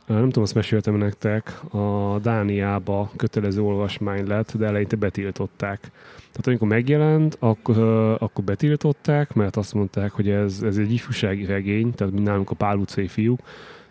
nem 0.07 0.25
tudom, 0.25 0.43
azt 0.43 0.55
meséltem 0.55 0.95
nektek, 0.95 1.73
a 1.75 2.19
Dániába 2.23 3.11
kötelező 3.17 3.63
olvasmány 3.63 4.27
lett, 4.27 4.57
de 4.57 4.67
eleinte 4.67 4.97
betiltották. 4.97 5.91
Tehát 6.35 6.47
amikor 6.47 6.69
megjelent, 6.69 7.37
akkor, 7.41 7.79
akkor 8.21 8.45
betiltották, 8.45 9.33
mert 9.33 9.57
azt 9.57 9.75
mondták, 9.75 10.11
hogy 10.11 10.29
ez, 10.29 10.63
ez 10.63 10.77
egy 10.77 10.93
ifjúsági 10.93 11.45
regény, 11.45 11.95
tehát 11.95 12.15
nálunk 12.15 12.51
a 12.51 12.55
Pál 12.55 12.77
utcai 12.77 13.09
fiúk, 13.09 13.41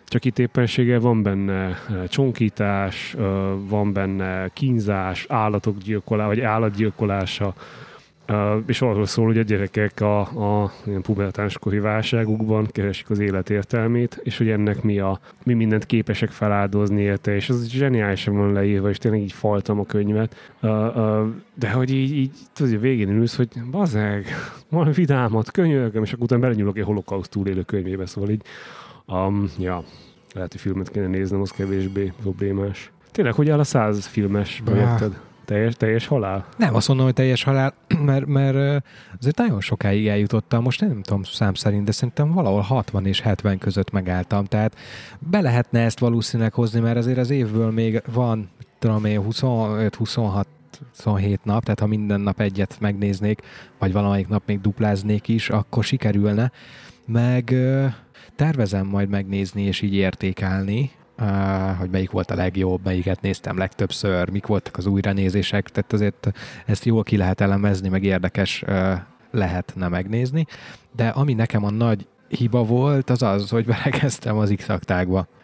csak 0.06 0.24
itt 0.24 0.38
éppenséggel 0.38 1.00
van 1.00 1.22
benne 1.22 1.78
csonkítás, 2.08 3.14
van 3.68 3.92
benne 3.92 4.48
kínzás, 4.48 5.26
állatok 5.28 5.78
gyilkolása, 5.78 6.28
vagy 6.28 6.40
állatgyilkolása, 6.40 7.54
Uh, 8.28 8.62
és 8.66 8.82
arról 8.82 9.06
szól, 9.06 9.26
hogy 9.26 9.38
a 9.38 9.42
gyerekek 9.42 10.00
a, 10.00 10.20
a 10.20 10.72
ilyen 10.86 11.02
pubertánskori 11.02 11.78
válságukban 11.78 12.66
keresik 12.66 13.10
az 13.10 13.18
élet 13.18 13.50
értelmét, 13.50 14.20
és 14.22 14.38
hogy 14.38 14.48
ennek 14.48 14.82
mi, 14.82 14.98
a, 14.98 15.20
mi 15.42 15.54
mindent 15.54 15.86
képesek 15.86 16.30
feláldozni 16.30 17.00
érte, 17.00 17.34
és 17.34 17.48
ez 17.48 17.68
zseniálisan 17.68 18.36
van 18.36 18.52
leírva, 18.52 18.88
és 18.88 18.98
tényleg 18.98 19.20
így 19.20 19.32
faltam 19.32 19.80
a 19.80 19.84
könyvet. 19.84 20.52
Uh, 20.62 20.96
uh, 20.96 21.28
de 21.54 21.70
hogy 21.70 21.90
így, 21.90 22.16
így 22.16 22.32
tudod, 22.52 22.72
hogy 22.72 22.80
végén 22.80 23.08
ülsz, 23.08 23.36
hogy 23.36 23.48
bazeg, 23.70 24.26
van 24.68 24.92
vidámat, 24.92 25.50
könyörgöm, 25.50 26.02
és 26.02 26.12
akkor 26.12 26.24
utána 26.24 26.40
belenyúlok 26.40 26.78
egy 26.78 26.84
holokauszt 26.84 27.30
túlélő 27.30 27.62
könyvébe, 27.62 28.06
szóval 28.06 28.30
így, 28.30 28.42
um, 29.06 29.50
ja, 29.58 29.84
lehet, 30.34 30.52
hogy 30.52 30.60
filmet 30.60 30.90
kéne 30.90 31.06
néznem, 31.06 31.40
az 31.40 31.50
kevésbé 31.50 32.12
problémás. 32.22 32.92
Tényleg, 33.10 33.34
hogy 33.34 33.50
áll 33.50 33.58
a 33.58 33.64
száz 33.64 34.06
filmes 34.06 34.62
projekted? 34.64 35.20
Teljes, 35.44 35.74
teljes 35.74 36.06
halál? 36.06 36.46
Nem, 36.56 36.74
azt 36.74 36.88
mondom, 36.88 37.06
hogy 37.06 37.14
teljes 37.14 37.42
halál, 37.42 37.74
mert, 38.04 38.26
mert 38.26 38.84
azért 39.18 39.36
nagyon 39.36 39.60
sokáig 39.60 40.06
eljutottam, 40.06 40.62
most 40.62 40.80
nem 40.80 41.02
tudom 41.02 41.22
szám 41.22 41.54
szerint, 41.54 41.84
de 41.84 41.92
szerintem 41.92 42.32
valahol 42.32 42.60
60 42.60 43.06
és 43.06 43.20
70 43.20 43.58
között 43.58 43.90
megálltam, 43.90 44.44
tehát 44.44 44.76
be 45.18 45.40
lehetne 45.40 45.80
ezt 45.80 45.98
valószínűleg 45.98 46.52
hozni, 46.52 46.80
mert 46.80 46.96
azért 46.96 47.18
az 47.18 47.30
évből 47.30 47.70
még 47.70 48.02
van, 48.12 48.48
tudom 48.78 49.04
én, 49.04 49.20
25-26 49.30 50.44
27 50.92 51.44
nap, 51.44 51.64
tehát 51.64 51.80
ha 51.80 51.86
minden 51.86 52.20
nap 52.20 52.40
egyet 52.40 52.76
megnéznék, 52.80 53.40
vagy 53.78 53.92
valamelyik 53.92 54.28
nap 54.28 54.42
még 54.46 54.60
dupláznék 54.60 55.28
is, 55.28 55.50
akkor 55.50 55.84
sikerülne. 55.84 56.52
Meg 57.06 57.54
tervezem 58.36 58.86
majd 58.86 59.08
megnézni 59.08 59.62
és 59.62 59.80
így 59.80 59.94
értékelni, 59.94 60.90
hogy 61.78 61.90
melyik 61.90 62.10
volt 62.10 62.30
a 62.30 62.34
legjobb, 62.34 62.80
melyiket 62.84 63.20
néztem 63.20 63.58
legtöbbször, 63.58 64.30
mik 64.30 64.46
voltak 64.46 64.76
az 64.76 64.86
újranézések, 64.86 65.68
tehát 65.68 65.92
azért 65.92 66.32
ezt 66.66 66.84
jól 66.84 67.02
ki 67.02 67.16
lehet 67.16 67.40
elemezni, 67.40 67.88
meg 67.88 68.04
érdekes 68.04 68.64
lehetne 69.30 69.88
megnézni. 69.88 70.46
De 70.96 71.08
ami 71.08 71.34
nekem 71.34 71.64
a 71.64 71.70
nagy 71.70 72.06
hiba 72.28 72.64
volt, 72.64 73.10
az 73.10 73.22
az, 73.22 73.50
hogy 73.50 73.64
belekezdtem 73.64 74.36
az 74.36 74.54
x 74.56 74.66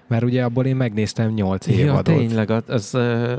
Mert 0.09 0.23
ugye 0.23 0.45
abból 0.45 0.65
én 0.65 0.77
megnéztem 0.77 1.31
8 1.31 1.67
évadot. 1.67 2.09
Ja, 2.09 2.15
tényleg, 2.15 2.51
az 2.51 2.91
uh, 2.95 3.39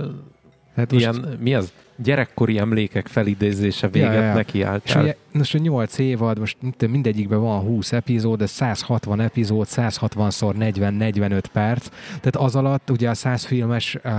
hát 0.75 0.91
ilyen, 0.91 1.15
most... 1.15 1.39
mi 1.39 1.55
az? 1.55 1.73
Gyerekkori 2.03 2.57
emlékek 2.57 3.07
felidézése 3.07 3.87
véget 3.87 4.13
ja, 4.13 4.21
ja. 4.21 4.33
nekiálltál. 4.33 4.81
És 4.83 4.95
ugye, 4.95 5.15
most 5.31 5.55
a 5.55 5.57
8 5.57 5.97
évad, 5.97 6.39
most 6.39 6.57
mindegyikben 6.89 7.39
van 7.39 7.59
20 7.59 7.91
epizód, 7.91 8.37
de 8.37 8.45
160 8.45 9.19
epizód, 9.19 9.67
160-szor 9.69 10.53
40-45 10.59 11.43
perc, 11.53 11.87
tehát 12.07 12.35
az 12.35 12.55
alatt 12.55 12.89
ugye 12.89 13.09
a 13.09 13.13
100 13.13 13.43
filmes 13.43 13.97
uh, 14.03 14.11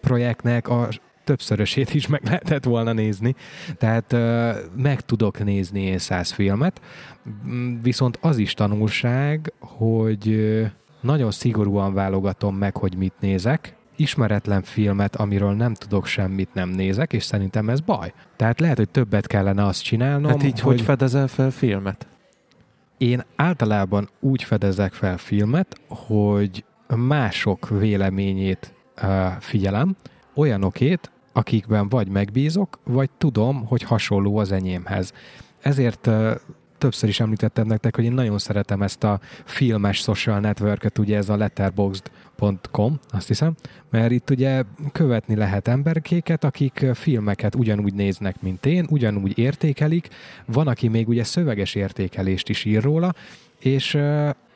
projektnek 0.00 0.68
a 0.68 0.88
többszörösét 1.24 1.94
is 1.94 2.06
meg 2.06 2.20
lehetett 2.24 2.64
volna 2.64 2.92
nézni, 2.92 3.34
tehát 3.78 4.12
uh, 4.12 4.50
meg 4.76 5.00
tudok 5.00 5.44
nézni 5.44 5.80
én 5.80 5.98
100 5.98 6.30
filmet, 6.30 6.80
viszont 7.82 8.18
az 8.20 8.38
is 8.38 8.54
tanulság, 8.54 9.52
hogy 9.58 10.50
nagyon 11.00 11.30
szigorúan 11.30 11.94
válogatom 11.94 12.56
meg, 12.56 12.76
hogy 12.76 12.96
mit 12.96 13.14
nézek, 13.20 13.74
ismeretlen 13.96 14.62
filmet, 14.62 15.16
amiről 15.16 15.52
nem 15.52 15.74
tudok 15.74 16.06
semmit, 16.06 16.54
nem 16.54 16.68
nézek, 16.68 17.12
és 17.12 17.24
szerintem 17.24 17.68
ez 17.68 17.80
baj. 17.80 18.12
Tehát 18.36 18.60
lehet, 18.60 18.76
hogy 18.76 18.88
többet 18.88 19.26
kellene 19.26 19.66
azt 19.66 19.82
csinálnom. 19.82 20.30
Hát 20.30 20.42
így 20.42 20.60
hogy, 20.60 20.76
hogy 20.76 20.80
fedezel 20.80 21.28
fel 21.28 21.50
filmet? 21.50 22.06
Én 22.98 23.22
általában 23.36 24.08
úgy 24.20 24.42
fedezek 24.42 24.92
fel 24.92 25.16
filmet, 25.16 25.80
hogy 25.88 26.64
mások 26.96 27.68
véleményét 27.68 28.74
uh, 29.02 29.26
figyelem, 29.40 29.96
olyanokét, 30.34 31.10
akikben 31.32 31.88
vagy 31.88 32.08
megbízok, 32.08 32.78
vagy 32.84 33.10
tudom, 33.18 33.66
hogy 33.66 33.82
hasonló 33.82 34.36
az 34.36 34.52
enyémhez. 34.52 35.12
Ezért 35.60 36.06
uh, 36.06 36.34
többször 36.82 37.08
is 37.08 37.20
említettem 37.20 37.66
nektek, 37.66 37.96
hogy 37.96 38.04
én 38.04 38.12
nagyon 38.12 38.38
szeretem 38.38 38.82
ezt 38.82 39.04
a 39.04 39.20
filmes 39.44 39.98
social 39.98 40.40
network 40.40 40.98
ugye 40.98 41.16
ez 41.16 41.28
a 41.28 41.36
letterboxd.com, 41.36 42.98
azt 43.10 43.28
hiszem, 43.28 43.54
mert 43.90 44.10
itt 44.10 44.30
ugye 44.30 44.62
követni 44.92 45.34
lehet 45.34 45.68
emberkéket, 45.68 46.44
akik 46.44 46.86
filmeket 46.94 47.54
ugyanúgy 47.54 47.94
néznek, 47.94 48.42
mint 48.42 48.66
én, 48.66 48.86
ugyanúgy 48.90 49.38
értékelik, 49.38 50.08
van, 50.46 50.68
aki 50.68 50.88
még 50.88 51.08
ugye 51.08 51.24
szöveges 51.24 51.74
értékelést 51.74 52.48
is 52.48 52.64
ír 52.64 52.82
róla, 52.82 53.14
és 53.58 53.98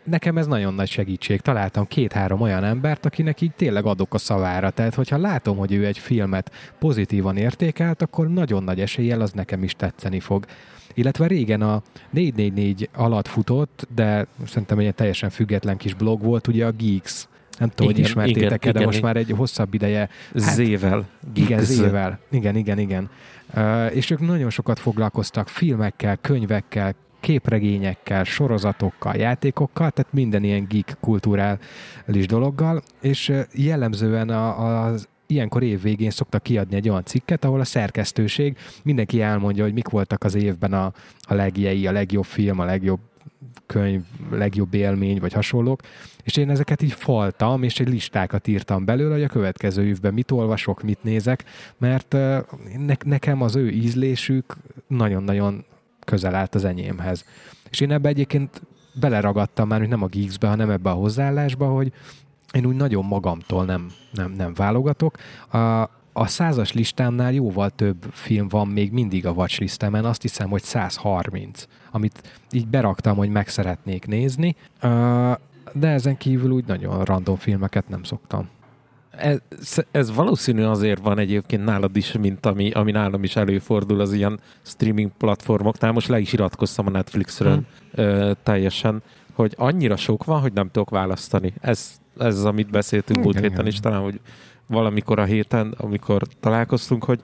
nekem 0.07 0.39
ez 0.39 0.47
nagyon 0.47 0.75
nagy 0.75 0.89
segítség. 0.89 1.41
Találtam 1.41 1.87
két-három 1.87 2.41
olyan 2.41 2.65
embert, 2.65 3.07
akinek 3.07 3.41
így 3.41 3.53
tényleg 3.57 3.85
adok 3.85 4.15
a 4.15 4.19
szavára. 4.19 4.71
Tehát, 4.71 4.95
hogyha 4.95 5.19
látom, 5.19 5.57
hogy 5.57 5.73
ő 5.73 5.87
egy 5.87 5.99
filmet 5.99 6.53
pozitívan 6.79 7.37
értékelt, 7.37 8.03
akkor 8.03 8.29
nagyon 8.29 8.65
nagy 8.65 8.81
eséllyel 8.81 9.21
az 9.21 9.33
nekem 9.33 9.63
is 9.63 9.75
tetszeni 9.75 10.21
fog. 10.21 10.45
Illetve 10.95 11.27
régen 11.27 11.63
a 11.63 11.83
444 12.11 12.89
alatt 12.95 13.29
futott, 13.29 13.87
de 13.95 14.27
szerintem 14.47 14.79
egy 14.79 14.95
teljesen 14.95 15.31
független 15.31 15.77
kis 15.77 15.95
blog 15.95 16.23
volt, 16.23 16.47
ugye 16.47 16.67
a 16.67 16.71
Geeks. 16.71 17.29
Nem 17.59 17.69
tudom, 17.69 17.93
hogy 17.93 18.01
ismertétek 18.01 18.45
igen, 18.45 18.59
de 18.61 18.69
igen, 18.69 18.85
most 18.85 18.99
igen. 18.99 19.11
már 19.13 19.17
egy 19.17 19.33
hosszabb 19.37 19.75
ideje. 19.75 20.09
Hát, 20.35 20.55
zével. 20.55 21.07
Igen, 21.35 21.61
zével. 21.61 22.19
Igen, 22.31 22.57
igen, 22.57 22.79
igen. 22.79 23.11
Uh, 23.55 23.97
és 23.97 24.11
ők 24.11 24.21
nagyon 24.21 24.51
sokat 24.51 24.79
foglalkoztak 24.79 25.49
filmekkel, 25.49 26.17
könyvekkel, 26.17 26.95
képregényekkel, 27.21 28.25
sorozatokkal, 28.25 29.15
játékokkal, 29.15 29.91
tehát 29.91 30.13
minden 30.13 30.45
ilyen 30.45 30.67
geek 30.69 30.97
kulturális 31.01 32.27
dologgal, 32.27 32.83
és 33.01 33.33
jellemzően 33.53 34.31
az 34.31 35.09
ilyenkor 35.27 35.63
év 35.63 35.83
végén 35.83 36.11
szoktak 36.11 36.43
kiadni 36.43 36.77
egy 36.77 36.89
olyan 36.89 37.05
cikket, 37.05 37.45
ahol 37.45 37.61
a 37.61 37.65
szerkesztőség 37.65 38.57
mindenki 38.83 39.21
elmondja, 39.21 39.65
hogy 39.65 39.73
mik 39.73 39.89
voltak 39.89 40.25
az 40.25 40.35
évben 40.35 40.73
a, 40.73 40.93
a 41.21 41.35
legjei, 41.35 41.87
a 41.87 41.93
legjobb 41.93 42.25
film, 42.25 42.59
a 42.59 42.65
legjobb 42.65 43.01
könyv, 43.67 44.03
legjobb 44.31 44.75
élmény, 44.75 45.21
vagy 45.21 45.33
hasonlók, 45.33 45.81
és 46.23 46.37
én 46.37 46.51
ezeket 46.51 46.83
így 46.83 46.93
faltam, 46.93 47.63
és 47.63 47.81
egy 47.81 47.89
listákat 47.89 48.47
írtam 48.47 48.85
belőle, 48.85 49.15
hogy 49.15 49.23
a 49.23 49.29
következő 49.29 49.87
évben 49.87 50.15
mit 50.15 50.31
olvasok, 50.31 50.83
mit 50.83 51.03
nézek, 51.03 51.45
mert 51.79 52.13
ne, 52.13 52.95
nekem 53.05 53.43
az 53.43 53.57
ő 53.57 53.71
ízlésük 53.71 54.57
nagyon-nagyon 54.87 55.65
közel 56.07 56.35
állt 56.35 56.55
az 56.55 56.65
enyémhez. 56.65 57.25
És 57.71 57.81
én 57.81 57.93
ebbe 57.93 58.09
egyébként 58.09 58.63
beleragadtam 59.01 59.69
már, 59.69 59.79
hogy 59.79 59.89
nem 59.89 60.03
a 60.03 60.07
Geeksbe, 60.07 60.49
hanem 60.49 60.71
ebbe 60.71 60.91
a 60.91 60.95
hozzáállásba, 60.95 61.67
hogy 61.67 61.93
én 62.53 62.67
úgy 62.67 62.77
nagyon 62.77 63.05
magamtól 63.05 63.65
nem, 63.65 63.91
nem, 64.13 64.33
nem 64.33 64.55
válogatok. 64.55 65.17
A, 65.49 65.59
a 66.13 66.27
százas 66.27 66.73
listámnál 66.73 67.33
jóval 67.33 67.71
több 67.71 68.07
film 68.13 68.49
van 68.49 68.69
még 68.69 68.93
mindig 68.93 69.27
a 69.27 69.31
watchlistemen, 69.31 70.05
azt 70.05 70.23
hiszem, 70.23 70.49
hogy 70.49 70.63
130, 70.63 71.67
amit 71.91 72.41
így 72.51 72.69
beraktam, 72.69 73.17
hogy 73.17 73.29
meg 73.29 73.49
szeretnék 73.49 74.07
nézni, 74.07 74.57
de 75.73 75.89
ezen 75.89 76.17
kívül 76.17 76.51
úgy 76.51 76.67
nagyon 76.67 77.05
random 77.05 77.37
filmeket 77.37 77.89
nem 77.89 78.03
szoktam 78.03 78.49
ez, 79.17 79.41
ez 79.91 80.15
valószínű 80.15 80.63
azért 80.63 81.03
van 81.03 81.19
egyébként 81.19 81.65
nálad 81.65 81.97
is, 81.97 82.13
mint 82.13 82.47
ami, 82.47 82.71
ami 82.71 82.91
nálam 82.91 83.23
is 83.23 83.37
előfordul 83.37 84.01
az 84.01 84.13
ilyen 84.13 84.41
streaming 84.63 85.11
platformoknál. 85.19 85.93
Most 85.93 86.09
le 86.09 86.19
is 86.19 86.33
iratkoztam 86.33 86.87
a 86.87 86.91
Netflixről 86.91 87.55
hmm. 87.55 87.65
ö, 87.91 88.33
teljesen, 88.43 89.03
hogy 89.33 89.55
annyira 89.57 89.97
sok 89.97 90.25
van, 90.25 90.41
hogy 90.41 90.53
nem 90.53 90.71
tudok 90.71 90.91
választani. 90.91 91.53
Ez, 91.61 92.01
ez 92.19 92.45
amit 92.45 92.71
beszéltünk 92.71 93.23
múlt 93.23 93.41
héten 93.41 93.67
is, 93.67 93.81
talán, 93.81 94.03
hogy 94.03 94.21
valamikor 94.67 95.19
a 95.19 95.25
héten, 95.25 95.75
amikor 95.77 96.23
találkoztunk, 96.41 97.05
hogy 97.05 97.21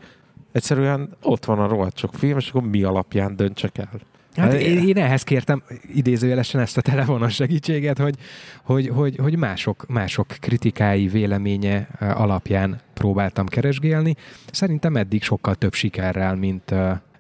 egyszerűen 0.52 1.08
ott 1.22 1.44
van 1.44 1.58
a 1.58 1.68
rohadt 1.68 1.96
sok 1.96 2.14
film, 2.14 2.38
és 2.38 2.48
akkor 2.48 2.62
mi 2.62 2.82
alapján 2.82 3.36
döntsek 3.36 3.78
el. 3.78 3.88
Hát 4.36 4.52
én, 4.52 4.88
én 4.88 4.96
ehhez 4.96 5.22
kértem 5.22 5.62
idézőjelesen 5.94 6.60
ezt 6.60 6.76
a 6.76 6.80
telefonos 6.80 7.34
segítséget, 7.34 7.98
hogy, 7.98 8.14
hogy, 8.62 8.88
hogy, 8.88 9.16
hogy 9.16 9.36
mások, 9.36 9.86
mások 9.88 10.26
kritikái, 10.26 11.06
véleménye 11.06 11.88
alapján 11.98 12.80
próbáltam 12.94 13.46
keresgélni. 13.46 14.14
Szerintem 14.52 14.96
eddig 14.96 15.22
sokkal 15.22 15.54
több 15.54 15.74
sikerrel, 15.74 16.34
mint, 16.34 16.74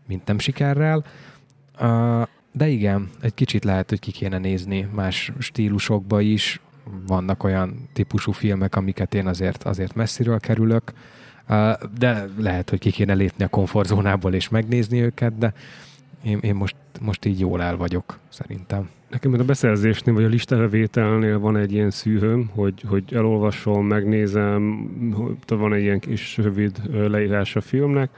mint 0.06 0.26
nem 0.26 0.38
sikerrel. 0.38 1.04
De 2.52 2.68
igen, 2.68 3.10
egy 3.20 3.34
kicsit 3.34 3.64
lehet, 3.64 3.88
hogy 3.88 3.98
ki 3.98 4.10
kéne 4.10 4.38
nézni 4.38 4.88
más 4.94 5.32
stílusokba 5.38 6.20
is. 6.20 6.60
Vannak 7.06 7.44
olyan 7.44 7.88
típusú 7.92 8.32
filmek, 8.32 8.76
amiket 8.76 9.14
én 9.14 9.26
azért, 9.26 9.62
azért 9.62 9.94
messziről 9.94 10.40
kerülök, 10.40 10.92
de 11.98 12.28
lehet, 12.38 12.70
hogy 12.70 12.78
ki 12.78 12.90
kéne 12.90 13.14
lépni 13.14 13.44
a 13.44 13.48
komfortzónából 13.48 14.34
és 14.34 14.48
megnézni 14.48 15.00
őket, 15.00 15.38
de 15.38 15.52
én, 16.24 16.38
én 16.38 16.54
most, 16.54 16.74
most 17.04 17.24
így 17.24 17.40
jól 17.40 17.62
el 17.62 17.76
vagyok, 17.76 18.18
szerintem. 18.28 18.88
Nekem 19.10 19.32
a 19.32 19.44
beszerzésnél, 19.44 20.14
vagy 20.14 20.24
a 20.24 20.28
listavevételnél 20.28 21.38
van 21.38 21.56
egy 21.56 21.72
ilyen 21.72 21.90
szűhöm, 21.90 22.50
hogy, 22.54 22.84
hogy 22.88 23.04
elolvasom, 23.10 23.86
megnézem, 23.86 24.90
van 25.46 25.72
egy 25.72 25.82
ilyen 25.82 26.00
kis 26.00 26.36
rövid 26.36 26.80
leírás 27.08 27.56
a 27.56 27.60
filmnek, 27.60 28.10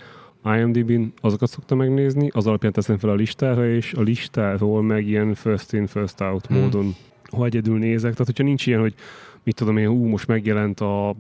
IMDb-n 0.45 1.13
azokat 1.21 1.51
szoktam 1.51 1.79
megnézni, 1.79 2.29
az 2.33 2.47
alapján 2.47 2.73
teszem 2.73 2.99
fel 2.99 3.11
a 3.11 3.15
listára, 3.15 3.69
és 3.69 3.93
a 3.93 4.01
listáról 4.01 4.83
meg 4.83 5.07
ilyen 5.07 5.35
first 5.35 5.73
in, 5.73 5.87
first 5.87 6.21
out 6.21 6.47
hmm. 6.47 6.59
módon, 6.59 6.95
ha 7.31 7.45
egyedül 7.45 7.79
nézek. 7.79 8.11
Tehát, 8.13 8.27
hogyha 8.27 8.43
nincs 8.43 8.67
ilyen, 8.67 8.81
hogy 8.81 8.95
mit 9.43 9.55
tudom 9.55 9.77
én, 9.77 9.89
ú, 9.89 10.07
most 10.07 10.27
megjelent 10.27 10.81
a, 10.81 11.17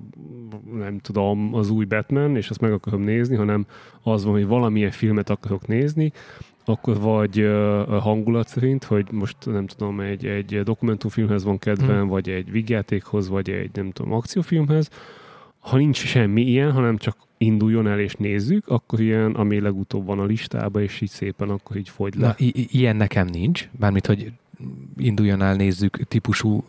nem 0.74 0.98
tudom, 0.98 1.54
az 1.54 1.70
új 1.70 1.84
Batman, 1.84 2.36
és 2.36 2.50
azt 2.50 2.60
meg 2.60 2.72
akarom 2.72 3.02
nézni, 3.02 3.36
hanem 3.36 3.66
az 4.02 4.24
van, 4.24 4.32
hogy 4.32 4.46
valamilyen 4.46 4.90
filmet 4.90 5.30
akarok 5.30 5.66
nézni, 5.66 6.12
akkor 6.64 7.00
vagy 7.00 7.40
uh, 7.40 7.98
hangulat 7.98 8.48
szerint, 8.48 8.84
hogy 8.84 9.06
most 9.10 9.36
nem 9.44 9.66
tudom, 9.66 10.00
egy, 10.00 10.26
egy 10.26 10.62
dokumentumfilmhez 10.62 11.44
van 11.44 11.58
kedvem, 11.58 11.98
hmm. 11.98 12.08
vagy 12.08 12.28
egy 12.28 12.50
vigyátékhoz, 12.50 13.28
vagy 13.28 13.50
egy 13.50 13.70
nem 13.72 13.90
tudom, 13.90 14.12
akciófilmhez. 14.12 14.90
Ha 15.58 15.76
nincs 15.76 15.96
semmi 15.96 16.42
ilyen, 16.42 16.72
hanem 16.72 16.96
csak 16.96 17.16
induljon 17.38 17.86
el 17.86 17.98
és 17.98 18.14
nézzük, 18.14 18.68
akkor 18.68 19.00
ilyen, 19.00 19.32
ami 19.32 19.60
legutóbb 19.60 20.06
van 20.06 20.18
a 20.18 20.24
listában, 20.24 20.82
és 20.82 21.00
így 21.00 21.10
szépen 21.10 21.50
akkor 21.50 21.76
így 21.76 21.88
fogy 21.88 22.14
le. 22.14 22.26
Na, 22.26 22.34
i- 22.38 22.68
ilyen 22.70 22.96
nekem 22.96 23.26
nincs, 23.26 23.68
bármit, 23.78 24.06
hogy 24.06 24.32
induljon 24.96 25.42
el, 25.42 25.54
nézzük 25.54 26.08
típusú, 26.08 26.64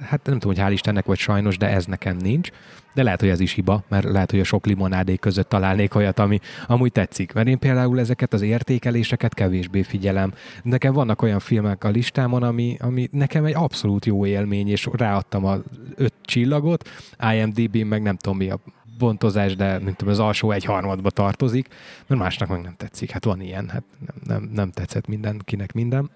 hát 0.00 0.20
nem 0.24 0.38
tudom, 0.38 0.56
hogy 0.56 0.64
hál' 0.66 0.72
Istennek 0.72 1.04
vagy 1.04 1.18
sajnos, 1.18 1.56
de 1.56 1.68
ez 1.68 1.86
nekem 1.86 2.16
nincs. 2.16 2.50
De 2.94 3.02
lehet, 3.02 3.20
hogy 3.20 3.28
ez 3.28 3.40
is 3.40 3.52
hiba, 3.52 3.84
mert 3.88 4.04
lehet, 4.04 4.30
hogy 4.30 4.40
a 4.40 4.44
sok 4.44 4.66
limonádé 4.66 5.16
között 5.16 5.48
találnék 5.48 5.94
olyat, 5.94 6.18
ami 6.18 6.38
amúgy 6.66 6.92
tetszik. 6.92 7.32
Mert 7.32 7.48
én 7.48 7.58
például 7.58 7.98
ezeket 7.98 8.32
az 8.32 8.42
értékeléseket 8.42 9.34
kevésbé 9.34 9.82
figyelem. 9.82 10.32
Nekem 10.62 10.92
vannak 10.92 11.22
olyan 11.22 11.38
filmek 11.38 11.84
a 11.84 11.88
listámon, 11.88 12.42
ami, 12.42 12.76
ami 12.80 13.08
nekem 13.12 13.44
egy 13.44 13.54
abszolút 13.54 14.06
jó 14.06 14.26
élmény, 14.26 14.68
és 14.68 14.88
ráadtam 14.92 15.44
a 15.44 15.56
öt 15.94 16.14
csillagot, 16.22 16.88
IMDb-n 17.32 17.86
meg 17.86 18.02
nem 18.02 18.16
tudom 18.16 18.38
mi 18.38 18.50
a 18.50 18.58
bontozás, 18.98 19.56
de 19.56 19.78
mint 19.78 19.96
tudom, 19.96 20.12
az 20.12 20.20
alsó 20.20 20.50
egy 20.50 20.64
harmadba 20.64 21.10
tartozik, 21.10 21.68
mert 22.06 22.20
másnak 22.20 22.48
meg 22.48 22.60
nem 22.60 22.74
tetszik. 22.76 23.10
Hát 23.10 23.24
van 23.24 23.40
ilyen, 23.40 23.68
hát 23.68 23.82
nem, 24.06 24.16
nem, 24.26 24.50
nem 24.54 24.70
tetszett 24.70 25.06
mindenkinek 25.06 25.72
minden. 25.72 26.10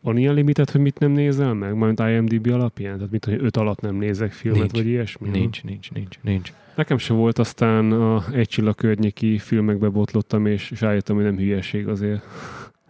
Van 0.00 0.16
ilyen 0.16 0.34
limitet, 0.34 0.70
hogy 0.70 0.80
mit 0.80 0.98
nem 0.98 1.10
nézel 1.10 1.54
meg? 1.54 1.74
Majd 1.74 1.98
IMDB 1.98 2.46
alapján? 2.52 2.96
Tehát 2.96 3.10
mit, 3.10 3.24
hogy 3.24 3.38
öt 3.40 3.56
alatt 3.56 3.80
nem 3.80 3.94
nézek 3.94 4.32
filmet, 4.32 4.60
nincs. 4.60 4.72
vagy 4.72 4.86
ilyesmi? 4.86 5.28
Nincs, 5.28 5.62
nincs, 5.64 5.90
nincs, 5.90 6.18
nincs. 6.20 6.52
Nekem 6.74 6.98
sem 6.98 7.16
volt, 7.16 7.38
aztán 7.38 7.92
a 7.92 8.24
egy 8.32 8.48
csillag 8.48 8.74
környéki 8.74 9.38
filmekbe 9.38 9.88
botlottam, 9.88 10.46
és, 10.46 10.70
és 10.70 10.80
rájöttem, 10.80 11.16
hogy 11.16 11.24
nem 11.24 11.36
hülyeség 11.36 11.88
azért. 11.88 12.22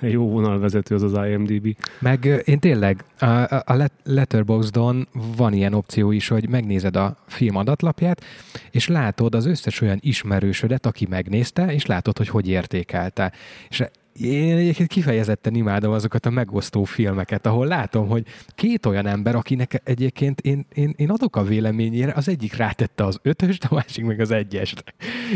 Egy 0.01 0.13
jó 0.13 0.29
vonalvezető 0.29 0.95
az 0.95 1.03
az 1.03 1.27
IMDB. 1.27 1.77
Meg 1.99 2.43
én 2.45 2.59
tényleg, 2.59 3.05
a, 3.19 3.27
a 3.55 3.89
Letterboxdon 4.03 5.09
van 5.37 5.53
ilyen 5.53 5.73
opció 5.73 6.11
is, 6.11 6.29
hogy 6.29 6.49
megnézed 6.49 6.97
a 6.97 7.17
film 7.27 7.57
adatlapját, 7.57 8.25
és 8.71 8.89
látod 8.89 9.35
az 9.35 9.47
összes 9.47 9.81
olyan 9.81 9.99
ismerősödet, 10.01 10.87
aki 10.87 11.07
megnézte, 11.11 11.73
és 11.73 11.87
látod, 11.87 12.17
hogy 12.17 12.29
hogy 12.29 12.49
értékelte. 12.49 13.33
És 13.69 13.85
én 14.21 14.57
egyébként 14.57 14.89
kifejezetten 14.89 15.55
imádom 15.55 15.93
azokat 15.93 16.27
a 16.27 16.31
megosztó 16.31 16.85
filmeket, 16.85 17.47
ahol 17.47 17.66
látom, 17.66 18.09
hogy 18.09 18.27
két 18.55 18.87
olyan 18.87 19.07
ember, 19.07 19.35
akinek 19.35 19.81
egyébként 19.85 20.41
én, 20.41 20.66
én, 20.75 20.95
én 20.97 21.11
adok 21.11 21.37
a 21.37 21.43
véleményére, 21.43 22.12
az 22.12 22.29
egyik 22.29 22.57
rátette 22.57 23.05
az 23.05 23.18
ötöst, 23.23 23.64
a 23.64 23.75
másik 23.75 24.05
meg 24.05 24.21
az 24.21 24.31
egyest. 24.31 24.85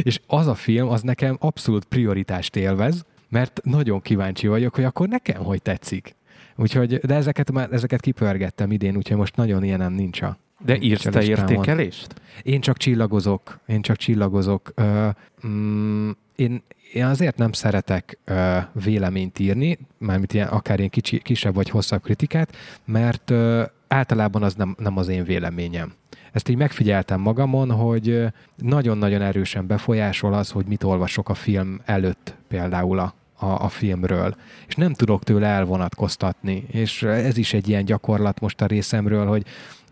És 0.03 0.21
az 0.27 0.47
a 0.47 0.55
film, 0.55 0.89
az 0.89 1.03
nekem 1.03 1.37
abszolút 1.41 1.85
prioritást 1.85 2.57
élvez, 2.57 3.05
mert 3.29 3.61
nagyon 3.63 4.01
kíváncsi 4.01 4.47
vagyok, 4.47 4.75
hogy 4.75 4.85
akkor 4.85 5.09
nekem 5.09 5.43
hogy 5.43 5.63
tetszik. 5.63 6.17
Úgyhogy, 6.57 6.97
de 6.97 7.15
ezeket 7.15 7.53
már 7.53 7.73
ezeket 7.73 8.01
kipörgettem 8.01 8.73
idén, 8.73 8.97
úgyhogy 8.97 9.17
most 9.17 9.37
nagyon 9.37 9.65
ilyenem 9.65 9.93
nincs 9.93 10.23
a 10.23 10.39
de 10.65 10.79
írsz 10.79 11.03
te 11.03 11.23
értékelést? 11.23 12.15
Én 12.43 12.61
csak 12.61 12.77
csillagozok. 12.77 13.59
Én 13.67 13.83
csak 13.83 13.97
csillagozok. 13.97 14.73
Uh, 14.77 15.09
mm, 15.47 16.11
én, 16.37 16.63
én 16.93 17.05
azért 17.05 17.37
nem 17.37 17.53
szeretek 17.53 18.19
uh, 18.27 18.57
véleményt 18.85 19.39
írni, 19.39 19.79
mármint 19.99 20.33
ilyen, 20.33 20.49
akár 20.49 20.79
ilyen 20.79 20.91
kicsi, 20.91 21.19
kisebb 21.19 21.55
vagy 21.55 21.71
hosszabb 21.71 22.03
kritikát, 22.03 22.57
mert 22.85 23.31
uh, 23.31 23.63
általában 23.89 24.43
az 24.43 24.55
nem, 24.55 24.75
nem 24.79 24.97
az 24.97 25.09
én 25.09 25.25
véleményem. 25.25 25.93
Ezt 26.33 26.49
így 26.49 26.57
megfigyeltem 26.57 27.21
magamon, 27.21 27.71
hogy 27.71 28.25
nagyon-nagyon 28.57 29.23
erősen 29.23 29.67
befolyásol 29.67 30.35
az, 30.35 30.51
hogy 30.51 30.67
mit 30.67 30.83
olvasok 30.83 31.29
a 31.29 31.35
film 31.35 31.81
előtt 31.85 32.35
például 32.49 32.99
a, 32.99 33.15
a, 33.35 33.47
a 33.47 33.69
filmről, 33.69 34.37
és 34.67 34.75
nem 34.75 34.93
tudok 34.93 35.25
tőle 35.25 35.47
elvonatkoztatni, 35.47 36.67
és 36.71 37.03
ez 37.03 37.37
is 37.37 37.53
egy 37.53 37.69
ilyen 37.69 37.85
gyakorlat 37.85 38.41
most 38.41 38.61
a 38.61 38.67
részemről, 38.67 39.27
hogy 39.27 39.45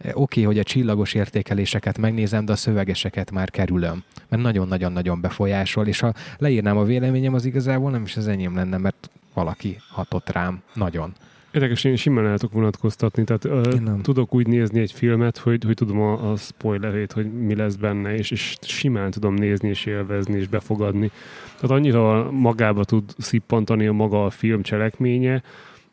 oké, 0.05 0.15
okay, 0.15 0.43
hogy 0.45 0.59
a 0.59 0.63
csillagos 0.63 1.15
értékeléseket 1.15 1.99
megnézem, 1.99 2.45
de 2.45 2.53
a 2.53 2.57
szövegeseket 2.57 3.31
már 3.31 3.51
kerülöm, 3.51 4.03
mert 4.29 4.43
nagyon-nagyon-nagyon 4.43 5.21
befolyásol, 5.21 5.87
és 5.87 6.01
ha 6.01 6.13
leírnám 6.39 6.77
a 6.77 6.85
véleményem, 6.85 7.35
az 7.35 7.45
igazából 7.45 7.91
nem 7.91 8.03
is 8.03 8.17
az 8.17 8.29
enyém 8.29 8.55
lenne, 8.55 8.77
mert 8.77 9.11
valaki 9.35 9.77
hatott 9.91 10.31
rám 10.31 10.63
nagyon. 10.75 11.13
Érdekes, 11.53 11.85
én 11.85 11.97
simán 11.97 12.27
el 12.27 12.39
tudok 12.39 12.55
vonatkoztatni, 12.55 13.25
tehát 13.25 13.45
ö, 13.45 13.79
nem. 13.81 14.01
tudok 14.03 14.35
úgy 14.35 14.47
nézni 14.47 14.81
egy 14.81 14.93
filmet, 14.93 15.39
hogy, 15.39 15.65
hogy 15.65 15.75
tudom 15.75 16.01
a, 16.01 16.31
a 16.31 16.37
spoilerét, 16.37 17.13
hogy 17.13 17.33
mi 17.33 17.55
lesz 17.55 17.75
benne, 17.75 18.15
és, 18.15 18.31
és 18.31 18.57
simán 18.61 19.11
tudom 19.11 19.35
nézni, 19.35 19.69
és 19.69 19.87
élvezni, 19.87 20.39
és 20.39 20.49
befogadni. 20.49 21.11
Tehát 21.61 21.77
annyira 21.77 22.31
magába 22.31 22.85
tud 22.85 23.05
szippantani 23.19 23.87
a 23.87 23.93
maga 23.93 24.25
a 24.25 24.31
film 24.31 24.63
cselekménye, 24.63 25.43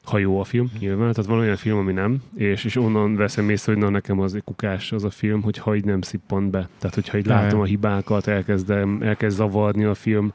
ha 0.04 0.18
jó 0.18 0.40
a 0.40 0.44
film, 0.44 0.72
nyilván. 0.80 1.14
Tehát 1.14 1.30
van 1.30 1.40
olyan 1.40 1.56
film, 1.56 1.78
ami 1.78 1.94
nem, 1.94 2.18
és, 2.36 2.64
és 2.64 2.76
onnan 2.76 3.16
veszem 3.16 3.50
észre, 3.50 3.74
hogy 3.74 3.82
na 3.82 3.90
nekem 3.90 4.20
az 4.20 4.36
egy 4.36 4.44
kukás 4.44 4.92
az 4.92 5.04
a 5.04 5.10
film, 5.10 5.42
hogyha 5.42 5.76
így 5.76 5.86
nem 5.86 6.02
szippant 6.02 6.50
be. 6.50 6.70
Tehát, 6.80 6.96
hogyha 6.96 7.18
így 7.18 7.26
látom 7.26 7.60
a 7.60 7.64
hibákat, 7.64 8.28
elkezdem, 8.28 9.02
elkezd 9.02 9.38
zavarni 9.38 9.84
a 9.84 9.94
film, 9.94 10.34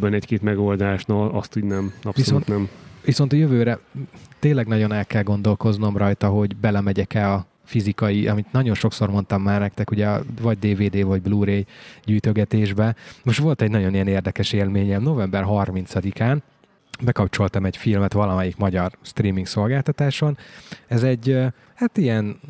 benne 0.00 0.14
egy-két 0.14 0.42
megoldás, 0.42 1.04
na 1.04 1.32
azt 1.32 1.56
úgy 1.56 1.64
nem, 1.64 1.84
abszolút 1.96 2.16
Viszont- 2.16 2.46
nem. 2.46 2.68
Viszont 3.04 3.32
a 3.32 3.36
jövőre 3.36 3.78
tényleg 4.38 4.66
nagyon 4.66 4.92
el 4.92 5.04
kell 5.06 5.22
gondolkoznom 5.22 5.96
rajta, 5.96 6.28
hogy 6.28 6.56
belemegyek-e 6.56 7.32
a 7.32 7.46
fizikai, 7.64 8.28
amit 8.28 8.52
nagyon 8.52 8.74
sokszor 8.74 9.10
mondtam 9.10 9.42
már 9.42 9.60
nektek, 9.60 9.90
ugye 9.90 10.08
vagy 10.42 10.58
DVD, 10.58 11.04
vagy 11.04 11.22
Blu-ray 11.22 11.66
gyűjtögetésbe. 12.04 12.94
Most 13.24 13.38
volt 13.38 13.62
egy 13.62 13.70
nagyon 13.70 13.94
ilyen 13.94 14.06
érdekes 14.06 14.52
élményem. 14.52 15.02
November 15.02 15.44
30-án 15.48 16.36
bekapcsoltam 17.02 17.64
egy 17.64 17.76
filmet 17.76 18.12
valamelyik 18.12 18.56
magyar 18.56 18.92
streaming 19.02 19.46
szolgáltatáson. 19.46 20.38
Ez 20.86 21.02
egy, 21.02 21.38
hát 21.74 21.96
ilyen 21.96 22.40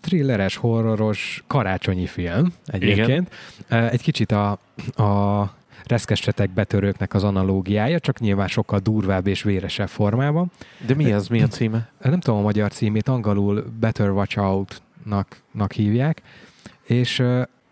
thrilleres, 0.00 0.56
horroros, 0.56 1.44
karácsonyi 1.46 2.06
film 2.06 2.52
egyébként. 2.66 3.34
Igen. 3.68 3.88
Egy 3.88 4.02
kicsit 4.02 4.32
a, 4.32 4.50
a 4.96 5.54
reszkesetek 5.84 6.50
betörőknek 6.50 7.14
az 7.14 7.24
analógiája, 7.24 7.98
csak 8.00 8.18
nyilván 8.20 8.48
sokkal 8.48 8.78
durvább 8.78 9.26
és 9.26 9.42
véresebb 9.42 9.88
formában. 9.88 10.50
De 10.86 10.94
mi 10.94 11.12
az, 11.12 11.28
mi 11.28 11.42
a 11.42 11.46
címe? 11.46 11.88
Nem 12.02 12.20
tudom 12.20 12.40
a 12.40 12.42
magyar 12.42 12.72
címét, 12.72 13.08
angolul 13.08 13.64
Better 13.80 14.10
Watch 14.10 14.38
Out-nak 14.38 15.42
nak 15.52 15.72
hívják, 15.72 16.22
és 16.82 17.22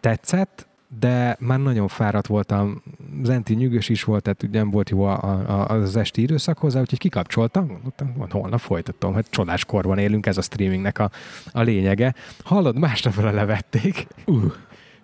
tetszett, 0.01 0.68
de 0.89 1.37
már 1.41 1.59
nagyon 1.59 1.89
fáradt 1.89 2.27
voltam, 2.27 2.83
Zenti 3.23 3.55
nyűgös 3.55 3.89
is 3.89 4.05
volt, 4.05 4.23
tehát 4.23 4.47
nem 4.51 4.71
volt 4.71 4.91
jó 4.91 5.03
a, 5.05 5.23
a, 5.23 5.69
az 5.69 5.97
esti 5.97 6.23
időszak 6.23 6.59
hozzá, 6.59 6.81
úgyhogy 6.81 6.99
kikapcsoltam, 6.99 7.67
mondtam, 7.67 8.13
"Van, 8.17 8.31
holnap 8.31 8.61
folytatom, 8.61 9.15
hát 9.15 9.31
csodás 9.31 9.65
korban 9.65 9.99
élünk, 9.99 10.27
ez 10.27 10.39
a 10.39 10.43
streamingnek 10.43 10.99
a, 10.99 11.11
a 11.53 11.61
lényege. 11.61 12.15
Hallod, 12.45 12.79
másnapra 12.79 13.31
levették. 13.31 14.07
Uh. 14.27 14.53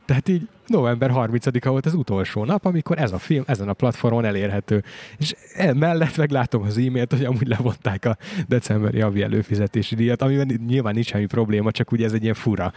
Tehát 0.05 0.29
így 0.29 0.49
november 0.67 1.11
30-a 1.15 1.69
volt 1.69 1.87
az 1.87 1.95
utolsó 1.95 2.45
nap, 2.45 2.65
amikor 2.65 2.99
ez 2.99 3.13
a 3.13 3.19
film 3.19 3.43
ezen 3.47 3.69
a 3.69 3.73
platformon 3.73 4.25
elérhető. 4.25 4.85
És 5.19 5.35
emellett 5.55 6.17
meglátom 6.17 6.63
az 6.63 6.79
e-mailt, 6.79 7.13
hogy 7.13 7.25
amúgy 7.25 7.47
levonták 7.47 8.05
a 8.05 8.17
decemberi 8.49 9.01
havi 9.01 9.23
előfizetési 9.23 9.95
díjat, 9.95 10.23
amiben 10.23 10.61
nyilván 10.67 10.95
nincs 10.95 11.07
semmi 11.07 11.27
probléma, 11.27 11.71
csak 11.71 11.93
ugye 11.93 12.05
ez 12.05 12.13
egy 12.13 12.23
ilyen 12.23 12.35
fura 12.35 12.73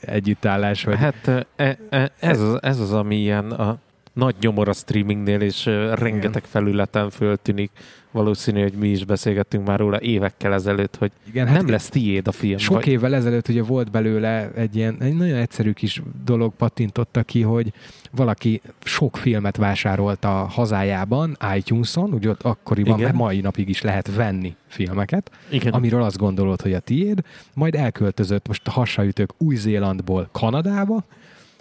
együttállás. 0.00 0.84
Hogy... 0.84 0.96
Hát 0.96 1.28
e, 1.56 1.78
e, 1.90 2.12
ez, 2.20 2.40
az, 2.40 2.62
ez 2.62 2.80
az, 2.80 2.92
ami 2.92 3.16
ilyen 3.16 3.50
a 3.50 3.78
nagy 4.12 4.34
nyomor 4.40 4.68
a 4.68 4.72
streamingnél, 4.72 5.40
és 5.40 5.64
rengeteg 5.94 6.44
felületen 6.44 7.10
föltűnik. 7.10 7.70
Valószínű, 8.10 8.62
hogy 8.62 8.72
mi 8.72 8.88
is 8.88 9.04
beszélgettünk 9.04 9.66
már 9.66 9.78
róla 9.78 10.00
évekkel 10.00 10.52
ezelőtt, 10.52 10.96
hogy 10.96 11.10
Igen, 11.28 11.52
nem 11.52 11.68
lesz 11.68 11.88
tiéd 11.88 12.28
a 12.28 12.32
film. 12.32 12.58
Sok 12.58 12.74
vagy- 12.74 12.86
évvel 12.86 13.14
ezelőtt 13.14 13.48
ugye 13.48 13.62
volt 13.62 13.90
belőle 13.90 14.50
egy 14.54 14.76
ilyen 14.76 14.96
egy 15.00 15.16
nagyon 15.16 15.36
egyszerű 15.36 15.72
kis 15.72 16.02
dolog 16.24 16.52
pattintotta 16.56 17.22
ki, 17.22 17.42
hogy 17.42 17.72
valaki 18.10 18.60
sok 18.84 19.16
filmet 19.16 19.56
vásárolt 19.56 20.24
a 20.24 20.28
hazájában, 20.28 21.36
iTunes-on, 21.56 22.12
ugye 22.12 22.28
ott 22.28 22.42
akkoriban, 22.42 22.92
Igen. 22.98 23.04
mert 23.04 23.16
mai 23.16 23.40
napig 23.40 23.68
is 23.68 23.82
lehet 23.82 24.14
venni 24.14 24.54
filmeket, 24.66 25.30
Igen. 25.50 25.72
amiről 25.72 26.02
azt 26.02 26.18
gondolod, 26.18 26.60
hogy 26.60 26.72
a 26.72 26.80
tiéd, 26.80 27.20
majd 27.54 27.74
elköltözött 27.74 28.46
most 28.48 28.66
a 28.68 28.70
hasraütők 28.70 29.30
Új-Zélandból 29.38 30.28
Kanadába, 30.32 31.04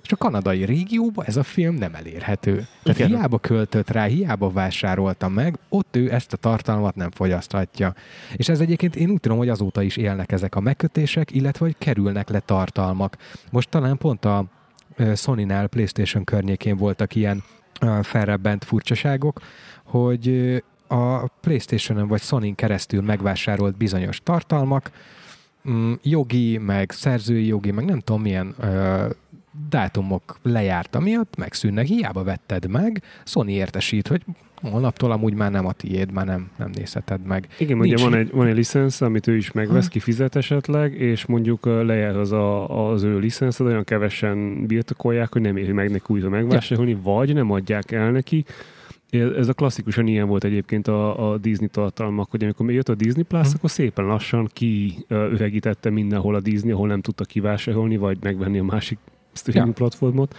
és 0.03 0.11
a 0.11 0.15
kanadai 0.15 0.65
régióba 0.65 1.23
ez 1.23 1.37
a 1.37 1.43
film 1.43 1.75
nem 1.75 1.95
elérhető. 1.95 2.67
Tehát 2.83 2.99
Igen. 2.99 3.07
hiába 3.07 3.39
költött 3.39 3.89
rá, 3.89 4.05
hiába 4.05 4.49
vásárolta 4.51 5.29
meg, 5.29 5.57
ott 5.69 5.95
ő 5.95 6.13
ezt 6.13 6.33
a 6.33 6.37
tartalmat 6.37 6.95
nem 6.95 7.11
fogyaszthatja. 7.11 7.93
És 8.35 8.49
ez 8.49 8.59
egyébként 8.59 8.95
én 8.95 9.09
úgy 9.09 9.19
tudom, 9.19 9.37
hogy 9.37 9.49
azóta 9.49 9.81
is 9.81 9.97
élnek 9.97 10.31
ezek 10.31 10.55
a 10.55 10.59
megkötések, 10.59 11.31
illetve 11.31 11.65
hogy 11.65 11.75
kerülnek 11.77 12.29
le 12.29 12.39
tartalmak. 12.39 13.17
Most 13.49 13.69
talán 13.69 13.97
pont 13.97 14.25
a 14.25 14.45
Sony-nál, 15.15 15.67
PlayStation 15.67 16.23
környékén 16.23 16.77
voltak 16.77 17.15
ilyen 17.15 17.43
felrebbent 18.01 18.63
furcsaságok, 18.63 19.41
hogy 19.83 20.55
a 20.87 21.27
PlayStation-on 21.27 22.07
vagy 22.07 22.21
Sony-n 22.21 22.55
keresztül 22.55 23.01
megvásárolt 23.01 23.77
bizonyos 23.77 24.19
tartalmak, 24.23 24.91
mm, 25.69 25.93
jogi, 26.03 26.57
meg 26.57 26.91
szerzői 26.91 27.45
jogi, 27.45 27.71
meg 27.71 27.85
nem 27.85 27.99
tudom 27.99 28.21
milyen 28.21 28.55
ö, 28.59 29.09
dátumok 29.69 30.37
lejárta 30.43 30.99
miatt 30.99 31.35
megszűnnek, 31.37 31.85
hiába 31.85 32.23
vetted 32.23 32.69
meg, 32.69 33.01
Sony 33.25 33.49
értesít, 33.49 34.07
hogy 34.07 34.21
holnaptól 34.61 35.11
amúgy 35.11 35.33
már 35.33 35.51
nem 35.51 35.65
a 35.65 35.71
tiéd, 35.71 36.11
már 36.11 36.25
nem, 36.25 36.49
nem 36.57 36.69
nézheted 36.73 37.25
meg. 37.25 37.47
Igen, 37.57 37.77
Nincs- 37.77 37.93
ugye 37.93 38.03
van 38.09 38.13
egy, 38.19 38.31
van 38.31 38.47
egy 38.47 38.55
licensz, 38.55 39.01
amit 39.01 39.27
ő 39.27 39.35
is 39.35 39.51
megvesz, 39.51 39.83
Ha. 39.83 39.89
kifizet 39.89 40.35
esetleg, 40.35 40.93
és 40.93 41.25
mondjuk 41.25 41.65
lejár 41.65 42.17
az, 42.17 42.31
a, 42.31 42.89
az 42.91 43.03
ő 43.03 43.19
licenszed, 43.19 43.65
olyan 43.65 43.83
kevesen 43.83 44.65
birtokolják, 44.65 45.33
hogy 45.33 45.41
nem 45.41 45.57
éri 45.57 45.71
meg 45.71 45.91
neki 45.91 46.05
újra 46.07 46.29
megvásárolni, 46.29 46.97
vagy 47.03 47.33
nem 47.33 47.51
adják 47.51 47.91
el 47.91 48.11
neki. 48.11 48.45
Ez 49.37 49.47
a 49.47 49.53
klasszikusan 49.53 50.07
ilyen 50.07 50.27
volt 50.27 50.43
egyébként 50.43 50.87
a, 50.87 51.31
a 51.31 51.37
Disney 51.37 51.67
tartalmak, 51.67 52.29
hogy 52.29 52.43
amikor 52.43 52.71
jött 52.71 52.89
a 52.89 52.95
Disney 52.95 53.23
Plus, 53.23 53.47
Hm. 53.47 53.53
akkor 53.55 53.69
szépen 53.69 54.05
lassan 54.05 54.49
kiöregítette 54.53 55.89
mindenhol 55.89 56.35
a 56.35 56.39
Disney, 56.39 56.71
ahol 56.71 56.87
nem 56.87 57.01
tudta 57.01 57.23
kivásárolni, 57.23 57.97
vagy 57.97 58.17
megvenni 58.21 58.59
a 58.59 58.63
másik 58.63 58.97
streaming 59.33 59.67
Ja. 59.67 59.73
platformot. 59.85 60.35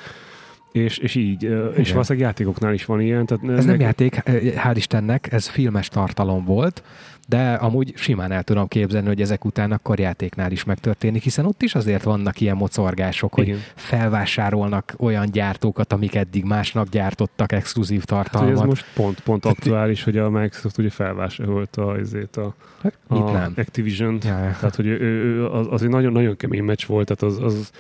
És, 0.73 0.99
és 0.99 1.15
így, 1.15 1.45
ö, 1.45 1.69
és 1.69 1.79
Igen. 1.79 1.93
valószínűleg 1.93 2.29
játékoknál 2.29 2.75
is 2.75 2.85
van 2.85 3.01
ilyen. 3.01 3.27
Tehát 3.27 3.59
Ez 3.59 3.65
nem 3.65 3.81
játék, 3.81 4.23
hál' 4.27 4.73
Istennek, 4.75 5.33
ez 5.33 5.49
filmes 5.49 5.89
tartalom 5.89 6.45
volt, 6.45 6.83
de 7.29 7.53
amúgy 7.53 7.93
simán 7.97 8.33
el 8.33 8.43
tudom 8.43 8.69
képzelni, 8.69 9.07
hogy 9.07 9.21
ezek 9.21 9.45
után 9.45 9.73
akkor 9.73 9.99
játéknál 9.99 10.51
is 10.53 10.65
megtörténik, 10.65 11.23
hiszen 11.23 11.45
ott 11.47 11.63
is 11.63 11.75
azért 11.75 12.03
vannak 12.03 12.41
ilyen 12.41 12.57
mocorgások, 12.57 13.35
hogy 13.35 13.47
Igen. 13.47 13.59
felvásárolnak 13.75 14.95
olyan 14.99 15.27
gyártókat, 15.31 15.93
amik 15.93 16.15
eddig 16.15 16.45
másnak 16.45 16.89
gyártottak 16.89 17.53
exkluzív 17.53 18.03
Hát, 18.09 18.19
hogy 18.19 18.31
tartalmat. 18.31 18.61
ez 18.63 18.67
most 18.69 18.85
pont, 18.95 19.21
pont 19.21 19.45
aktuális, 19.45 20.03
hogy 20.05 20.19
a 20.19 20.31
Microsoft 20.31 20.79
ugye 20.79 20.91
felvásárolta 20.91 21.87
azért 21.87 22.37
a, 22.37 22.55
Hát, 22.83 22.99
a 23.09 23.17
Itt 23.17 23.33
nem. 23.33 23.53
activision 23.57 24.19
Ja, 24.23 24.39
ja. 24.39 24.57
Tehát, 24.61 24.75
hogy 24.77 24.87
ő, 24.87 25.01
ő, 25.01 25.47
az, 25.47 25.67
az 25.71 25.83
egy 25.83 25.89
nagyon-nagyon 25.89 26.37
kemény 26.37 26.63
meccs 26.65 26.87
volt, 26.87 27.15
tehát 27.17 27.35
az, 27.35 27.43
az 27.45 27.71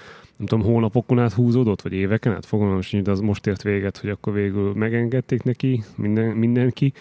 nem 0.42 0.50
tudom, 0.50 0.72
hónapokon 0.72 1.18
át 1.18 1.32
húzódott, 1.32 1.82
vagy 1.82 1.92
éveken 1.92 2.32
át, 2.32 2.46
fogalmam 2.46 2.80
sincs, 2.80 3.04
de 3.04 3.10
az 3.10 3.20
most 3.20 3.46
ért 3.46 3.62
véget, 3.62 3.98
hogy 3.98 4.10
akkor 4.10 4.32
végül 4.32 4.72
megengedték 4.74 5.42
neki, 5.42 5.84
minden, 5.96 6.36
mindenki, 6.36 6.92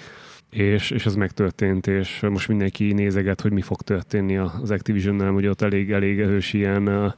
és, 0.49 0.91
és 0.91 1.05
ez 1.05 1.15
megtörtént, 1.15 1.87
és 1.87 2.19
most 2.29 2.47
mindenki 2.47 2.93
nézeget, 2.93 3.41
hogy 3.41 3.51
mi 3.51 3.61
fog 3.61 3.81
történni 3.81 4.37
az 4.37 4.71
Activision-nel, 4.71 5.33
ugye 5.33 5.49
ott 5.49 5.61
elég, 5.61 5.91
elég 5.91 6.19
erős 6.19 6.53
ilyen 6.53 6.87
uh, 6.87 7.13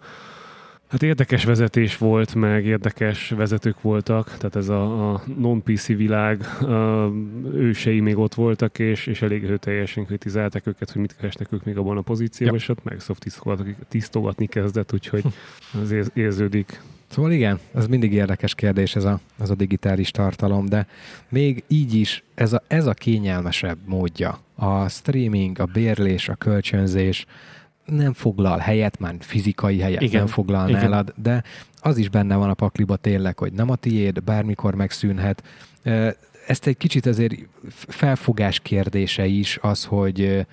Hát 0.94 1.04
érdekes 1.04 1.44
vezetés 1.44 1.98
volt, 1.98 2.36
meg 2.36 2.66
érdekes 2.66 3.30
vezetők 3.30 3.82
voltak, 3.82 4.26
tehát 4.38 4.56
ez 4.56 4.70
a, 4.70 5.14
a 5.14 5.24
non-PC 5.38 5.88
világ 5.88 6.42
a 6.62 7.12
ősei 7.54 8.00
még 8.00 8.18
ott 8.18 8.34
voltak, 8.34 8.80
és, 8.80 9.08
és 9.08 9.22
elég 9.22 9.44
erőteljesen 9.44 10.06
kritizálták 10.06 10.68
őket, 10.68 10.92
hogy 10.92 11.02
mit 11.02 11.16
keresnek 11.16 11.48
ők 11.52 11.64
még 11.64 11.78
abban 11.78 11.98
a 11.98 12.02
pozícióban, 12.02 12.56
Ja. 12.56 12.62
és 12.62 12.70
ott 12.70 12.84
Microsoft 12.84 13.26
tisztogatni, 13.88 14.46
kezdett, 14.46 14.94
úgyhogy 14.94 15.24
az 15.82 15.92
ér, 15.92 16.06
érződik. 16.14 16.82
Szóval 17.08 17.32
igen, 17.32 17.60
ez 17.76 17.88
mindig 17.88 18.14
érdekes 18.14 18.56
kérdés 18.56 18.96
ez 18.96 19.04
a, 19.04 19.20
ez 19.40 19.50
a 19.50 19.56
digitális 19.56 20.12
tartalom, 20.12 20.66
de 20.66 20.88
még 21.30 21.64
így 21.68 21.94
is 21.94 22.24
ez 22.36 22.54
a, 22.54 22.62
ez 22.68 22.86
a 22.86 22.94
kényelmesebb 22.94 23.78
módja. 23.86 24.40
A 24.56 24.90
streaming, 24.90 25.60
a 25.60 25.66
bérlés, 25.66 26.30
a 26.30 26.36
kölcsönzés 26.36 27.26
nem 27.86 28.14
foglal 28.14 28.58
helyet, 28.58 29.00
már 29.00 29.16
fizikai 29.20 29.80
helyet 29.80 30.02
Igen, 30.02 30.20
nem 30.20 30.28
foglal 30.28 30.70
igen. 30.70 30.82
nálad, 30.82 31.14
de 31.16 31.44
az 31.82 31.98
is 31.98 32.10
benne 32.10 32.36
van 32.36 32.50
a 32.50 32.54
pakliba 32.54 32.96
tényleg, 32.96 33.38
hogy 33.38 33.54
nem 33.54 33.70
a 33.70 33.76
tiéd, 33.76 34.24
bármikor 34.24 34.76
megszűnhet. 34.76 35.44
Ezt 36.48 36.68
egy 36.68 36.78
kicsit 36.78 37.06
azért 37.06 37.36
felfogás 37.70 38.60
kérdése 38.60 39.26
is 39.26 39.58
az, 39.62 39.86
hogy 39.86 40.46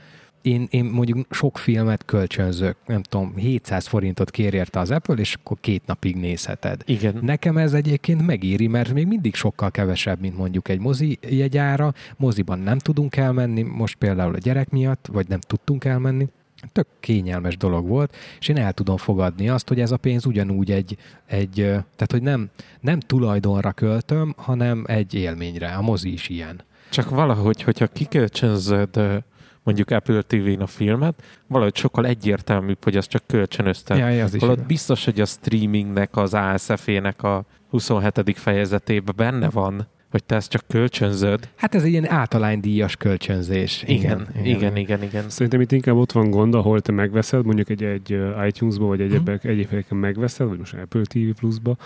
én, 0.43 0.67
én 0.71 0.85
mondjuk 0.85 1.27
sok 1.31 1.59
filmet 1.59 2.05
kölcsönzök, 2.05 2.77
nem 2.87 3.03
tudom, 3.03 3.37
700 3.37 3.87
forintot 3.87 4.31
kér 4.31 4.55
érte 4.55 4.81
az 4.81 4.91
Apple, 4.91 5.15
és 5.15 5.35
akkor 5.35 5.57
két 5.61 5.83
napig 5.87 6.17
nézheted. 6.17 6.83
Igen. 6.85 7.19
Nekem 7.23 7.57
ez 7.57 7.73
egyébként 7.73 8.27
megéri, 8.27 8.67
mert 8.67 8.93
még 8.93 9.07
mindig 9.07 9.35
sokkal 9.35 9.71
kevesebb, 9.71 10.21
mint 10.21 10.37
mondjuk 10.37 10.69
egy 10.69 10.81
mozi 10.81 11.19
jegyára. 11.29 11.95
Moziban 12.17 12.59
nem 12.59 12.79
tudunk 12.79 13.17
elmenni, 13.17 13.63
most 13.63 13.97
például 13.97 14.35
a 14.35 14.39
gyerek 14.39 14.71
miatt, 14.71 15.09
vagy 15.13 15.29
nem 15.29 15.41
tudtunk 15.41 15.85
elmenni. 15.85 16.29
Tök 16.73 16.87
kényelmes 17.01 17.57
dolog 17.57 17.87
volt, 17.87 18.17
és 18.41 18.49
én 18.49 18.57
el 18.57 18.73
tudom 18.73 18.97
fogadni 18.97 19.49
azt, 19.49 19.69
hogy 19.69 19.81
ez 19.81 19.91
a 19.91 19.97
pénz 19.97 20.27
ugyanúgy 20.27 20.71
egy, 20.71 20.97
egy 21.27 21.55
tehát 21.55 22.11
hogy 22.11 22.23
nem, 22.23 22.51
nem 22.81 23.01
tulajdonra 23.01 23.73
költöm, 23.73 24.35
hanem 24.37 24.85
egy 24.87 25.15
élményre. 25.15 25.75
A 25.75 25.83
mozi 25.83 26.13
is 26.13 26.29
ilyen. 26.29 26.61
Csak 26.91 27.11
valahogy, 27.11 27.63
hogyha 27.63 27.87
kikölcsönzöd 27.87 29.23
mondjuk 29.63 29.91
Apple 29.91 30.23
TV-n 30.23 30.61
a 30.61 30.67
filmet, 30.67 31.23
valahogy 31.47 31.77
sokkal 31.77 32.07
egyértelműbb, 32.07 32.85
hogy 32.85 32.97
az 32.97 33.07
csak 33.07 33.23
kölcsönözte. 33.27 33.97
Ja, 33.97 34.25
az 34.25 34.35
is 34.35 34.41
Holott 34.41 34.67
biztos, 34.67 35.05
hogy 35.05 35.21
a 35.21 35.25
streamingnek, 35.25 36.17
az 36.17 36.35
ASF-ének 36.35 37.23
a 37.23 37.45
27. 37.69 38.39
fejezetében 38.39 39.15
benne 39.17 39.51
van, 39.51 39.87
hogy 40.11 40.25
te 40.25 40.35
ezt 40.35 40.51
csak 40.51 40.63
kölcsönzöd. 40.69 41.49
Hát 41.57 41.75
ez 41.75 41.83
egy 41.83 41.91
ilyen 41.91 42.09
általánydíjas 42.11 42.97
kölcsönzés. 42.97 43.85
Igen, 43.87 44.27
igen, 44.33 44.47
igen, 44.47 44.77
igen. 44.77 45.03
igen. 45.03 45.29
Szerintem 45.29 45.61
itt 45.61 45.73
inkább 45.73 45.97
ott 45.97 46.13
van 46.13 46.31
gond, 46.31 46.55
ahol 46.55 46.81
te 46.81 46.93
megveszed, 46.93 47.45
mondjuk 47.45 47.69
egy, 47.69 47.83
egy 47.85 48.19
iTunes-ba, 48.47 48.87
vagy 48.87 48.99
Mhm. 48.99 49.09
egyébek, 49.09 49.45
egyébeken 49.45 49.99
megveszed, 49.99 50.49
vagy 50.49 50.59
most 50.59 50.75
Apple 50.75 51.03
TV 51.03 51.19
Plus-ba, 51.39 51.77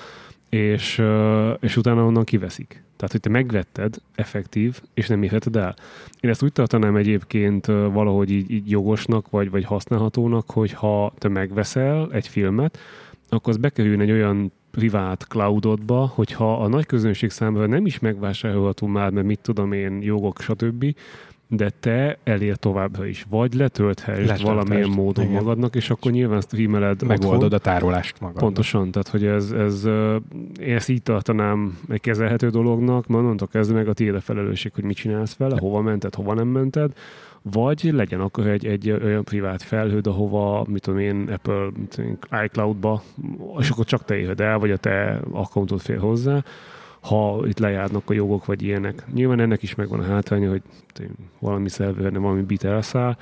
és, 0.48 1.02
és 1.60 1.76
utána 1.76 2.04
onnan 2.04 2.24
kiveszik. 2.24 2.82
Tehát, 2.96 3.12
hogy 3.12 3.20
te 3.20 3.28
megvetted, 3.28 3.94
effektív, 4.14 4.80
és 4.94 5.08
nem 5.08 5.22
érheted 5.22 5.56
el. 5.56 5.74
Én 6.20 6.30
ezt 6.30 6.42
úgy 6.42 6.52
tartanám 6.52 6.96
egyébként 6.96 7.66
valahogy 7.66 8.30
így, 8.30 8.50
így 8.50 8.70
jogosnak, 8.70 9.30
vagy, 9.30 9.50
vagy 9.50 9.64
használhatónak, 9.64 10.50
hogy 10.50 10.72
ha 10.72 11.12
te 11.18 11.28
megveszel 11.28 12.08
egy 12.12 12.28
filmet, 12.28 12.78
akkor 13.28 13.52
az 13.52 13.58
bekerül 13.58 14.00
egy 14.00 14.10
olyan 14.10 14.52
privát 14.74 15.26
cloudodba, 15.28 16.10
hogyha 16.14 16.56
a 16.62 16.68
nagy 16.68 16.86
közönség 16.86 17.30
számára 17.30 17.66
nem 17.66 17.86
is 17.86 17.98
megvásárolható 17.98 18.86
már, 18.86 19.10
mert 19.10 19.26
mit 19.26 19.38
tudom 19.42 19.72
én, 19.72 20.02
jogok, 20.02 20.40
stb., 20.40 20.94
de 21.48 21.70
te 21.80 22.18
elér 22.24 22.56
továbbra 22.56 23.06
is. 23.06 23.26
Vagy 23.28 23.54
letölthessd 23.54 24.18
Letölthessd, 24.18 24.46
valamilyen 24.46 24.88
módon 24.88 25.24
igen. 25.24 25.36
magadnak, 25.36 25.74
és 25.74 25.90
akkor 25.90 26.12
nyilván 26.12 26.40
streameled 26.40 27.02
Megoldod 27.02 27.42
otthon. 27.42 27.52
a 27.52 27.58
tárolást 27.58 28.20
magad. 28.20 28.36
Pontosan, 28.36 28.90
tehát 28.90 29.08
hogy 29.08 29.24
ez, 29.24 29.50
ez, 29.50 29.84
én 30.60 30.74
ezt 30.74 30.88
így 30.88 31.02
tartanám 31.02 31.78
egy 31.88 32.00
kezelhető 32.00 32.48
dolognak, 32.50 33.04
onnantól 33.08 33.48
kezdve 33.48 33.76
meg 33.76 33.88
a 33.88 33.92
tiéd 33.92 34.14
a 34.14 34.20
felelősség, 34.20 34.72
hogy 34.74 34.84
mit 34.84 34.96
csinálsz 34.96 35.36
vele, 35.36 35.56
hova 35.58 35.80
mented, 35.80 36.14
hova 36.14 36.34
nem 36.34 36.48
mented, 36.48 36.92
vagy 37.52 37.90
legyen 37.92 38.20
akkor 38.20 38.46
egy, 38.46 38.66
egy 38.66 38.90
olyan 38.90 39.24
privát 39.24 39.62
felhőd, 39.62 40.06
ahova, 40.06 40.64
mit 40.68 40.82
tudom 40.82 41.00
én, 41.00 41.28
Apple 41.32 41.68
iCloud-ba, 42.44 43.02
és 43.58 43.70
akkor 43.70 43.84
csak 43.84 44.04
te 44.04 44.16
éred 44.16 44.40
el, 44.40 44.58
vagy 44.58 44.70
a 44.70 44.76
te 44.76 45.20
accountod 45.32 45.80
fér 45.80 45.98
hozzá, 45.98 46.44
ha 47.00 47.42
itt 47.46 47.58
lejárnak 47.58 48.10
a 48.10 48.12
jogok, 48.12 48.44
vagy 48.44 48.62
ilyenek. 48.62 49.04
Nyilván 49.12 49.40
ennek 49.40 49.62
is 49.62 49.74
megvan 49.74 50.00
a 50.00 50.04
hátránya, 50.04 50.50
hogy 50.50 50.62
valami 51.38 51.68
szerverne, 51.68 52.18
valami 52.18 52.42
bit 52.42 52.64
elszáll, 52.64 53.16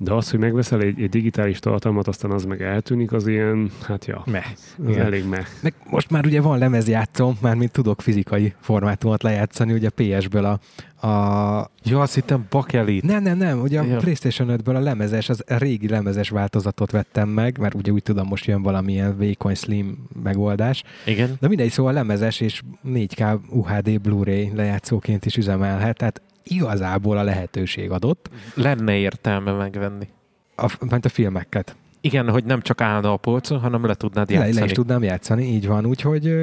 de 0.00 0.12
az, 0.12 0.30
hogy 0.30 0.40
megveszel 0.40 0.80
egy, 0.80 1.00
egy 1.02 1.08
digitális 1.08 1.58
tartalmat, 1.58 2.08
aztán 2.08 2.30
az 2.30 2.44
meg 2.44 2.62
eltűnik, 2.62 3.12
az 3.12 3.26
ilyen, 3.26 3.70
hát 3.82 4.06
ja, 4.06 4.22
Meh. 4.26 4.44
az 4.84 4.88
Igen. 4.88 5.06
elég 5.06 5.24
meg. 5.28 5.46
Meg 5.62 5.74
most 5.90 6.10
már 6.10 6.26
ugye 6.26 6.40
van 6.40 6.58
lemezjátszom, 6.58 7.38
már 7.40 7.54
mint 7.54 7.70
tudok 7.72 8.02
fizikai 8.02 8.54
formátumot 8.60 9.22
lejátszani, 9.22 9.72
ugye 9.72 9.88
PS-ből 9.90 10.44
a, 10.44 10.60
a 11.06 11.70
Ja, 11.82 12.00
azt 12.00 12.14
hittem 12.14 12.46
bakelit. 12.50 13.02
nem, 13.02 13.22
nem, 13.22 13.36
nem, 13.38 13.60
ugye 13.60 13.80
a 13.80 13.84
Ja. 13.84 13.96
PlayStation 13.96 14.48
5-ből 14.60 14.74
a 14.76 14.80
lemezes, 14.80 15.28
az 15.28 15.42
a 15.46 15.56
régi 15.56 15.88
lemezes 15.88 16.28
változatot 16.28 16.90
vettem 16.90 17.28
meg, 17.28 17.58
mert 17.58 17.74
ugye 17.74 17.92
úgy 17.92 18.02
tudom, 18.02 18.26
most 18.26 18.46
jön 18.46 18.62
valamilyen 18.62 19.16
vékony 19.18 19.54
slim 19.54 20.06
megoldás. 20.22 20.82
Igen. 21.06 21.36
De 21.40 21.48
mindegy, 21.48 21.70
szóval 21.70 21.92
lemezes 21.92 22.40
és 22.40 22.62
4K 22.88 23.38
UHD 23.50 24.00
Blu-ray 24.00 24.52
lejátszóként 24.54 25.26
is 25.26 25.36
üzemelhet, 25.36 25.96
tehát 25.96 26.22
igazából 26.48 27.18
a 27.18 27.22
lehetőség 27.22 27.90
adott, 27.90 28.30
Lenne 28.54 28.96
értelme 28.96 29.52
megvenni. 29.52 30.08
a, 30.56 30.76
ment 30.90 31.04
a 31.04 31.08
filmeket. 31.08 31.76
Igen, 32.00 32.30
hogy 32.30 32.44
nem 32.44 32.60
csak 32.60 32.80
állna 32.80 33.12
a 33.12 33.16
polcon, 33.16 33.58
hanem 33.58 33.84
le 33.84 33.94
tudnád 33.94 34.28
Le, 34.30 34.34
játszani. 34.34 34.58
le 34.58 34.64
is 34.64 34.72
tudnám 34.72 35.02
játszani, 35.02 35.44
így 35.44 35.66
van, 35.66 35.86
úgyhogy 35.86 36.34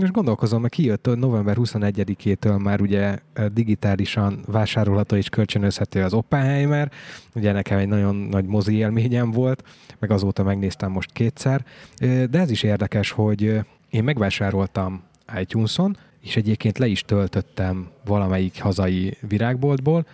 most 0.00 0.12
gondolkozom, 0.12 0.60
mert 0.60 0.72
kijött 0.72 1.08
november 1.16 1.56
21-től 1.60 2.62
már 2.62 2.80
ugye 2.80 3.18
digitálisan 3.52 4.40
vásárolható 4.46 5.16
és 5.16 5.28
kölcsönözhető 5.28 6.02
az 6.02 6.12
Oppenheimer, 6.14 6.90
ugye 7.34 7.52
nekem 7.52 7.78
egy 7.78 7.88
nagyon 7.88 8.16
nagy 8.16 8.44
mozi 8.44 8.74
élményem 8.76 9.30
volt, 9.30 9.62
meg 9.98 10.10
azóta 10.10 10.42
megnéztem 10.42 10.90
most 10.90 11.12
kétszer, 11.12 11.64
de 12.30 12.38
ez 12.38 12.50
is 12.50 12.62
érdekes, 12.62 13.10
hogy 13.10 13.60
én 13.90 14.04
megvásároltam 14.04 15.02
iTunes-on, 15.40 15.96
és 16.26 16.36
egyébként 16.36 16.78
le 16.78 16.86
is 16.86 17.02
töltöttem 17.02 17.90
valamelyik 18.04 18.62
hazai 18.62 19.16
virágboltból, 19.20 20.06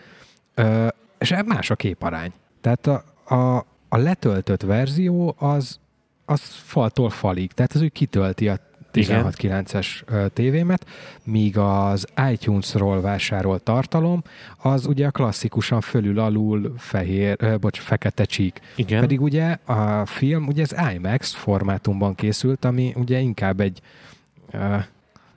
és 1.19 1.35
más 1.47 1.71
a 1.71 1.77
képarány. 1.77 2.33
Tehát 2.61 2.87
a, 2.87 3.05
a, 3.35 3.57
a 3.89 3.97
letöltött 3.97 4.63
verzió 4.63 5.35
az, 5.39 5.79
az 6.25 6.41
faltól 6.43 7.11
falig, 7.11 7.53
tehát 7.53 7.73
az 7.73 7.83
úgy 7.83 7.93
kitölti 7.93 8.49
a 8.49 8.59
16.9-es 8.93 9.87
ö, 10.07 10.27
tévémet, 10.29 10.87
míg 11.25 11.59
az 11.59 12.07
iTunes-ról 12.31 13.01
vásárolt 13.01 13.63
tartalom, 13.63 14.23
az 14.59 14.87
ugye 14.87 15.11
klasszikusan 15.11 15.81
fölül-alul 15.81 16.75
fehér, 16.77 17.37
ö, 17.39 17.57
bocs, 17.57 17.79
fekete 17.79 18.25
csík. 18.25 18.61
Igen. 18.77 19.01
Pedig 19.01 19.21
ugye 19.21 19.57
a 19.65 20.07
film 20.07 20.47
ugye 20.47 20.63
az 20.63 20.77
IMAX 20.95 21.35
formátumban 21.35 22.15
készült, 22.15 22.65
ami 22.65 22.93
ugye 22.97 23.19
inkább 23.19 23.61
egy 23.61 23.81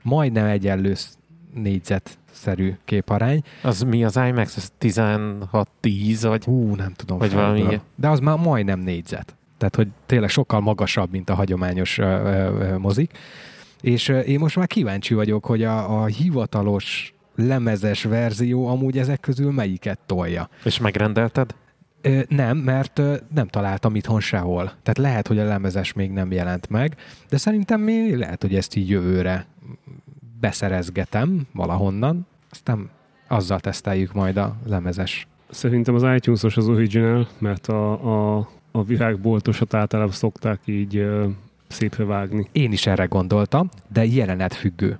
majdnem 0.05 0.45
egyenlő 0.45 0.93
sz- 0.93 1.17
négyzetszerű 1.53 2.73
képarány. 2.85 3.41
Az 3.63 3.81
mi 3.81 4.03
az 4.03 4.15
IMAX? 4.15 4.57
Ez 4.57 4.71
16-10, 4.81 6.17
vagy? 6.21 6.43
Hú, 6.43 6.75
nem 6.75 6.93
tudom. 6.93 7.17
Vagy 7.17 7.33
valami. 7.33 7.79
De 7.95 8.09
az 8.09 8.19
már 8.19 8.37
majdnem 8.37 8.79
négyzet. 8.79 9.35
Tehát, 9.57 9.75
hogy 9.75 9.87
tényleg 10.05 10.29
sokkal 10.29 10.59
magasabb, 10.59 11.11
mint 11.11 11.29
a 11.29 11.33
hagyományos 11.33 11.97
ö, 11.97 12.03
ö, 12.03 12.77
mozik. 12.77 13.17
És 13.81 14.07
ö, 14.09 14.19
én 14.19 14.39
most 14.39 14.55
már 14.55 14.67
kíváncsi 14.67 15.13
vagyok, 15.13 15.45
hogy 15.45 15.63
a, 15.63 16.01
a 16.01 16.05
hivatalos 16.05 17.13
lemezes 17.35 18.03
verzió 18.03 18.67
amúgy 18.67 18.97
ezek 18.97 19.19
közül 19.19 19.51
melyiket 19.51 19.99
tolja. 20.05 20.49
És 20.63 20.79
megrendelted? 20.79 21.55
Ö, 22.01 22.19
nem, 22.27 22.57
mert 22.57 22.99
ö, 22.99 23.15
nem 23.33 23.47
találtam 23.47 23.95
itthon 23.95 24.19
sehol. 24.19 24.63
Tehát 24.65 24.97
lehet, 24.97 25.27
hogy 25.27 25.39
a 25.39 25.43
lemezes 25.45 25.93
még 25.93 26.11
nem 26.11 26.31
jelent 26.31 26.69
meg, 26.69 26.95
de 27.29 27.37
szerintem 27.37 27.81
mi 27.81 28.15
lehet, 28.15 28.41
hogy 28.41 28.55
ezt 28.55 28.75
így 28.75 28.89
jövőre 28.89 29.45
beszerezgetem 30.39 31.47
valahonnan, 31.53 32.27
aztán 32.51 32.89
azzal 33.27 33.59
teszteljük 33.59 34.13
majd 34.13 34.37
a 34.37 34.55
lemezes. 34.67 35.27
Szerintem 35.49 35.95
az 35.95 36.03
iTunes-os 36.15 36.57
az 36.57 36.67
original, 36.67 37.27
mert 37.37 37.67
a, 37.67 38.37
a, 38.37 38.49
a 38.71 38.83
virágboltosat 38.83 39.73
általában 39.73 40.13
szokták 40.13 40.59
így 40.65 40.97
ö, 40.97 41.27
szépre 41.67 42.03
vágni. 42.03 42.47
Én 42.51 42.71
is 42.71 42.87
erre 42.87 43.05
gondoltam, 43.05 43.69
de 43.87 44.05
jelenetfüggő. 44.05 44.99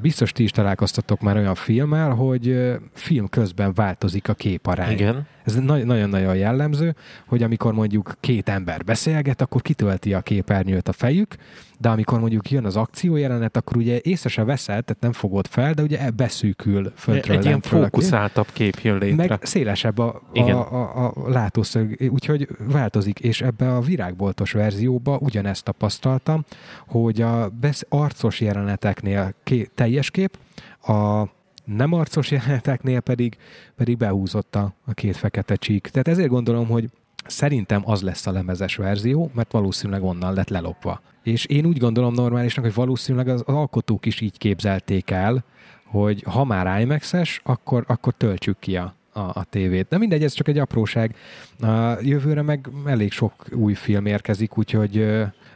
Biztos 0.00 0.32
ti 0.32 0.42
is 0.42 0.50
találkoztatok 0.50 1.20
már 1.20 1.36
olyan 1.36 1.54
filmmel, 1.54 2.10
hogy 2.10 2.76
film 2.92 3.28
közben 3.28 3.74
változik 3.74 4.28
a 4.28 4.34
képarány. 4.34 4.92
Igen. 4.92 5.26
Ez 5.44 5.54
na- 5.54 5.84
nagyon-nagyon 5.84 6.36
jellemző, 6.36 6.94
hogy 7.26 7.42
amikor 7.42 7.72
mondjuk 7.72 8.16
két 8.20 8.48
ember 8.48 8.84
beszélget, 8.84 9.40
akkor 9.40 9.62
kitölti 9.62 10.14
a 10.14 10.20
képernyőt 10.20 10.88
a 10.88 10.92
fejük, 10.92 11.36
de 11.78 11.88
amikor 11.88 12.20
mondjuk 12.20 12.50
jön 12.50 12.64
az 12.64 12.76
akciójelenet, 12.76 13.56
akkor 13.56 13.76
ugye 13.76 14.00
észre 14.02 14.28
se 14.28 14.44
veszed, 14.44 14.84
tehát 14.84 15.02
nem 15.02 15.12
fogod 15.12 15.46
fel, 15.46 15.72
de 15.72 15.82
ugye 15.82 16.10
beszűkül 16.10 16.92
föntről 16.96 17.36
Egy 17.36 17.44
ilyen 17.44 17.60
fókuszáltabb 17.60 18.46
kép 18.52 18.78
jön 18.78 18.98
létre. 18.98 19.26
Meg 19.28 19.38
szélesebb 19.42 19.98
a, 19.98 20.22
Igen. 20.32 20.56
a, 20.56 21.04
a, 21.04 21.12
a 21.14 21.30
látószög, 21.30 22.10
úgyhogy 22.10 22.48
változik, 22.58 23.20
és 23.20 23.40
ebbe 23.40 23.74
a 23.74 23.80
virágboltos 23.80 24.52
verzióba 24.52 25.18
ugyanezt 25.20 25.64
tapasztaltam, 25.64 26.44
hogy 26.86 27.20
a 27.20 27.48
besz- 27.48 27.86
arcos 27.88 28.40
jeleneteknél 28.40 29.34
ké, 29.42 29.68
teljes 29.74 30.10
kép, 30.10 30.38
a 30.82 31.24
nem 31.64 31.92
arcos 31.92 32.30
jeleneteknél 32.30 33.00
pedig, 33.00 33.36
pedig 33.76 33.96
behúzott 33.96 34.56
a, 34.56 34.74
a 34.86 34.92
két 34.92 35.16
fekete 35.16 35.56
csík. 35.56 35.88
Tehát 35.88 36.08
ezért 36.08 36.28
gondolom, 36.28 36.66
hogy 36.66 36.88
szerintem 37.28 37.82
az 37.84 38.02
lesz 38.02 38.26
a 38.26 38.32
lemezes 38.32 38.76
verzió, 38.76 39.30
mert 39.34 39.52
valószínűleg 39.52 40.02
onnan 40.02 40.34
lett 40.34 40.48
lelopva. 40.48 41.00
És 41.22 41.44
én 41.44 41.66
úgy 41.66 41.78
gondolom 41.78 42.14
normálisnak, 42.14 42.64
hogy 42.64 42.74
valószínűleg 42.74 43.28
az, 43.28 43.40
alkotók 43.40 44.06
is 44.06 44.20
így 44.20 44.38
képzelték 44.38 45.10
el, 45.10 45.44
hogy 45.84 46.22
ha 46.22 46.44
már 46.44 46.80
IMAX-es, 46.80 47.40
akkor, 47.44 47.84
akkor 47.86 48.12
töltsük 48.16 48.58
ki 48.58 48.76
a, 48.76 48.94
a, 49.12 49.20
a 49.20 49.44
tévét. 49.50 49.86
De 49.88 49.98
mindegy, 49.98 50.22
ez 50.22 50.32
csak 50.32 50.48
egy 50.48 50.58
apróság. 50.58 51.14
A 51.60 51.96
jövőre 52.00 52.42
meg 52.42 52.68
elég 52.86 53.12
sok 53.12 53.32
új 53.52 53.74
film 53.74 54.06
érkezik, 54.06 54.58
úgyhogy 54.58 55.06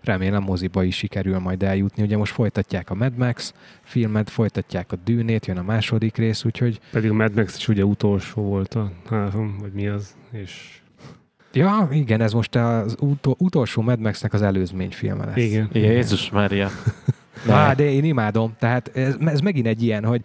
remélem 0.03 0.43
moziba 0.43 0.83
is 0.83 0.97
sikerül 0.97 1.39
majd 1.39 1.63
eljutni. 1.63 2.03
Ugye 2.03 2.17
most 2.17 2.33
folytatják 2.33 2.91
a 2.91 2.95
Mad 2.95 3.17
Max 3.17 3.55
filmet, 3.83 4.31
folytatják 4.31 4.93
a 4.93 4.97
Dűnét, 5.05 5.47
jön 5.47 5.59
a 5.59 5.63
második 5.63 6.17
rész, 6.17 6.45
úgyhogy 6.45 6.81
Pedig 6.91 7.11
a 7.11 7.15
Mad 7.15 7.35
Max 7.35 7.57
is 7.57 7.69
ugye 7.69 7.85
utolsó 7.85 8.43
volt 8.43 8.75
a 8.75 8.93
három, 9.09 9.57
vagy 9.61 9.73
mi 9.73 9.87
az, 9.87 10.17
és 10.31 10.80
ja, 11.53 11.89
igen, 11.93 12.21
ez 12.21 12.33
most 12.33 12.55
az 12.55 12.97
utol, 13.01 13.35
utolsó 13.39 13.83
Mad 13.83 14.01
Max-nek 14.01 14.33
az 14.33 14.43
előzmény 14.43 14.91
filme 14.91 15.25
lesz. 15.25 15.37
igen. 15.37 15.69
Jézus 15.73 16.31
Mária. 16.31 16.69
Á, 17.49 17.75
de 17.75 17.91
én 17.91 18.05
imádom. 18.05 18.55
Tehát 18.59 18.91
ez, 18.97 19.15
ez 19.25 19.41
megint 19.41 19.67
egy 19.67 19.83
ilyen, 19.83 20.05
hogy 20.05 20.23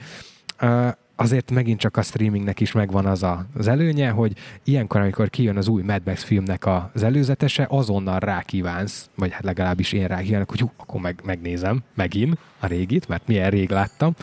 uh, 0.61 0.88
azért 1.15 1.51
megint 1.51 1.80
csak 1.80 1.97
a 1.97 2.01
streamingnek 2.01 2.59
is 2.59 2.71
megvan 2.71 3.05
az 3.05 3.23
a, 3.23 3.45
az 3.57 3.67
előnye, 3.67 4.09
hogy 4.09 4.34
ilyenkor, 4.63 5.01
amikor 5.01 5.30
kijön 5.30 5.57
az 5.57 5.67
új 5.67 5.82
Mad 5.82 6.01
Max 6.05 6.23
filmnek 6.23 6.65
az 6.93 7.03
előzetese, 7.03 7.65
azonnal 7.69 8.19
rákívánsz, 8.19 9.09
vagy 9.15 9.32
hát 9.32 9.43
legalábbis 9.43 9.91
én 9.91 10.07
rákívánok, 10.07 10.49
hogy 10.49 10.59
hú, 10.59 10.71
akkor 10.78 11.01
meg, 11.01 11.21
megnézem 11.23 11.84
megint 11.93 12.38
a 12.59 12.67
régit, 12.67 13.07
mert 13.07 13.28
milyen 13.28 13.49
rég 13.49 13.69
láttam, 13.69 14.13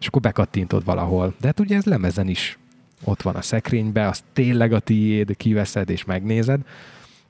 és 0.00 0.06
akkor 0.06 0.20
bekattintod 0.20 0.84
valahol. 0.84 1.34
De 1.40 1.46
hát 1.46 1.60
ugye 1.60 1.76
ez 1.76 1.84
lemezen 1.84 2.28
is 2.28 2.58
ott 3.04 3.22
van 3.22 3.34
a 3.34 3.42
szekrénybe, 3.42 4.08
az 4.08 4.22
tényleg 4.32 4.72
a 4.72 4.78
tiéd, 4.78 5.36
kiveszed 5.36 5.90
és 5.90 6.04
megnézed. 6.04 6.60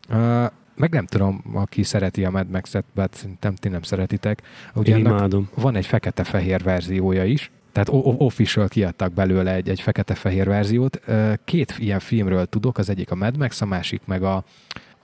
Uh, 0.08 0.46
meg 0.76 0.92
nem 0.92 1.06
tudom, 1.06 1.42
aki 1.52 1.82
szereti 1.82 2.24
a 2.24 2.30
Mad 2.30 2.50
Max-et, 2.50 2.84
bár 2.94 3.08
szerintem 3.12 3.54
ti 3.54 3.68
nem 3.68 3.82
szeretitek. 3.82 4.42
Ugye 4.74 4.96
Én 4.96 4.98
imádom. 4.98 5.48
Van 5.54 5.76
egy 5.76 5.86
fekete-fehér 5.86 6.62
verziója 6.62 7.24
is, 7.24 7.50
tehát 7.72 7.88
official 8.18 8.68
kiadtak 8.68 9.12
belőle 9.12 9.54
egy, 9.54 9.68
egy 9.68 9.80
fekete-fehér 9.80 10.46
verziót. 10.46 11.00
Két 11.44 11.74
ilyen 11.78 11.98
filmről 11.98 12.46
tudok, 12.46 12.78
az 12.78 12.88
egyik 12.88 13.10
a 13.10 13.14
Mad 13.14 13.36
Max, 13.36 13.60
a 13.60 13.66
másik 13.66 14.00
meg 14.04 14.22
a, 14.22 14.44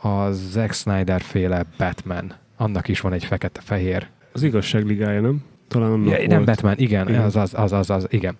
a 0.00 0.30
Zack 0.30 0.72
Snyder 0.72 1.20
féle 1.20 1.64
Batman. 1.78 2.32
Annak 2.56 2.88
is 2.88 3.00
van 3.00 3.12
egy 3.12 3.24
fekete-fehér. 3.24 4.06
Az 4.32 4.42
igazságligája, 4.42 5.20
nem? 5.20 5.44
Talán 5.68 5.90
annak 5.90 6.20
ja, 6.20 6.26
Nem 6.26 6.44
Batman, 6.44 6.74
igen, 6.76 7.08
igen. 7.08 7.22
Az, 7.22 7.36
az, 7.36 7.54
az, 7.54 7.72
az, 7.72 7.90
az, 7.90 8.06
igen. 8.10 8.36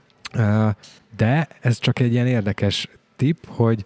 De 1.17 1.49
ez 1.61 1.79
csak 1.79 1.99
egy 1.99 2.13
ilyen 2.13 2.27
érdekes 2.27 2.89
tip, 3.17 3.47
hogy 3.47 3.85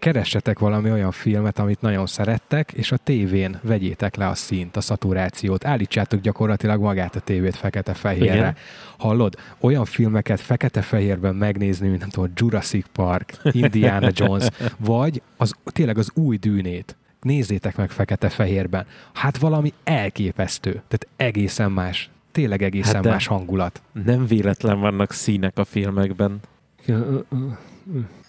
keressetek 0.00 0.58
valami 0.58 0.90
olyan 0.90 1.10
filmet, 1.10 1.58
amit 1.58 1.80
nagyon 1.80 2.06
szerettek, 2.06 2.72
és 2.72 2.92
a 2.92 2.96
tévén 2.96 3.58
vegyétek 3.62 4.16
le 4.16 4.26
a 4.26 4.34
színt, 4.34 4.76
a 4.76 4.80
szaturációt, 4.80 5.64
állítsátok 5.64 6.20
gyakorlatilag 6.20 6.80
magát 6.80 7.16
a 7.16 7.20
tévét 7.20 7.56
fekete-fehérre. 7.56 8.34
Igen. 8.34 8.56
Hallod? 8.98 9.34
Olyan 9.60 9.84
filmeket 9.84 10.40
fekete-fehérben 10.40 11.34
megnézni, 11.34 11.88
mint 11.88 12.00
nem 12.00 12.08
tudom, 12.08 12.32
Jurassic 12.34 12.86
Park, 12.92 13.32
Indiana 13.52 14.08
Jones, 14.14 14.46
vagy 14.78 15.22
az, 15.36 15.54
tényleg 15.64 15.98
az 15.98 16.10
új 16.14 16.36
dűnét. 16.36 16.96
Nézzétek 17.20 17.76
meg 17.76 17.90
fekete-fehérben. 17.90 18.86
Hát 19.12 19.38
valami 19.38 19.72
elképesztő. 19.84 20.70
Tehát 20.70 21.06
egészen 21.16 21.70
más. 21.70 22.10
Tényleg 22.32 22.62
egészen 22.62 22.94
hát 22.94 23.04
más 23.04 23.26
hangulat. 23.26 23.82
Nem 24.04 24.26
véletlen 24.26 24.80
vannak 24.80 25.12
színek 25.12 25.58
a 25.58 25.64
filmekben. 25.64 26.40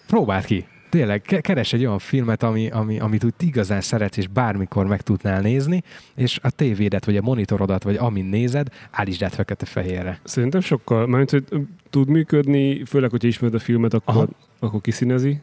Próbáld 0.06 0.44
ki 0.44 0.66
tényleg 0.92 1.20
keres 1.40 1.72
egy 1.72 1.84
olyan 1.84 1.98
filmet, 1.98 2.42
ami, 2.42 2.70
ami, 2.70 3.00
amit 3.00 3.24
úgy 3.24 3.32
igazán 3.40 3.80
szeretsz, 3.80 4.16
és 4.16 4.28
bármikor 4.28 4.86
meg 4.86 5.00
tudnál 5.00 5.40
nézni, 5.40 5.82
és 6.14 6.38
a 6.42 6.50
tévédet, 6.50 7.04
vagy 7.04 7.16
a 7.16 7.22
monitorodat, 7.22 7.82
vagy 7.82 7.96
amin 7.96 8.24
nézed, 8.24 8.68
állítsd 8.90 9.22
át 9.22 9.34
fekete-fehérre. 9.34 10.20
Szerintem 10.24 10.60
sokkal, 10.60 11.06
mert 11.06 11.30
hogy 11.30 11.44
tud 11.90 12.08
működni, 12.08 12.84
főleg, 12.84 13.10
hogyha 13.10 13.28
ismered 13.28 13.54
a 13.54 13.58
filmet, 13.58 13.94
akkor, 13.94 14.28
akkor 14.58 14.80
kiszínezi. 14.80 15.40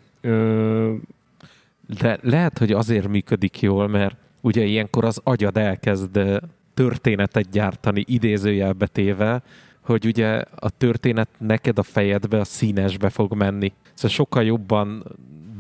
De 1.99 2.19
lehet, 2.21 2.57
hogy 2.57 2.71
azért 2.71 3.07
működik 3.07 3.61
jól, 3.61 3.87
mert 3.87 4.15
ugye 4.41 4.63
ilyenkor 4.63 5.05
az 5.05 5.21
agyad 5.23 5.57
elkezd 5.57 6.19
történetet 6.73 7.49
gyártani 7.49 8.03
idézőjelbe 8.07 8.87
téve, 8.87 9.41
hogy 9.89 10.05
ugye 10.05 10.43
a 10.55 10.69
történet 10.69 11.29
neked 11.37 11.79
a 11.79 11.83
fejedbe, 11.83 12.39
a 12.39 12.43
színesbe 12.43 13.09
fog 13.09 13.33
menni. 13.33 13.73
Szóval 13.93 14.09
sokkal 14.09 14.43
jobban 14.43 15.05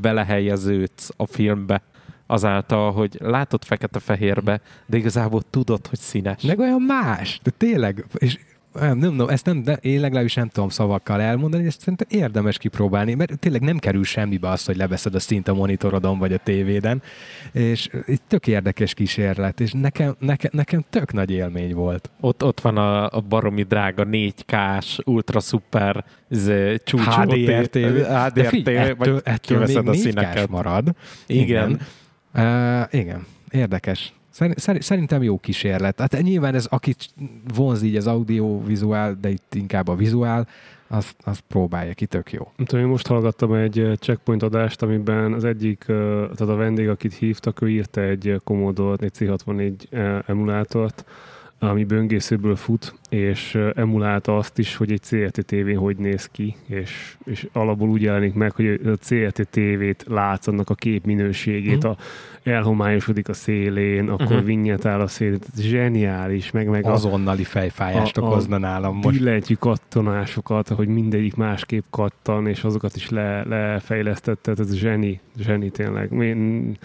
belehelyeződsz 0.01 1.09
a 1.17 1.25
filmbe 1.25 1.81
azáltal, 2.27 2.91
hogy 2.91 3.17
látod 3.19 3.63
fekete-fehérbe, 3.63 4.61
de 4.85 4.97
igazából 4.97 5.41
tudod, 5.49 5.87
hogy 5.87 5.99
színes. 5.99 6.41
Meg 6.41 6.59
olyan 6.59 6.81
más, 6.81 7.39
de 7.43 7.51
tényleg, 7.57 8.05
és 8.17 8.39
nem, 8.73 8.97
nem, 8.97 9.27
ezt 9.27 9.45
nem, 9.45 9.63
de 9.63 9.73
én 9.73 9.99
legalábbis 9.99 10.33
nem 10.33 10.47
tudom 10.47 10.69
szavakkal 10.69 11.21
elmondani, 11.21 11.65
ezt 11.65 11.79
szerintem 11.79 12.07
érdemes 12.09 12.57
kipróbálni, 12.57 13.13
mert 13.13 13.39
tényleg 13.39 13.61
nem 13.61 13.77
kerül 13.77 14.03
semmibe 14.03 14.49
az, 14.49 14.65
hogy 14.65 14.75
leveszed 14.75 15.15
a 15.15 15.19
szint 15.19 15.47
a 15.47 15.53
monitorodon 15.53 16.19
vagy 16.19 16.33
a 16.33 16.37
tévéden, 16.37 17.01
és 17.51 17.89
egy 18.05 18.21
tök 18.27 18.47
érdekes 18.47 18.93
kísérlet, 18.93 19.59
és 19.59 19.71
nekem, 19.71 20.15
nekem, 20.19 20.51
nekem 20.53 20.83
tök 20.89 21.13
nagy 21.13 21.31
élmény 21.31 21.73
volt. 21.73 22.09
Ott, 22.19 22.43
ott 22.43 22.61
van 22.61 22.77
a, 22.77 23.09
a 23.09 23.21
baromi 23.21 23.63
drága 23.63 24.05
4K-s, 24.11 24.99
ultra 25.05 25.39
szuper 25.39 26.05
csúcs 26.83 27.05
HDR 27.05 27.67
TV, 27.67 27.77
HDR 27.77 28.67
ettől, 28.67 29.21
ettől 29.23 29.65
még 29.65 29.87
a 29.87 29.93
színeket. 29.93 30.49
marad. 30.49 30.95
Igen. 31.25 31.69
Igen. 31.69 31.79
Uh, 32.33 32.99
igen, 32.99 33.25
érdekes. 33.49 34.13
Szerintem 34.79 35.23
jó 35.23 35.37
kísérlet. 35.37 35.99
Hát 35.99 36.21
nyilván 36.21 36.55
ez, 36.55 36.65
akit 36.65 37.09
vonz 37.53 37.81
így 37.81 37.95
az 37.95 38.07
audiovizuál, 38.07 39.17
de 39.21 39.29
itt 39.29 39.55
inkább 39.55 39.87
a 39.87 39.95
vizuál, 39.95 40.47
azt, 40.87 41.15
azt 41.23 41.43
próbálja 41.47 41.93
ki, 41.93 42.05
tök 42.05 42.31
jó. 42.31 42.51
Tudom, 42.65 42.83
én 42.83 42.89
most 42.89 43.07
hallgattam 43.07 43.53
egy 43.53 43.91
checkpoint 43.99 44.43
adást, 44.43 44.81
amiben 44.81 45.33
az 45.33 45.43
egyik, 45.43 45.83
tehát 45.85 46.39
a 46.39 46.55
vendég, 46.55 46.89
akit 46.89 47.13
hívtak, 47.13 47.61
ő 47.61 47.69
írta 47.69 48.01
egy 48.01 48.41
Commodore, 48.43 49.05
egy 49.05 49.13
C64 49.19 50.23
emulátort, 50.27 51.05
ami 51.59 51.83
böngészőből 51.83 52.55
fut, 52.55 52.95
és 53.09 53.57
emulálta 53.75 54.37
azt 54.37 54.57
is, 54.57 54.75
hogy 54.75 54.91
egy 54.91 55.01
CRT 55.01 55.45
TV 55.45 55.75
hogy 55.75 55.97
néz 55.97 56.25
ki, 56.25 56.55
és, 56.67 57.17
és 57.25 57.47
alapból 57.53 57.89
úgy 57.89 58.01
jelenik 58.01 58.33
meg, 58.33 58.51
hogy 58.51 58.67
a 58.67 58.97
CRT 59.07 59.47
TV-t 59.49 60.05
látsz, 60.07 60.47
annak 60.47 60.69
a 60.69 60.73
kép 60.73 61.05
minőségét, 61.05 61.87
mm. 61.87 61.89
a, 61.89 61.97
elhomályosodik 62.43 63.29
a 63.29 63.33
szélén, 63.33 64.09
akkor 64.09 64.25
uh-huh. 64.25 64.45
vinnyetál 64.45 65.01
a 65.01 65.07
szélén. 65.07 65.39
Zseniális, 65.57 66.51
meg, 66.51 66.67
meg 66.67 66.85
Azonnali 66.85 67.43
fejfájást 67.43 68.17
a, 68.17 68.21
okozna 68.21 68.57
nálam 68.57 68.95
most. 68.95 69.17
Billentyű 69.17 69.53
kattanásokat, 69.53 70.67
hogy 70.67 70.87
mindegyik 70.87 71.35
másképp 71.35 71.83
kattan, 71.89 72.47
és 72.47 72.63
azokat 72.63 72.95
is 72.95 73.09
le, 73.09 73.43
lefejlesztette, 73.43 74.53
ez 74.57 74.73
zseni, 74.73 75.19
zseni 75.39 75.69
tényleg. 75.69 76.11
Én, 76.11 76.77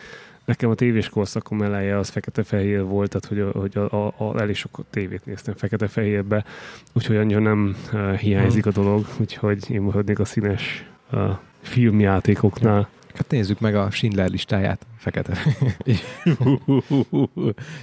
Nekem 0.45 0.71
a 0.71 0.75
tévés 0.75 1.09
korszakom 1.09 1.63
eleje 1.63 1.99
az 1.99 2.09
fekete-fehér 2.09 2.85
volt, 2.85 3.11
tehát 3.11 3.27
hogy, 3.27 3.61
hogy 3.61 3.83
a, 3.83 4.07
a, 4.07 4.15
a, 4.17 4.41
elég 4.41 4.57
sok 4.57 4.85
tévét 4.91 5.27
néztem 5.27 5.55
fekete-fehérbe, 5.55 6.45
úgyhogy 6.93 7.17
annyira 7.17 7.41
nem 7.41 7.77
uh, 7.93 8.15
hiányzik 8.15 8.67
a 8.67 8.71
dolog, 8.71 9.07
úgyhogy 9.21 9.71
én 9.71 9.81
maradnék 9.81 10.19
a 10.19 10.25
színes 10.25 10.85
uh, 11.13 11.37
filmjátékoknál. 11.63 12.89
Hát 13.15 13.31
nézzük 13.31 13.61
meg 13.61 13.75
a 13.75 13.91
Schindler 13.91 14.29
listáját, 14.31 14.87
fekete. 14.97 15.37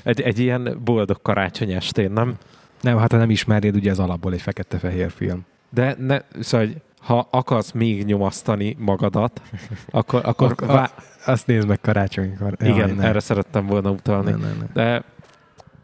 egy, 0.04 0.22
egy 0.22 0.40
ilyen 0.40 0.80
boldog 0.84 1.22
karácsony 1.22 1.72
estén, 1.72 2.12
nem? 2.12 2.38
Nem, 2.82 2.98
hát 2.98 3.12
ha 3.12 3.18
nem 3.18 3.30
ismernéd, 3.30 3.76
ugye 3.76 3.92
az 3.92 4.00
alapból 4.00 4.34
egy 4.34 4.42
fekete-fehér 4.42 5.12
film. 5.12 5.46
De 5.70 5.96
ne, 6.00 6.20
szóval, 6.40 6.68
ha 7.00 7.28
akarsz 7.32 7.72
még 7.72 8.06
nyomasztani 8.06 8.76
magadat, 8.80 9.42
akkor... 9.90 10.22
akkor 10.24 10.52
Ak- 10.52 10.66
vá- 10.66 11.11
azt 11.26 11.48
nézd 11.48 11.68
meg 11.68 11.80
karácsonykor. 11.82 12.56
Igen, 12.60 12.96
Jaj, 12.96 13.06
erre 13.06 13.20
szerettem 13.20 13.66
volna 13.66 13.90
utalni. 13.90 14.32
Nem, 14.32 14.40
nem, 14.40 14.58
nem. 14.58 14.70
De 14.74 15.04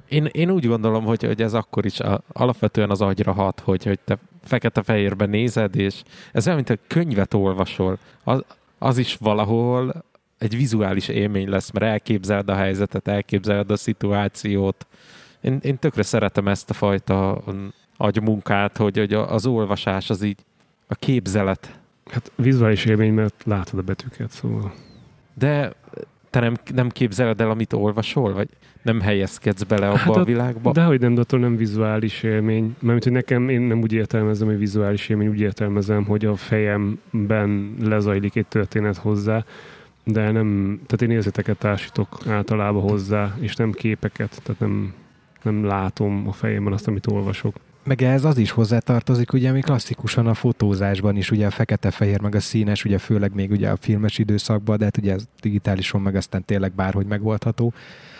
én, 0.07 0.25
én 0.25 0.49
úgy 0.49 0.67
gondolom, 0.67 1.03
hogy, 1.03 1.23
hogy 1.23 1.41
ez 1.41 1.53
akkor 1.53 1.85
is 1.85 1.99
a, 1.99 2.21
alapvetően 2.27 2.89
az 2.89 3.01
agyra 3.01 3.31
hat, 3.31 3.59
hogy, 3.59 3.83
hogy 3.83 3.99
te 3.99 4.17
fekete-fehérben 4.43 5.29
nézed, 5.29 5.75
és 5.75 6.03
ez 6.31 6.45
olyan, 6.45 6.57
mint 6.57 6.69
a 6.69 6.83
könyvet 6.87 7.33
olvasol. 7.33 7.97
Az, 8.23 8.43
az 8.77 8.97
is 8.97 9.15
valahol 9.15 10.05
egy 10.37 10.57
vizuális 10.57 11.07
élmény 11.07 11.49
lesz, 11.49 11.71
mert 11.71 11.85
elképzeled 11.85 12.49
a 12.49 12.55
helyzetet, 12.55 13.07
elképzeled 13.07 13.71
a 13.71 13.77
szituációt. 13.77 14.87
Én, 15.41 15.59
én 15.61 15.79
tökre 15.79 16.03
szeretem 16.03 16.47
ezt 16.47 16.69
a 16.69 16.73
fajta 16.73 17.43
agymunkát, 17.97 18.77
hogy, 18.77 18.97
hogy 18.97 19.13
az 19.13 19.45
olvasás 19.45 20.09
az 20.09 20.21
így 20.21 20.39
a 20.87 20.95
képzelet. 20.95 21.79
Hát 22.11 22.31
vizuális 22.35 22.85
élmény, 22.85 23.13
mert 23.13 23.43
látod 23.45 23.79
a 23.79 23.81
betűket, 23.81 24.31
szóval. 24.31 24.73
De 25.37 25.73
te 26.29 26.39
nem, 26.39 26.53
nem 26.73 26.89
képzeled 26.89 27.41
el, 27.41 27.49
amit 27.49 27.73
olvasol, 27.73 28.33
vagy 28.33 28.49
nem 28.81 29.01
helyezkedsz 29.01 29.63
bele 29.63 29.87
abba 29.87 29.97
hát 29.97 30.15
a, 30.15 30.19
a 30.19 30.23
világba? 30.23 30.71
Dehogy 30.71 30.99
nem, 30.99 31.13
de 31.13 31.21
attól 31.21 31.39
nem 31.39 31.55
vizuális 31.55 32.23
élmény. 32.23 32.75
Mert 32.79 33.03
hogy 33.03 33.11
nekem, 33.11 33.49
én 33.49 33.61
nem 33.61 33.81
úgy 33.81 33.93
értelmezem, 33.93 34.47
hogy 34.47 34.57
vizuális 34.57 35.09
élmény, 35.09 35.27
úgy 35.27 35.39
értelmezem, 35.39 36.05
hogy 36.05 36.25
a 36.25 36.35
fejemben 36.35 37.75
lezajlik 37.81 38.35
egy 38.35 38.45
történet 38.45 38.97
hozzá, 38.97 39.45
de 40.03 40.31
nem, 40.31 40.79
tehát 40.85 41.01
én 41.01 41.11
érzeteket 41.11 41.57
társítok 41.57 42.17
általában 42.27 42.81
hozzá, 42.81 43.35
és 43.39 43.55
nem 43.55 43.71
képeket, 43.71 44.41
tehát 44.43 44.61
nem, 44.61 44.93
nem 45.41 45.65
látom 45.65 46.27
a 46.27 46.31
fejemben 46.31 46.73
azt, 46.73 46.87
amit 46.87 47.07
olvasok. 47.07 47.55
Meg 47.87 48.01
ez 48.01 48.23
az 48.23 48.37
is 48.37 48.51
hozzátartozik, 48.51 49.33
ugye, 49.33 49.49
ami 49.49 49.59
klasszikusan 49.59 50.27
a 50.27 50.33
fotózásban 50.33 51.15
is, 51.15 51.31
ugye 51.31 51.45
a 51.45 51.49
fekete-fehér, 51.49 52.21
meg 52.21 52.35
a 52.35 52.39
színes, 52.39 52.85
ugye 52.85 52.97
főleg 52.97 53.33
még 53.33 53.51
ugye 53.51 53.69
a 53.69 53.75
filmes 53.75 54.17
időszakban, 54.17 54.77
de 54.77 54.83
hát 54.83 54.97
ugye 54.97 55.13
ez 55.13 55.23
digitálison 55.41 56.01
meg 56.01 56.15
aztán 56.15 56.45
tényleg 56.45 56.71
bárhogy 56.71 57.05
megoldható, 57.05 57.73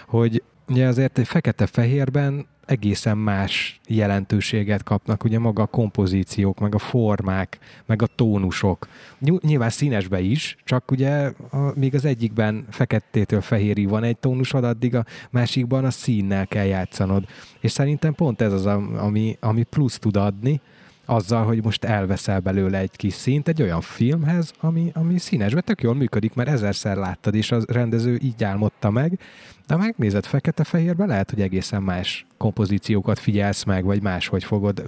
hogy 0.08 0.44
ugye 0.70 0.88
azért 0.88 1.18
egy 1.18 1.28
fekete-fehérben 1.28 2.46
egészen 2.66 3.18
más 3.18 3.80
jelentőséget 3.88 4.84
kapnak, 4.84 5.24
ugye 5.24 5.40
maga 5.40 5.62
a 5.62 5.66
kompozíciók, 5.66 6.60
meg 6.60 6.76
a 6.76 6.78
formák, 6.78 7.60
meg 7.86 8.02
a 8.02 8.08
tónusok. 8.16 8.88
Nyilván 9.20 9.70
színesbe 9.70 10.20
is, 10.20 10.58
csak 10.64 10.92
ugye 10.92 11.32
a, 11.50 11.72
még 11.76 11.96
az 11.96 12.06
egyikben 12.06 12.66
feketétől 12.70 13.42
fehérig 13.42 13.90
van 13.90 14.04
egy 14.04 14.18
tónusod, 14.18 14.64
addig 14.64 14.96
a 14.96 15.06
másikban 15.30 15.86
a 15.86 15.92
színnel 15.92 16.48
kell 16.48 16.66
játszanod. 16.66 17.26
És 17.60 17.72
szerintem 17.72 18.14
pont 18.14 18.42
ez 18.42 18.54
az, 18.54 18.66
ami, 18.66 19.38
ami 19.40 19.64
plusz 19.64 20.00
tud 20.00 20.16
adni, 20.16 20.62
azzal, 21.10 21.46
hogy 21.46 21.64
most 21.64 21.84
elveszel 21.84 22.40
belőle 22.40 22.78
egy 22.78 22.96
kis 22.96 23.14
szint 23.14 23.48
egy 23.48 23.62
olyan 23.62 23.82
filmhez, 23.82 24.54
ami, 24.60 24.92
ami 24.94 25.18
színesben 25.18 25.64
tök 25.66 25.82
jól 25.82 25.96
működik, 25.96 26.34
mert 26.34 26.50
ezerszer 26.50 26.98
láttad, 26.98 27.36
és 27.36 27.52
a 27.52 27.60
rendező 27.68 28.18
így 28.22 28.44
álmodta 28.44 28.90
meg, 28.90 29.20
de 29.68 29.74
ha 29.74 29.80
megnézed 29.80 30.26
fekete-fehérbe, 30.26 31.06
lehet, 31.06 31.30
hogy 31.30 31.42
egészen 31.42 31.84
más 31.84 32.26
kompozíciókat 32.38 33.20
figyelsz 33.20 33.64
meg, 33.64 33.84
vagy 33.84 34.02
máshogy 34.02 34.44
fogod 34.44 34.84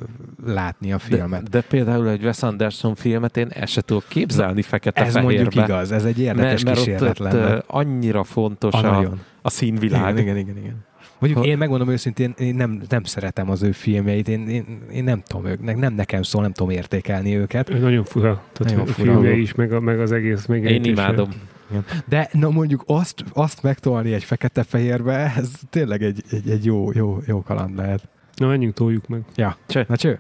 látni 0.45 0.93
a 0.93 0.99
filmet. 0.99 1.43
De, 1.43 1.49
de 1.49 1.61
például 1.61 2.09
egy 2.09 2.23
Wes 2.23 2.43
Anderson 2.43 2.95
filmet 2.95 3.37
én 3.37 3.51
se 3.65 3.81
tudok 3.81 4.05
képzelni 4.07 4.61
fekete-fehérbe. 4.61 5.19
Ez 5.19 5.25
mondjuk 5.25 5.55
igaz, 5.55 5.91
ez 5.91 6.05
egy 6.05 6.19
érdekes 6.19 6.63
mert, 6.63 6.77
kísérlet 6.77 7.01
mert 7.01 7.19
ott, 7.19 7.39
lenne. 7.39 7.55
ott 7.55 7.63
annyira 7.67 8.23
fontos 8.23 8.73
A 8.73 8.77
a, 8.77 8.91
nagyon. 8.91 9.19
a 9.41 9.49
színvilág. 9.49 10.17
Igen, 10.17 10.17
igen, 10.17 10.37
igen, 10.37 10.57
igen. 10.57 10.87
Mondjuk 11.19 11.43
Ha- 11.43 11.49
én 11.49 11.57
megmondom 11.57 11.89
őszintén, 11.89 12.33
én 12.37 12.55
nem, 12.55 12.81
nem 12.89 13.03
szeretem 13.03 13.49
az 13.49 13.63
ő 13.63 13.71
filmjeit, 13.71 14.27
én, 14.27 14.47
én, 14.47 14.65
én 14.91 15.03
nem 15.03 15.21
tudom 15.27 15.45
ők, 15.45 15.61
ne- 15.63 15.73
nem 15.73 15.93
nekem 15.93 16.21
szól, 16.23 16.41
nem 16.41 16.51
tudom 16.51 16.69
értékelni 16.73 17.35
őket. 17.37 17.69
Ő 17.69 17.77
nagyon 17.77 18.03
fura. 18.03 18.43
Tehát 18.51 18.73
Nagyon 18.73 18.79
a 18.79 18.85
fura. 18.93 19.11
filmje 19.11 19.31
is, 19.35 19.53
meg, 19.53 19.71
a, 19.73 19.79
meg 19.79 19.99
az 19.99 20.11
egész 20.11 20.39
Én 20.39 20.45
megjelenítése. 20.47 20.91
imádom. 21.01 21.29
De 22.05 22.29
na 22.31 22.49
mondjuk 22.49 22.83
azt, 22.85 23.23
azt 23.33 23.63
megtolni 23.63 24.13
egy 24.13 24.23
fekete-fehérbe, 24.23 25.33
ez 25.37 25.51
tényleg 25.69 26.03
egy, 26.03 26.23
egy, 26.31 26.49
egy 26.49 26.65
jó, 26.65 26.91
jó, 26.93 27.17
jó 27.25 27.41
kaland 27.41 27.75
lehet. 27.75 28.07
Na, 28.35 28.47
menjünk, 28.47 28.73
toljuk 28.73 29.07
meg. 29.07 29.21
Ja, 29.35 29.57
Cső. 29.67 29.85
na 29.87 29.95
cső. 29.95 30.19